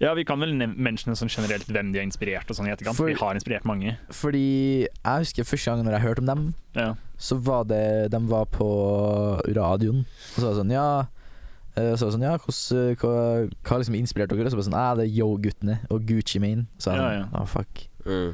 Ja, 0.00 0.14
vi 0.16 0.24
kan 0.24 0.40
vel 0.40 0.54
mentionne 0.56 1.12
sånn 1.20 1.28
generelt 1.30 1.68
hvem 1.68 1.90
de 1.92 2.00
har 2.00 2.06
inspirert 2.08 2.48
og 2.50 2.56
sånn 2.56 2.70
i 2.70 2.72
etterkant. 2.72 2.96
For- 2.96 3.10
Vi 3.12 3.18
har 3.20 3.36
inspirert 3.36 3.66
mange. 3.68 3.98
Fordi 4.16 4.88
jeg 4.88 5.24
husker 5.26 5.44
første 5.44 5.70
gang 5.74 5.84
når 5.84 5.98
jeg 5.98 6.06
hørte 6.08 6.24
om 6.24 6.30
dem, 6.30 6.44
Ja. 6.74 6.94
så 7.20 7.36
var 7.38 7.64
det 7.68 8.10
De 8.10 8.18
var 8.26 8.46
på 8.46 8.66
radioen, 9.54 10.06
og 10.08 10.36
så 10.40 10.42
var 10.46 10.54
det 10.54 10.60
sånn 10.64 10.72
Ja 10.72 10.90
eh, 11.76 11.92
så 11.94 12.06
var 12.06 12.10
det 12.10 12.16
sånn, 12.16 12.26
ja, 12.26 12.34
hvordan, 12.40 12.96
hva, 13.00 13.14
hva 13.68 13.78
liksom 13.82 13.96
inspirerte 13.98 14.36
dere? 14.38 14.48
Og 14.48 14.54
så 14.54 14.58
var 14.58 14.64
det 14.64 14.70
sånn, 14.70 14.80
ja, 14.80 14.90
det 14.98 15.06
er 15.06 15.14
Yo-guttene 15.20 15.78
og 15.90 16.04
Gucci 16.08 16.42
Mane. 16.42 16.66
Så 16.78 16.94
Ja, 16.94 16.98
sånn, 16.98 17.16
ja. 17.20 17.28
ah, 17.40 17.46
fuck. 17.48 17.86
Mm. 18.06 18.32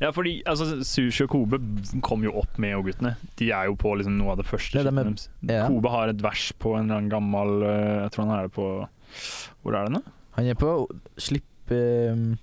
Ja, 0.00 0.10
fordi 0.14 0.36
altså, 0.46 0.68
Sushi 0.86 1.24
og 1.24 1.32
Kobe 1.32 1.58
kom 2.06 2.22
jo 2.24 2.32
opp 2.38 2.58
med 2.62 2.74
Yo-guttene. 2.76 3.16
De 3.40 3.50
er 3.50 3.66
jo 3.70 3.74
på 3.78 3.96
liksom, 3.98 4.16
noe 4.20 4.34
av 4.36 4.42
det 4.42 4.46
første. 4.46 4.78
Det, 4.78 4.86
de 4.86 4.94
er- 4.94 5.10
deres. 5.10 5.28
ja. 5.48 5.66
Kobe 5.68 5.90
har 5.90 6.12
et 6.12 6.22
vers 6.22 6.52
på 6.62 6.76
en 6.78 6.86
eller 6.86 7.00
annen 7.00 7.10
gammel 7.12 7.62
eh, 7.66 8.02
Jeg 8.04 8.12
tror 8.14 8.26
han 8.26 8.38
er 8.38 8.48
det 8.48 8.52
på 8.54 8.66
Hvor 9.62 9.74
er 9.76 9.88
det 9.88 9.96
nå? 9.98 10.02
Han 10.38 10.48
er 10.48 10.54
på 10.54 10.70
Slipp 11.20 11.74
um, 11.74 12.38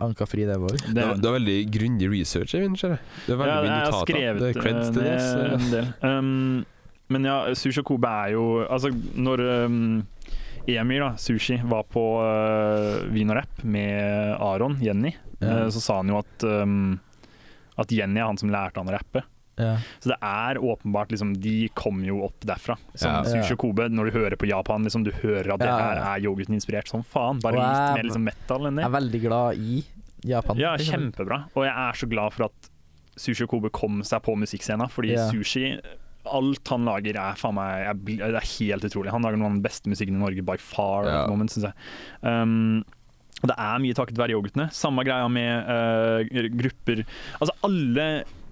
Anka 0.00 0.26
fri, 0.30 0.44
det 0.46 0.54
er 0.54 0.60
vår. 0.62 0.76
Det, 0.78 1.02
er, 1.02 1.16
det 1.18 1.26
er 1.26 1.34
veldig 1.34 1.56
grundig 1.74 2.08
research, 2.12 2.54
jeg, 2.54 2.68
ser 2.78 2.92
jeg. 2.94 3.00
Det 3.26 3.32
er 3.34 3.38
veldig 3.40 3.54
ja, 3.54 3.62
mye 3.64 3.78
notater. 3.82 4.18
Det 4.38 4.48
er 4.48 4.58
creds 4.62 4.88
eh, 4.88 5.54
til 5.58 5.72
det. 5.72 5.84
Um, 6.06 6.66
men 7.08 7.24
ja, 7.24 7.38
Sushi 7.56 7.80
og 7.82 7.86
Kobe 7.88 8.08
er 8.08 8.34
jo 8.34 8.42
Altså, 8.68 8.90
når 9.16 9.42
um, 9.66 10.06
Emir, 10.68 11.00
da, 11.00 11.14
Sushi, 11.16 11.56
var 11.64 11.86
på 11.88 12.02
uh, 12.20 13.06
Vin 13.14 13.30
og 13.32 13.38
Rap 13.40 13.62
med 13.64 14.36
Aron, 14.36 14.76
Jenny, 14.84 15.14
Ja. 15.40 15.64
uh, 15.64 15.68
så 15.72 15.80
sa 15.80 15.96
han 16.02 16.08
jo 16.12 16.18
at 16.20 16.44
um, 16.44 16.98
At 17.78 17.92
Jenny 17.94 18.20
er 18.20 18.26
han 18.28 18.36
som 18.40 18.50
lærte 18.50 18.80
han 18.82 18.88
å 18.90 18.96
rappe. 18.96 19.22
Ja. 19.58 19.72
Så 19.98 20.12
det 20.12 20.16
er 20.22 20.58
åpenbart 20.62 21.10
liksom, 21.10 21.32
De 21.42 21.68
kom 21.74 22.02
jo 22.06 22.20
opp 22.28 22.44
derfra. 22.46 22.76
Som 22.94 23.10
Ja. 23.16 23.22
Sushi 23.26 23.54
og 23.56 23.58
Kobe. 23.64 23.88
Når 23.90 24.10
du 24.10 24.18
hører 24.18 24.36
på 24.38 24.46
Japan, 24.50 24.84
liksom, 24.86 25.02
du 25.06 25.10
hører 25.10 25.54
at 25.56 25.62
det 25.64 25.70
her 25.72 25.98
er 26.12 26.22
yoghurten 26.26 26.54
inspirert 26.54 26.86
som 26.90 27.02
faen. 27.02 27.40
Bare 27.42 27.58
litt 27.58 27.96
mer 27.98 28.06
liksom, 28.06 28.26
metal 28.28 28.68
enn 28.68 28.78
det. 28.78 28.84
Jeg 28.84 28.90
er 28.92 28.96
veldig 29.00 29.20
glad 29.24 29.62
i 29.62 29.80
Japan. 30.34 30.58
Ja, 30.62 30.74
liksom. 30.78 30.94
kjempebra. 30.94 31.40
Og 31.56 31.64
jeg 31.66 31.74
er 31.74 31.98
så 32.02 32.10
glad 32.10 32.34
for 32.36 32.46
at 32.50 32.70
Sushi 33.18 33.46
og 33.48 33.50
Kobe 33.56 33.70
kom 33.74 34.02
seg 34.06 34.22
på 34.22 34.36
musikkscena, 34.38 34.86
fordi 34.94 35.16
Ja. 35.16 35.26
Sushi 35.32 35.72
Alt 36.34 36.68
han 36.72 36.84
lager 36.88 37.16
er 37.16 37.38
faen 37.40 37.56
meg 37.56 37.88
er, 37.90 37.98
Det 38.18 38.40
er 38.42 38.50
helt 38.58 38.84
utrolig. 38.88 39.10
Han 39.14 39.22
lager 39.24 39.40
noe 39.40 39.50
av 39.50 39.56
den 39.56 39.64
beste 39.64 39.90
musikken 39.90 40.16
i 40.18 40.22
Norge 40.22 40.44
by 40.46 40.56
far. 40.60 41.08
Ja. 41.08 41.26
moment, 41.30 41.52
synes 41.54 41.70
jeg. 41.70 41.74
Um, 42.22 42.84
og 43.38 43.52
det 43.52 43.56
er 43.58 43.78
mye 43.84 43.94
takket 43.94 44.18
være 44.18 44.34
yoghurtene. 44.34 44.66
Samme 44.74 45.04
greia 45.06 45.28
med 45.30 45.68
uh, 45.70 46.48
grupper 46.58 47.04
Altså 47.38 47.54
alle 47.68 48.06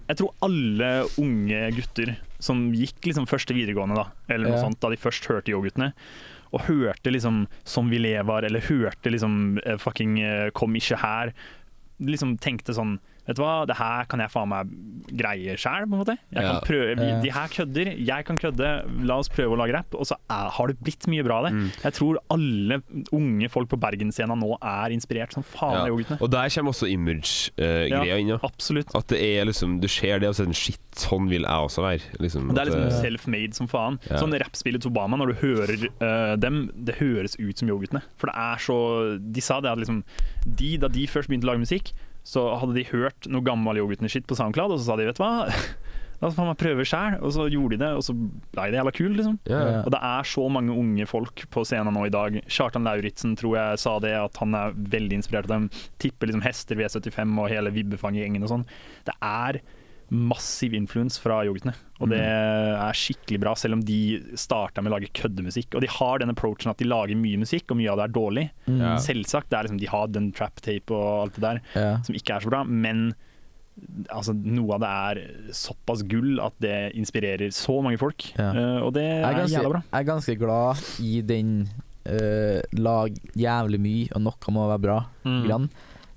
Jeg 0.07 0.21
tror 0.21 0.37
alle 0.47 0.91
unge 1.19 1.65
gutter 1.75 2.13
som 2.39 2.69
gikk 2.77 3.09
liksom 3.09 3.27
første 3.27 3.55
videregående, 3.57 3.97
da, 3.97 4.05
eller 4.29 4.51
noe 4.51 4.59
Ja. 4.59 4.63
sånt, 4.67 4.79
da 4.79 4.91
de 4.93 4.99
først 5.01 5.25
hørte 5.27 5.51
yoghurtene, 5.51 5.89
og 6.53 6.67
hørte 6.69 7.11
liksom 7.11 7.47
'Som 7.65 7.89
vi 7.91 7.99
lever', 7.99 8.45
eller 8.45 8.61
hørte 8.61 9.11
liksom 9.11 9.59
eh, 9.65 9.79
fucking 9.81 10.21
eh, 10.21 10.51
'Kom 10.51 10.77
ikke 10.77 11.01
her', 11.01 11.33
liksom 11.99 12.37
tenkte 12.39 12.77
sånn 12.77 13.01
Vet 13.27 13.37
du 13.39 13.43
hva, 13.43 13.65
det 13.67 13.77
her 13.79 14.07
kan 14.11 14.23
jeg 14.23 14.31
faen 14.31 14.51
meg 14.53 14.71
greie 15.07 15.55
sjæl, 15.59 15.87
på 15.87 15.95
en 15.95 16.01
måte. 16.03 16.17
Jeg 16.35 16.43
kan 16.47 16.61
prøve. 16.67 17.07
De 17.23 17.31
her 17.35 17.51
kødder, 17.53 17.91
jeg 18.07 18.27
kan 18.27 18.39
kødde, 18.39 18.71
la 19.07 19.19
oss 19.23 19.31
prøve 19.33 19.55
å 19.55 19.59
lage 19.61 19.75
rapp. 19.77 19.95
Og 19.99 20.07
så 20.09 20.17
er, 20.31 20.49
har 20.57 20.71
det 20.71 20.77
blitt 20.83 21.07
mye 21.11 21.25
bra 21.27 21.41
av 21.41 21.49
det. 21.49 21.53
Mm. 21.57 21.69
Jeg 21.85 21.97
tror 21.99 22.21
alle 22.35 22.81
unge 23.15 23.51
folk 23.53 23.71
på 23.73 23.79
Bergensscena 23.83 24.37
nå 24.39 24.57
er 24.61 24.95
inspirert 24.95 25.35
som 25.35 25.47
faen 25.47 25.75
Ja. 25.77 25.83
av 25.85 25.91
yoghurtene. 25.93 26.19
Og 26.23 26.31
der 26.31 26.51
kommer 26.55 26.75
også 26.75 26.89
image-greia 26.91 28.19
inn. 28.21 28.33
Ja. 28.35 28.39
Absolutt. 28.47 28.95
At 28.99 29.09
det 29.13 29.21
er 29.23 29.47
liksom 29.51 29.79
Du 29.81 29.89
ser 29.89 30.19
det 30.23 30.29
og 30.31 30.35
så 30.39 30.47
er 30.47 30.53
shit, 30.57 30.81
sånn 30.97 31.29
vil 31.29 31.43
jeg 31.43 31.69
også 31.69 31.83
være. 31.85 32.03
Liksom, 32.23 32.49
Det 32.55 32.63
er 32.63 32.71
liksom 32.71 32.87
at, 32.87 32.93
eh, 32.93 33.03
self-made 33.05 33.55
som 33.55 33.69
faen. 33.69 33.99
Ja. 34.11 34.19
Sånn 34.23 34.35
rappspillet 34.41 34.83
til 34.83 34.91
Obama, 34.91 35.17
når 35.19 35.35
du 35.35 35.41
hører 35.43 35.87
uh, 36.01 36.37
dem, 36.37 36.71
det 36.77 36.97
høres 37.01 37.37
ut 37.39 37.59
som 37.59 37.69
yoghurtene. 37.69 38.03
For 38.17 38.31
det 38.31 38.37
er 38.37 38.57
så 38.63 38.79
De 39.33 39.41
sa 39.41 39.61
det 39.61 39.71
at 39.71 39.79
liksom 39.79 40.03
de, 40.47 40.77
Da 40.79 40.89
de 40.89 41.07
først 41.07 41.29
begynte 41.29 41.47
å 41.49 41.53
lage 41.53 41.65
musikk, 41.65 41.93
så 42.27 42.49
hadde 42.59 42.75
de 42.75 42.89
hørt 42.91 43.29
noe 43.31 43.45
gammel 43.47 43.79
yoghurtene-shit 43.79 44.27
på 44.27 44.39
SoundCloud, 44.39 44.75
og 44.75 44.81
så 44.81 44.91
sa 44.91 44.99
de 44.99 45.07
vet 45.07 45.19
du 45.19 45.23
hva, 45.23 45.47
la 46.21 46.29
oss 46.29 46.39
meg 46.41 46.57
prøve 46.59 46.87
sjæl. 46.89 47.19
Og 47.21 47.35
så 47.37 47.47
gjorde 47.53 47.77
de 47.77 47.83
det, 47.85 47.93
og 47.95 48.03
så 48.03 48.17
blei 48.17 48.67
det 48.73 48.81
jævla 48.81 48.95
kult, 48.97 49.19
liksom. 49.21 49.39
Yeah, 49.47 49.71
yeah. 49.71 49.81
Og 49.85 49.95
det 49.95 50.03
er 50.11 50.31
så 50.33 50.47
mange 50.53 50.75
unge 50.75 51.07
folk 51.11 51.47
på 51.55 51.65
scenen 51.69 51.95
nå 51.95 52.07
i 52.09 52.15
dag. 52.15 52.41
Kjartan 52.51 52.89
Lauritzen 52.89 53.37
tror 53.39 53.59
jeg 53.61 53.83
sa 53.85 53.97
det, 54.03 54.15
at 54.19 54.43
han 54.43 54.59
er 54.59 54.75
veldig 54.97 55.21
inspirert 55.21 55.47
av 55.51 55.55
dem. 55.55 55.71
Tipper 56.03 56.33
liksom 56.33 56.45
Hester 56.47 56.81
V75 56.81 57.37
og 57.37 57.51
hele 57.53 57.75
Vibbefang-gjengen 57.77 58.47
og 58.47 58.55
sånn. 58.57 58.69
Det 59.07 59.15
er 59.23 59.61
massiv 60.11 60.75
influens 60.79 61.17
fra 61.19 61.41
yoghurtene, 61.47 61.73
og 61.99 62.11
det 62.13 62.21
er 62.23 62.95
skikkelig 62.99 63.41
bra, 63.43 63.55
selv 63.59 63.79
om 63.79 63.85
de 63.85 63.99
starta 64.39 64.83
med 64.83 64.93
å 64.93 64.97
lage 64.97 65.11
køddemusikk. 65.17 65.75
Og 65.75 65.83
de 65.83 65.91
har 65.91 66.21
den 66.23 66.31
approachen 66.31 66.71
at 66.71 66.79
de 66.79 66.87
lager 66.87 67.19
mye 67.19 67.41
musikk, 67.41 67.71
og 67.73 67.81
mye 67.81 67.91
av 67.91 67.99
det 67.99 68.05
er 68.07 68.15
dårlig. 68.15 68.45
Mm. 68.69 68.81
Ja. 68.85 68.93
Selvsagt, 69.03 69.51
det 69.51 69.59
er 69.59 69.67
liksom, 69.69 69.81
de 69.83 69.91
har 69.91 70.13
den 70.15 70.29
trap-tape 70.37 70.95
og 70.95 71.09
alt 71.25 71.41
det 71.41 71.47
der 71.47 71.63
Ja. 71.75 71.97
som 72.07 72.15
ikke 72.15 72.37
er 72.37 72.47
så 72.47 72.53
bra, 72.53 72.63
men 72.65 73.09
altså, 74.09 74.33
noe 74.33 74.77
av 74.79 74.85
det 74.85 74.93
er 74.93 75.51
såpass 75.57 76.05
gull 76.09 76.39
at 76.41 76.55
det 76.65 76.77
inspirerer 76.97 77.51
så 77.53 77.81
mange 77.85 77.99
folk. 78.01 78.31
Ja. 78.39 78.53
Eh, 78.53 78.79
og 78.87 78.95
det 78.97 79.05
er, 79.05 79.27
er 79.27 79.41
ganske, 79.43 79.57
jævla 79.59 79.75
bra. 79.75 79.83
jeg 79.91 80.01
er 80.01 80.09
ganske 80.13 80.39
glad 80.41 80.87
i 81.03 81.21
den 81.27 81.53
uh, 82.07 82.61
lag 82.79 83.19
jævlig 83.37 83.83
mye, 83.83 84.09
og 84.15 84.25
noe 84.29 84.55
må 84.55 84.69
være 84.71 84.85
bra. 84.87 84.99
Mm. 85.27 85.43
Grann. 85.49 85.69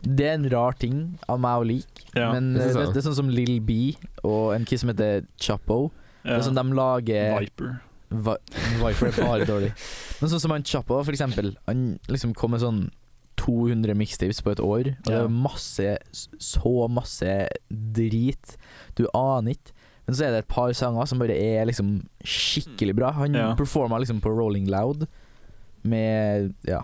Det 0.01 0.25
er 0.29 0.33
en 0.37 0.49
rar 0.49 0.71
ting 0.79 1.19
av 1.27 1.39
meg 1.43 1.59
å 1.59 1.65
like, 1.67 2.05
Ja, 2.15 2.31
men 2.33 2.53
det 2.55 2.69
eh, 2.69 2.73
det, 2.73 2.93
det 2.93 3.01
er 3.01 3.07
sånn 3.09 3.17
som 3.17 3.29
Lill 3.29 3.59
B 3.59 3.95
og 4.23 4.53
en 4.55 4.65
kid 4.65 4.79
som 4.79 4.89
heter 4.93 5.25
Chapo. 5.37 5.89
Det 6.23 6.31
Ja. 6.31 6.37
er 6.37 6.45
sånn 6.47 6.55
de 6.55 6.75
lager 6.75 7.39
Viper. 7.39 7.79
Vi 8.09 8.79
Viper 8.79 9.07
er 9.11 9.17
bare 9.25 9.45
dårlig. 9.45 9.73
Men 10.21 10.29
sånn 10.31 10.39
som 10.41 10.51
han 10.51 10.63
Chapo, 10.63 11.01
for 11.03 11.11
eksempel. 11.11 11.55
Han 11.67 11.99
liksom 12.07 12.33
kom 12.33 12.51
med 12.51 12.61
sånn 12.63 12.89
200 13.39 13.93
mixtapes 13.95 14.41
på 14.43 14.51
et 14.51 14.59
år, 14.59 14.89
og 14.99 15.05
det 15.07 15.15
er 15.15 15.29
masse, 15.31 15.97
så 16.11 16.87
masse 16.91 17.47
drit. 17.71 18.57
Du 18.95 19.05
aner 19.15 19.55
ikke. 19.55 19.71
Men 20.07 20.15
så 20.17 20.25
er 20.25 20.31
det 20.33 20.39
et 20.43 20.47
par 20.51 20.73
sanger 20.73 21.05
som 21.07 21.19
bare 21.21 21.35
er 21.37 21.65
liksom 21.69 22.01
skikkelig 22.25 22.95
bra. 22.97 23.11
Han 23.15 23.33
Ja. 23.37 23.53
performa 23.55 23.99
liksom 24.01 24.19
på 24.21 24.31
Rolling 24.35 24.67
Loud 24.67 25.07
med 25.83 26.53
ja, 26.67 26.83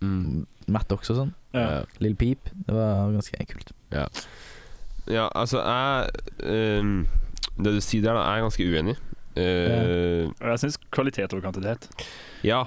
Mm. 0.00 0.46
Mattox 0.72 1.10
og 1.12 1.20
sånn. 1.20 1.32
Ja. 1.56 1.82
Lill 2.02 2.16
Peep. 2.18 2.50
Det 2.66 2.74
var 2.74 3.12
ganske 3.14 3.46
kult. 3.52 3.72
Ja, 3.92 5.28
altså, 5.38 5.60
jeg 5.62 6.80
um, 6.82 7.06
Det 7.56 7.76
du 7.76 7.80
sier 7.84 8.02
der, 8.02 8.16
da, 8.18 8.24
er 8.26 8.42
ganske 8.44 8.66
uenig. 8.66 8.96
Uh, 9.36 10.32
Og 10.40 10.48
jeg 10.54 10.62
syns 10.64 10.78
kvalitet 10.90 11.32
over 11.32 11.44
kvantitet. 11.44 11.86
ja, 12.44 12.64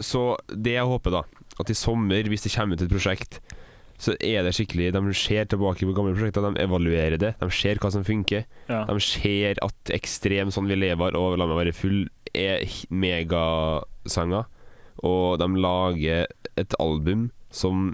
så 0.00 0.34
det 0.52 0.74
jeg 0.74 0.88
håper, 0.88 1.12
da, 1.12 1.22
at 1.60 1.70
i 1.72 1.76
sommer, 1.76 2.26
hvis 2.28 2.42
det 2.44 2.52
kommer 2.52 2.76
ut 2.76 2.82
et 2.84 2.90
prosjekt, 2.92 3.38
så 3.96 4.12
er 4.20 4.42
det 4.44 4.50
skikkelig 4.52 4.90
De 4.92 5.00
ser 5.16 5.46
tilbake 5.48 5.86
på 5.88 5.94
gamle 5.96 6.12
prosjekter, 6.12 6.44
de 6.44 6.60
evaluerer 6.60 7.16
det, 7.16 7.32
de 7.40 7.48
ser 7.54 7.80
hva 7.80 7.88
som 7.94 8.04
funker. 8.04 8.44
Ja. 8.68 8.82
De 8.90 9.00
ser 9.00 9.56
at 9.64 9.92
ekstrem 9.96 10.50
sånn 10.52 10.68
vi 10.68 10.76
lever 10.76 11.16
og 11.16 11.38
La 11.40 11.48
meg 11.48 11.62
være 11.62 11.76
full 11.76 12.02
er 12.36 12.66
megasanger, 12.92 14.44
og 15.04 15.38
de 15.40 15.48
lager 15.60 16.26
et 16.60 16.76
album 16.82 17.30
som 17.56 17.90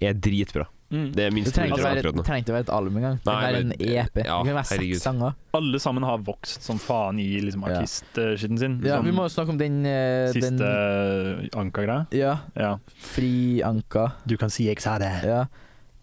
er 0.00 0.14
dritbra. 0.18 0.66
Mm. 0.90 1.12
Det 1.14 1.22
er 1.22 1.30
minst 1.30 1.54
Det 1.54 1.68
å 1.70 1.76
være, 1.78 2.00
akkurat 2.00 2.16
nå. 2.16 2.22
det 2.24 2.26
trenger 2.26 2.50
å 2.50 2.54
være 2.56 2.64
et 2.66 2.70
album 2.74 2.96
engang. 2.98 3.18
Det 3.22 3.30
kan 3.30 3.44
være 3.44 3.58
en 3.62 3.72
EP. 3.76 3.82
EP. 3.94 4.14
Det 4.16 4.24
kan 4.26 4.48
være 4.48 4.64
herregud. 4.72 4.96
seks 4.98 5.04
sanger. 5.06 5.36
Alle 5.54 5.78
sammen 5.78 6.06
har 6.08 6.18
vokst 6.26 6.66
som 6.66 6.80
faen 6.82 7.20
i 7.22 7.28
liksom, 7.44 7.62
Ja. 7.68 7.76
artistskitten 7.78 8.58
sin. 8.58 8.74
Ja, 8.82 8.96
vi 9.06 9.12
må 9.14 9.22
jo 9.28 9.30
snakke 9.30 9.54
om 9.54 9.58
den, 9.60 9.84
uh, 9.86 10.32
siste 10.34 10.50
den 10.58 11.48
Anka-greia. 11.54 12.08
Ja, 12.10 12.40
Ja. 12.58 12.72
Fri 12.98 13.62
Anka. 13.62 14.08
Du 14.26 14.36
kan 14.36 14.50
si 14.50 14.66
jeg 14.66 14.80
sa 14.82 14.98
det. 14.98 15.12
Ja. 15.22 15.44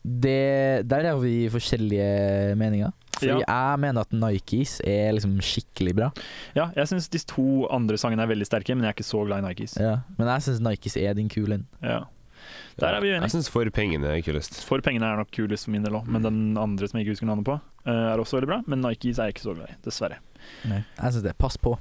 Det, 0.08 0.88
der 0.88 1.04
har 1.12 1.20
vi 1.20 1.50
forskjellige 1.52 2.56
meninger. 2.56 2.94
Fordi 3.18 3.42
jeg 3.44 3.80
mener 3.82 4.02
at 4.06 4.12
Nikes 4.14 4.80
er 4.86 5.12
liksom 5.18 5.40
skikkelig 5.42 5.96
bra. 5.98 6.12
ja, 6.56 6.70
jeg 6.78 6.86
syns 6.88 7.10
de 7.10 7.18
to 7.28 7.68
andre 7.74 7.98
sangene 7.98 8.22
er 8.22 8.28
veldig 8.30 8.46
sterke, 8.46 8.76
men 8.78 8.86
jeg 8.86 8.94
er 8.94 8.94
ikke 8.94 9.08
så 9.10 9.26
glad 9.26 9.44
i 9.44 9.48
Nikes. 9.50 9.76
Ja. 9.82 9.98
Men 10.20 10.28
jeg 10.30 10.46
syns 10.48 10.62
Nikes 10.62 10.96
er 11.02 11.14
din 11.18 11.28
kule 11.28 11.56
en. 11.60 11.68
Ja. 11.82 12.04
Der 12.80 12.94
er 12.94 13.02
vi 13.02 13.10
Jeg 13.10 13.18
uenige. 13.22 13.32
syns 13.34 13.50
For 13.50 13.70
pengene 13.74 14.06
er 14.14 14.22
kulest. 14.22 14.60
For 14.68 14.82
pengene 14.86 15.06
er 15.10 15.18
nok 15.18 15.32
kulest 15.34 15.66
for 15.66 15.72
min 15.74 15.84
del 15.84 15.96
òg, 15.98 16.08
men 16.08 16.22
den 16.22 16.58
andre 16.62 16.88
som 16.88 17.00
jeg 17.00 17.08
ikke 17.08 17.16
husker 17.16 17.26
navnet 17.30 17.46
på, 17.48 17.56
eh, 17.88 17.92
er 18.14 18.18
også 18.22 18.38
veldig 18.38 18.48
bra. 18.52 18.60
Men 18.68 18.82
Nikes 18.86 19.18
er 19.20 19.30
jeg 19.32 19.36
ikke 19.38 19.46
så 19.48 19.56
glad 19.58 19.72
i, 19.74 19.78
dessverre. 19.88 20.20
Nei. 20.70 20.84
Jeg 21.00 21.14
syns 21.16 21.24
det. 21.26 21.34
Pass 21.42 21.58
på. 21.58 21.78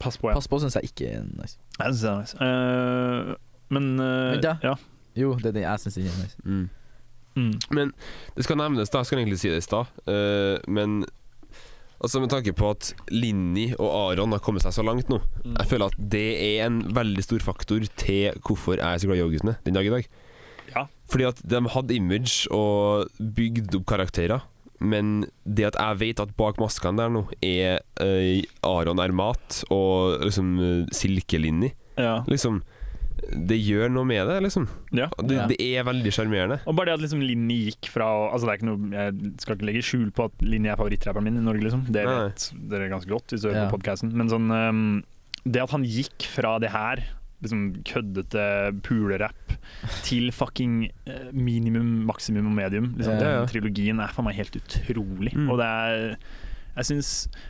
Pass 0.00 0.16
på, 0.18 0.30
ja. 0.30 0.34
Pass 0.38 0.48
på 0.48 0.60
syns 0.62 0.76
jeg 0.78 0.84
ikke 0.92 1.08
er 1.16 1.24
nice. 1.36 1.58
Jeg 1.78 1.94
synes 1.94 2.00
det 2.02 2.10
er 2.12 2.20
nice. 2.20 2.36
Uh, 2.38 3.34
men 3.74 3.90
uh, 4.00 4.32
Vent 4.36 4.42
da. 4.46 4.54
ja. 4.62 4.74
Jo, 5.16 5.34
det 5.42 5.50
er 5.52 5.58
det 5.58 5.62
jeg 5.66 5.82
syns 5.82 5.96
ikke 6.00 6.14
er 6.14 6.22
nice. 6.22 6.38
Mm. 6.44 6.68
Mm. 7.36 7.52
Men 7.70 7.92
det 8.36 8.44
skal 8.44 8.56
nevnes, 8.60 8.90
da. 8.92 8.98
Jeg 9.02 9.06
skal 9.10 9.18
egentlig 9.22 9.38
si 9.40 9.48
det 9.50 9.58
i 9.62 9.66
stad. 9.66 9.90
uh, 10.06 10.58
men 10.68 11.02
altså 12.02 12.20
med 12.22 12.30
tanke 12.32 12.52
på 12.58 12.70
at 12.74 12.92
Linni 13.14 13.68
og 13.78 13.88
Aron 14.12 14.32
har 14.34 14.42
kommet 14.42 14.64
seg 14.64 14.74
så 14.74 14.82
langt 14.84 15.08
nå, 15.12 15.20
Mm. 15.44 15.56
jeg 15.58 15.68
føler 15.70 15.86
at 15.86 15.98
det 16.12 16.24
er 16.58 16.66
en 16.66 16.80
veldig 16.94 17.22
stor 17.24 17.38
faktor 17.40 17.84
til 17.96 18.32
hvorfor 18.42 18.76
jeg 18.76 18.86
er 18.86 18.98
så 18.98 19.06
glad 19.08 19.18
i 19.18 19.22
yoghurtene 19.22 19.56
den 19.64 19.74
dag 19.74 19.86
i 19.86 19.90
dag. 19.94 20.08
Ja. 20.74 20.86
Fordi 21.10 21.24
at 21.28 21.42
de 21.44 21.60
hadde 21.68 21.94
image 21.94 22.46
og 22.50 23.06
bygd 23.18 23.74
opp 23.76 23.86
karakterer. 23.86 24.42
Men 24.82 25.26
det 25.46 25.66
at 25.68 25.76
jeg 25.78 25.98
vet 26.00 26.20
at 26.20 26.34
bak 26.36 26.56
maskene 26.58 26.98
der 26.98 27.08
nå 27.12 27.20
er 27.42 27.78
uh, 28.02 28.42
Aron 28.66 28.98
Ermat 28.98 29.60
og 29.70 30.18
liksom 30.24 30.56
uh, 30.58 30.86
Silkelinni 30.90 31.70
ja. 31.98 32.24
Liksom 32.26 32.62
Det 33.32 33.56
gjør 33.60 33.90
noe 33.92 34.04
med 34.08 34.26
det, 34.28 34.38
liksom. 34.44 34.66
ja. 34.92 35.06
Det, 35.22 35.36
Ja. 35.36 35.46
det 35.50 35.56
er 35.60 35.84
veldig 35.84 36.12
sjarmerende. 36.12 36.60
Og 36.66 36.76
bare 36.76 36.90
det 36.92 36.94
at 36.98 37.04
liksom 37.04 37.22
Linni 37.24 37.58
gikk 37.70 37.88
fra 37.92 38.08
Altså 38.32 38.46
det 38.46 38.52
er 38.52 38.58
ikke 38.60 38.70
noe 38.70 38.90
Jeg 38.92 39.32
skal 39.42 39.56
ikke 39.56 39.68
legge 39.68 39.82
skjul 39.86 40.10
på 40.12 40.24
at 40.28 40.42
Linni 40.44 40.68
er 40.72 40.76
favorittrapperen 40.80 41.24
min 41.24 41.36
i 41.40 41.44
Norge, 41.44 41.62
liksom. 41.64 41.86
Det 41.92 42.04
vet 42.08 42.46
dere 42.70 42.88
ganske 42.92 43.08
godt 43.10 43.32
hvis 43.34 43.42
du 43.42 43.48
hører 43.50 43.64
Ja. 43.64 43.70
på 43.70 43.78
podkasten. 43.78 44.12
Men 44.12 44.28
sånn 44.32 44.50
um, 44.50 45.02
Det 45.44 45.62
at 45.62 45.70
han 45.74 45.84
gikk 45.84 46.22
fra 46.30 46.58
det 46.62 46.70
her, 46.70 47.02
liksom 47.42 47.82
køddete 47.82 48.44
pulerapp, 48.86 49.56
til 50.06 50.30
fucking 50.30 50.90
eh, 51.10 51.32
minimum, 51.34 52.04
maksimum 52.06 52.46
og 52.46 52.54
medium. 52.54 52.92
Liksom, 52.96 53.18
Ja, 53.18 53.40
Den 53.42 53.48
trilogien 53.50 53.98
er 54.00 54.12
for 54.14 54.22
meg 54.22 54.36
helt 54.38 54.54
utrolig. 54.54 55.32
Mm. 55.34 55.48
Og 55.50 55.58
det 55.58 55.66
er 55.66 56.16
jeg 56.76 56.84
synes, 56.88 57.08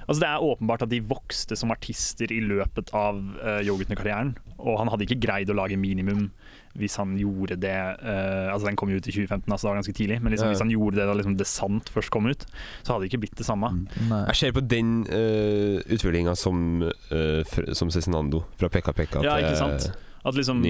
altså 0.08 0.20
Det 0.24 0.28
er 0.28 0.42
åpenbart 0.48 0.82
at 0.82 0.90
de 0.90 0.98
vokste 1.06 1.56
som 1.56 1.70
artister 1.70 2.32
i 2.34 2.40
løpet 2.42 2.90
av 2.96 3.20
uh, 3.38 3.60
yoghurtene-karrieren. 3.62 4.34
Og 4.58 4.78
han 4.78 4.88
hadde 4.90 5.06
ikke 5.06 5.20
greid 5.22 5.50
å 5.50 5.56
lage 5.58 5.78
minimum 5.78 6.30
hvis 6.78 6.94
han 6.96 7.10
gjorde 7.20 7.58
det 7.60 7.74
uh, 8.00 8.48
Altså 8.48 8.64
Den 8.70 8.76
kom 8.80 8.88
jo 8.88 8.96
ut 8.96 9.04
i 9.06 9.12
2015, 9.12 9.44
altså 9.52 9.66
det 9.66 9.70
var 9.70 9.80
ganske 9.82 9.94
tidlig. 9.98 10.16
Men 10.22 10.32
liksom, 10.32 10.48
Ja. 10.48 10.52
hvis 10.54 10.62
han 10.64 10.70
gjorde 10.72 10.96
det 10.96 11.06
da 11.10 11.16
liksom 11.18 11.34
Det 11.36 11.46
Sant 11.50 11.90
først 11.92 12.10
kom 12.14 12.26
ut, 12.30 12.46
så 12.82 12.94
hadde 12.94 13.04
det 13.04 13.10
ikke 13.12 13.20
blitt 13.26 13.36
det 13.36 13.44
samme. 13.46 13.68
Nei. 14.08 14.22
Jeg 14.32 14.38
ser 14.40 14.54
på 14.56 14.62
den 14.66 15.02
uh, 15.10 15.82
utviklinga 15.92 16.32
som, 16.38 16.80
uh, 17.12 17.42
som 17.76 17.90
Cezinando 17.92 18.44
fra 18.56 18.70
Pekka 18.72 18.94
Pekka 18.96 19.20
Ja, 19.26 19.36
ikke 19.42 19.58
sant? 19.60 19.90
At 20.24 20.36
liksom 20.38 20.60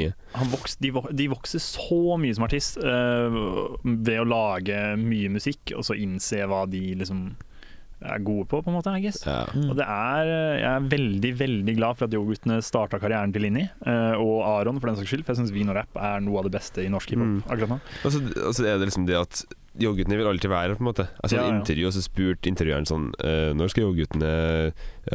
vokste, 0.49 0.81
de, 0.81 0.91
vok- 0.97 1.11
de 1.13 1.27
vokser 1.29 1.61
så 1.61 2.17
mye 2.19 2.33
som 2.35 2.47
artist 2.47 2.79
uh, 2.81 3.77
ved 3.85 4.23
å 4.23 4.25
lage 4.25 4.79
mye 4.97 5.29
musikk, 5.35 5.75
og 5.77 5.85
så 5.85 5.95
innse 6.01 6.41
hva 6.49 6.65
de 6.73 6.81
liksom 7.03 7.27
er 8.05 8.19
gode 8.25 8.47
på, 8.51 8.61
på 8.65 8.69
en 8.73 8.77
måte, 8.77 8.93
I 8.97 9.01
guess. 9.05 9.23
Ja. 9.27 9.45
Og 9.69 9.77
det 9.79 9.87
er, 9.87 10.27
eh, 10.33 10.61
jeg 10.61 10.71
er 10.73 10.89
veldig 10.93 11.33
veldig 11.39 11.77
glad 11.79 11.97
for 11.99 12.05
at 12.09 12.15
Yo-guttene 12.17 12.61
starta 12.63 12.99
karrieren 13.03 13.33
til 13.33 13.43
Linni, 13.47 13.65
eh, 13.87 14.15
og 14.19 14.43
Aron 14.49 14.81
for 14.81 14.89
den 14.93 14.97
saks 15.01 15.09
skyld. 15.13 15.25
For 15.25 15.35
jeg 15.35 15.43
syns 15.45 15.55
vin 15.55 15.69
og 15.73 15.77
rap 15.81 15.97
er 15.97 16.21
noe 16.21 16.39
av 16.43 16.49
det 16.51 16.55
beste 16.59 16.85
i 16.85 16.89
norsk 16.93 17.11
hiphop 17.15 17.27
Mm. 17.33 17.43
akkurat 17.49 17.69
nå. 17.77 17.81
Og 18.05 18.13
så 18.13 18.21
og 18.49 18.55
så 18.55 18.65
er 18.67 18.79
det 18.79 18.89
liksom 18.91 19.07
det 19.07 19.17
at 19.21 19.45
Yo-guttene 19.81 20.19
vil 20.21 20.27
alltid 20.29 20.51
være 20.53 20.69
her, 20.69 20.75
på 20.77 20.85
en 20.85 20.91
måte. 20.91 21.07
Altså 21.25 21.37
Ja, 21.39 21.47
ja. 21.49 21.55
intervju 21.57 21.87
og 21.89 21.93
så 21.97 22.03
spurte 22.05 22.51
intervjueren 22.51 22.85
sånn 22.85 23.07
eh, 23.25 23.55
Når 23.57 23.71
skal 23.73 23.85
Yo-guttene 23.87 24.73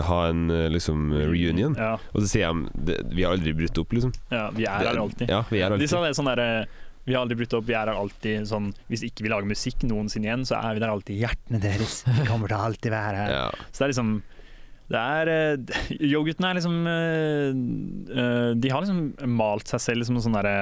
ha 0.08 0.18
en 0.32 0.48
liksom 0.74 1.12
reunion? 1.14 1.76
Ja, 1.78 1.94
Og 2.16 2.22
så 2.24 2.28
sier 2.32 2.66
de 2.74 2.96
Vi 3.14 3.22
har 3.24 3.36
aldri 3.38 3.54
brutt 3.54 3.78
opp, 3.78 3.94
liksom. 3.94 4.14
ja, 4.32 4.50
vi 4.56 4.66
er 4.66 4.82
her 4.90 4.98
alltid. 4.98 5.30
Ja, 5.30 5.44
vi 5.52 5.62
er 5.62 5.78
De 5.78 5.88
sa 5.88 6.02
det 6.02 6.16
sånn 6.18 6.26
derre 6.34 6.66
Vi 7.08 7.16
har 7.16 7.24
aldri 7.24 7.38
brutt 7.40 7.56
opp, 7.56 7.68
vi 7.70 7.76
er 7.78 7.88
her 7.88 7.96
alltid 7.96 8.48
sånn 8.50 8.74
Hvis 8.92 9.06
ikke 9.08 9.24
vi 9.24 9.32
lager 9.32 9.48
musikk 9.48 9.86
noensinne 9.88 10.28
igjen, 10.28 10.44
så 10.48 10.58
er 10.60 10.76
vi 10.76 10.84
der 10.84 10.92
alltid 10.92 11.22
hjertene 11.22 11.62
deres. 11.64 12.02
Vi 12.04 12.26
kommer 12.28 12.52
til 12.52 12.60
å 12.60 12.66
alltid 12.68 12.92
være 12.92 13.22
her. 13.22 13.36
Ja. 13.38 13.70
Så 13.72 13.80
det 13.80 13.88
er 13.88 13.94
liksom 13.96 14.18
det 14.88 15.00
er 15.00 15.30
eh, 15.32 15.80
Yo-guttene 16.00 16.52
er 16.52 16.60
liksom 16.62 16.76
eh, 16.88 17.50
eh, 18.16 18.52
De 18.56 18.70
har 18.72 18.86
liksom 18.86 19.34
malt 19.36 19.68
seg 19.68 19.84
selv 19.84 20.08
som 20.08 20.16
en 20.20 20.24
sånn 20.24 20.38
derre 20.38 20.62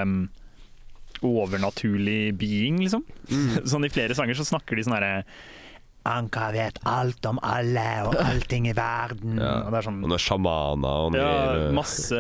overnaturlig 1.26 2.34
being, 2.38 2.82
liksom. 2.84 3.06
Mm. 3.30 3.62
Sånn 3.72 3.86
I 3.88 3.92
flere 3.94 4.18
sanger 4.18 4.38
så 4.38 4.48
snakker 4.50 4.76
de 4.78 4.84
sånn 4.86 4.98
herre 4.98 5.14
Anka 6.06 6.52
vet 6.54 6.76
alt 6.86 7.26
om 7.26 7.40
alle 7.42 7.86
og 8.06 8.18
allting 8.22 8.68
i 8.70 8.76
verden. 8.78 9.40
Ja. 9.42 9.64
og 9.64 9.72
det 9.74 9.80
er 9.80 9.88
sånn 9.88 10.04
Og 10.04 10.12
noen 10.12 10.22
sjamaner 10.22 11.06
og 11.06 11.16
noen 11.16 11.22
ja, 11.24 11.72
masse 11.74 12.20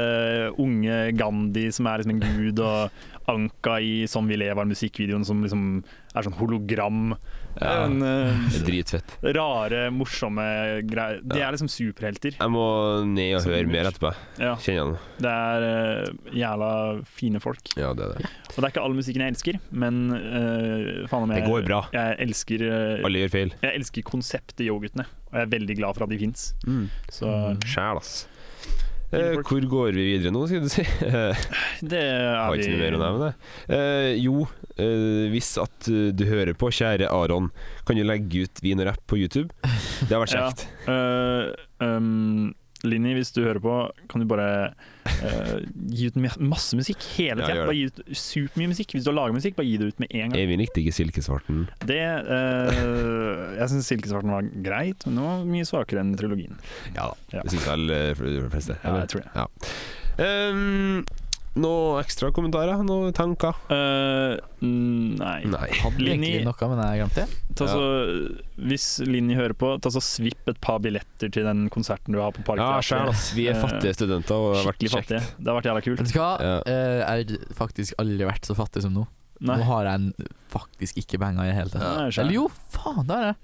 unge 0.61 1.01
Gandhi 1.19 1.67
som 1.75 1.89
er 1.91 2.01
liksom 2.01 2.15
en 2.15 2.39
gud, 2.39 2.63
og 2.65 3.05
Anka 3.27 3.79
i 3.81 4.05
'Sånn 4.05 4.27
vi 4.27 4.35
lever', 4.37 4.67
musikkvideoen 4.69 5.25
som 5.25 5.41
liksom 5.43 5.83
er 6.15 6.21
sånn 6.23 6.37
hologram. 6.37 7.17
Ja. 7.61 7.85
en, 7.85 8.01
uh, 8.03 8.49
Dritfett. 8.65 9.15
rare, 9.23 9.89
morsomme 9.89 10.83
greier. 10.85 11.21
De 11.25 11.39
Ja. 11.39 11.47
er 11.47 11.53
liksom 11.53 11.69
superhelter. 11.71 12.35
Jeg 12.37 12.49
må 12.51 13.05
ned 13.07 13.35
og 13.35 13.41
Som 13.41 13.51
høre 13.53 13.67
mer 13.67 13.85
etterpå. 13.85 14.13
Ja, 14.37 14.55
Kjenner 14.57 14.85
han. 14.85 14.97
det 15.17 15.31
er 15.31 16.03
uh, 16.03 16.35
jævla 16.35 17.05
fine 17.05 17.39
folk. 17.39 17.61
Ja, 17.77 17.93
det 17.93 18.03
er 18.03 18.13
det. 18.17 18.25
Og 18.25 18.55
det 18.57 18.63
er 18.65 18.71
ikke 18.71 18.83
all 18.83 18.93
musikken 18.93 19.21
jeg 19.23 19.33
elsker, 19.33 19.59
men 19.71 20.11
uh, 20.11 21.07
faen 21.07 21.23
om 21.23 21.31
jeg 21.31 21.43
Det 21.43 21.49
går 21.49 21.65
bra. 21.65 21.81
Jeg 21.93 22.17
elsker, 22.27 23.03
Alle 23.05 23.19
gjør 23.23 23.31
feil. 23.31 23.53
jeg 23.63 23.73
elsker 23.79 24.01
konseptet 24.03 24.65
Yo-guttene, 24.67 25.05
og 25.31 25.33
jeg 25.33 25.41
er 25.47 25.59
veldig 25.59 25.77
glad 25.77 25.95
for 25.95 26.03
at 26.03 26.09
de 26.09 26.17
fins. 26.19 26.53
Så 27.09 27.57
Sjæl, 27.65 27.97
ass. 27.97 28.27
Eh, 29.15 29.37
hvor 29.47 29.67
går 29.71 29.95
vi 29.95 30.05
videre 30.11 30.33
nå, 30.35 30.43
skal 30.49 30.65
du 30.65 30.69
si? 30.71 30.83
Eh, 31.05 31.45
det 31.91 32.01
er 32.01 32.35
Har 32.41 32.55
ikke 32.57 32.73
noe 32.73 32.81
mer 32.83 32.97
å 32.97 33.01
nevne. 33.03 33.29
Eh, 33.71 34.11
jo, 34.23 34.45
eh, 34.75 35.25
hvis 35.33 35.53
at 35.63 35.89
eh, 35.91 36.09
du 36.15 36.25
hører 36.29 36.53
på, 36.59 36.71
kjære 36.75 37.09
Aron, 37.13 37.51
kan 37.87 37.97
du 37.99 38.03
legge 38.05 38.45
ut 38.47 38.61
vin 38.65 38.81
og 38.83 38.89
rapp 38.91 39.01
på 39.09 39.19
YouTube? 39.21 39.49
Det 39.63 40.11
har 40.13 40.23
vært 40.25 40.35
Ja. 40.39 40.45
kjekt. 40.51 40.67
Uh, 40.89 41.51
um, 41.85 42.53
Linni, 42.89 43.15
hvis 43.17 43.33
du 43.35 43.41
hører 43.43 43.61
på, 43.63 43.75
kan 44.11 44.23
du 44.23 44.27
bare 44.29 44.47
uh, 44.71 45.57
gi 45.91 46.09
ut 46.09 46.19
masse 46.39 46.77
musikk 46.77 47.03
hele 47.15 47.41
tida. 47.41 47.61
Ja, 47.61 47.67
bare 47.67 47.77
gi 47.77 47.89
ut 47.89 48.01
supermye 48.11 48.71
musikk. 48.71 48.95
Hvis 48.95 49.05
du 49.05 49.11
har 49.11 49.17
laget 49.19 49.37
musikk, 49.39 49.57
bare 49.59 49.69
gi 49.69 49.79
det 49.81 49.91
ut 49.93 50.03
med 50.03 50.13
en 50.13 50.31
gang. 50.31 50.39
Jeg 50.41 50.61
likte 50.61 50.83
ikke 50.83 50.95
Silkesvarten. 50.95 51.65
Det, 51.85 52.01
uh, 52.29 53.59
jeg 53.59 53.71
syns 53.73 53.91
Silkesvarten 53.91 54.33
var 54.35 54.49
greit, 54.65 55.05
men 55.07 55.19
den 55.19 55.27
var 55.27 55.45
mye 55.49 55.67
svakere 55.67 56.05
enn 56.05 56.15
trilogien. 56.19 56.57
Ja 56.95 57.11
da. 57.11 57.19
Ja. 57.35 57.43
Det 57.43 57.55
syns 57.55 57.67
vel 57.67 57.91
eh, 57.91 58.25
de 58.25 58.49
fleste. 58.53 58.79
Ja, 58.83 58.97
jeg 59.03 59.13
tror 59.13 59.25
det. 59.25 59.31
Ja. 59.35 59.47
Um, 60.15 61.05
noe 61.55 62.01
ekstra 62.03 62.31
kommentarer? 62.35 62.81
Noen 62.83 63.13
tanker? 63.15 63.55
Eh, 63.71 64.35
mm, 64.61 65.15
nei. 65.19 65.37
Nei. 65.47 65.69
Hadde 65.81 66.03
Linni- 66.03 66.43
noe, 66.45 66.69
men 66.71 66.81
jeg 66.83 67.01
glemte 67.01 67.25
det. 67.25 67.41
Ja. 67.61 67.77
Hvis 68.69 68.87
Linni 69.07 69.35
hører 69.37 69.55
på, 69.57 69.69
ta 69.81 69.89
så 69.93 70.01
svipp 70.03 70.47
et 70.51 70.59
par 70.63 70.79
billetter 70.83 71.31
til 71.31 71.47
den 71.47 71.65
konserten 71.73 72.11
du 72.15 72.19
har 72.21 72.31
på 72.35 72.43
Ja, 72.43 72.79
Parkteatret. 72.79 73.15
sjæl. 73.15 73.35
Vi 73.35 73.47
er 73.47 73.55
Eh, 73.55 73.61
fattige 73.63 73.93
studenter, 73.95 74.35
og 74.35 74.55
har 74.55 74.63
har 74.63 74.71
vært 74.73 74.89
fattige. 74.91 75.21
Det 75.39 75.47
har 75.47 75.61
vært 75.61 75.69
jævla 75.71 75.83
kult. 75.87 75.99
Vet 76.03 76.13
du 76.13 76.19
hva? 76.19 76.31
Ja. 76.41 76.55
Eh, 76.65 76.99
jeg 76.99 77.39
har 77.39 77.55
faktisk 77.55 77.93
aldri 77.99 78.25
vært 78.27 78.45
så 78.45 78.55
fattig 78.55 78.81
som 78.81 78.93
nå. 78.93 79.07
Nei. 79.41 79.57
Nå 79.57 79.63
har 79.67 79.83
jeg 79.85 79.93
en- 79.93 80.13
faktisk 80.49 80.95
ikke 80.97 81.19
penger 81.19 81.43
i 81.43 81.47
det 81.51 81.55
hele 81.55 81.69
tatt. 81.69 81.81
Ja. 82.15 82.21
Eller 82.23 82.31
jo, 82.33 82.47
faen, 82.71 83.05
det 83.07 83.15
har 83.15 83.23
jeg. 83.31 83.35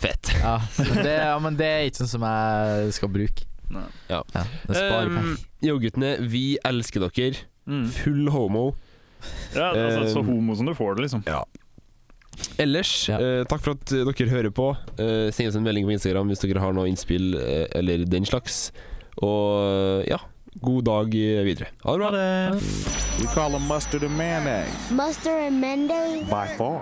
Fett. 0.00 0.30
Ja, 0.40 0.58
det, 0.78 1.16
ja, 1.18 1.38
men 1.38 1.56
det 1.56 1.66
er 1.66 1.82
ikke 1.90 2.00
sånn 2.00 2.08
som 2.08 2.22
jeg 2.22 2.92
skal 2.96 3.08
bruke. 3.12 3.44
Nei. 3.70 3.84
Ja, 4.10 4.22
det 4.34 4.76
sparer 4.76 5.06
Um, 5.06 5.16
penger. 5.16 5.36
Yo-guttene, 5.62 6.12
vi 6.30 6.44
elsker 6.66 7.00
dere. 7.08 7.36
Mm. 7.68 7.86
Full 8.00 8.30
homo. 8.34 8.74
Ja, 9.54 9.70
altså, 9.74 10.06
så 10.14 10.18
Eh, 10.20 10.24
homo 10.26 10.54
som 10.56 10.66
du 10.66 10.74
får 10.74 10.96
det, 10.96 11.02
liksom. 11.06 11.24
Ellers, 12.58 13.08
Ja. 13.08 13.18
eh, 13.20 13.44
takk 13.44 13.60
for 13.60 13.72
at 13.76 13.92
eh, 13.92 14.04
dere 14.04 14.28
hører 14.30 14.50
på. 14.50 14.70
Eh, 14.98 15.30
send 15.30 15.48
oss 15.48 15.56
en 15.56 15.62
melding 15.64 15.84
på 15.86 15.92
Instagram 15.92 16.28
hvis 16.28 16.40
dere 16.40 16.60
har 16.60 16.72
noe 16.72 16.88
innspill 16.88 17.34
eh, 17.36 17.66
eller 17.76 18.04
den 18.08 18.24
slags. 18.24 18.72
Og 19.22 20.06
ja, 20.08 20.16
god 20.62 20.84
dag 20.84 21.14
eh, 21.14 21.44
videre. 21.44 21.68
Ha 21.84 21.92
det 21.92 22.00
bra. 22.00 22.54
We 23.20 23.26
call 23.34 23.50
them 23.52 23.66
mustard 23.68 24.02
and 24.04 24.16
mayonnaise 24.16 24.90
Mustard 24.90 25.42
and 25.46 25.60
mayonnaise? 25.60 26.24
by 26.30 26.46
far. 26.56 26.80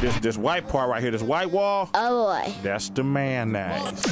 This 0.00 0.18
this 0.22 0.38
white 0.38 0.66
part 0.68 0.88
right 0.88 1.02
here, 1.02 1.10
this 1.10 1.22
white 1.22 1.50
wall, 1.50 1.90
Oh 1.94 2.24
boy. 2.32 2.52
that's 2.62 2.88
the 2.94 3.02
mayonnaise. 3.04 4.06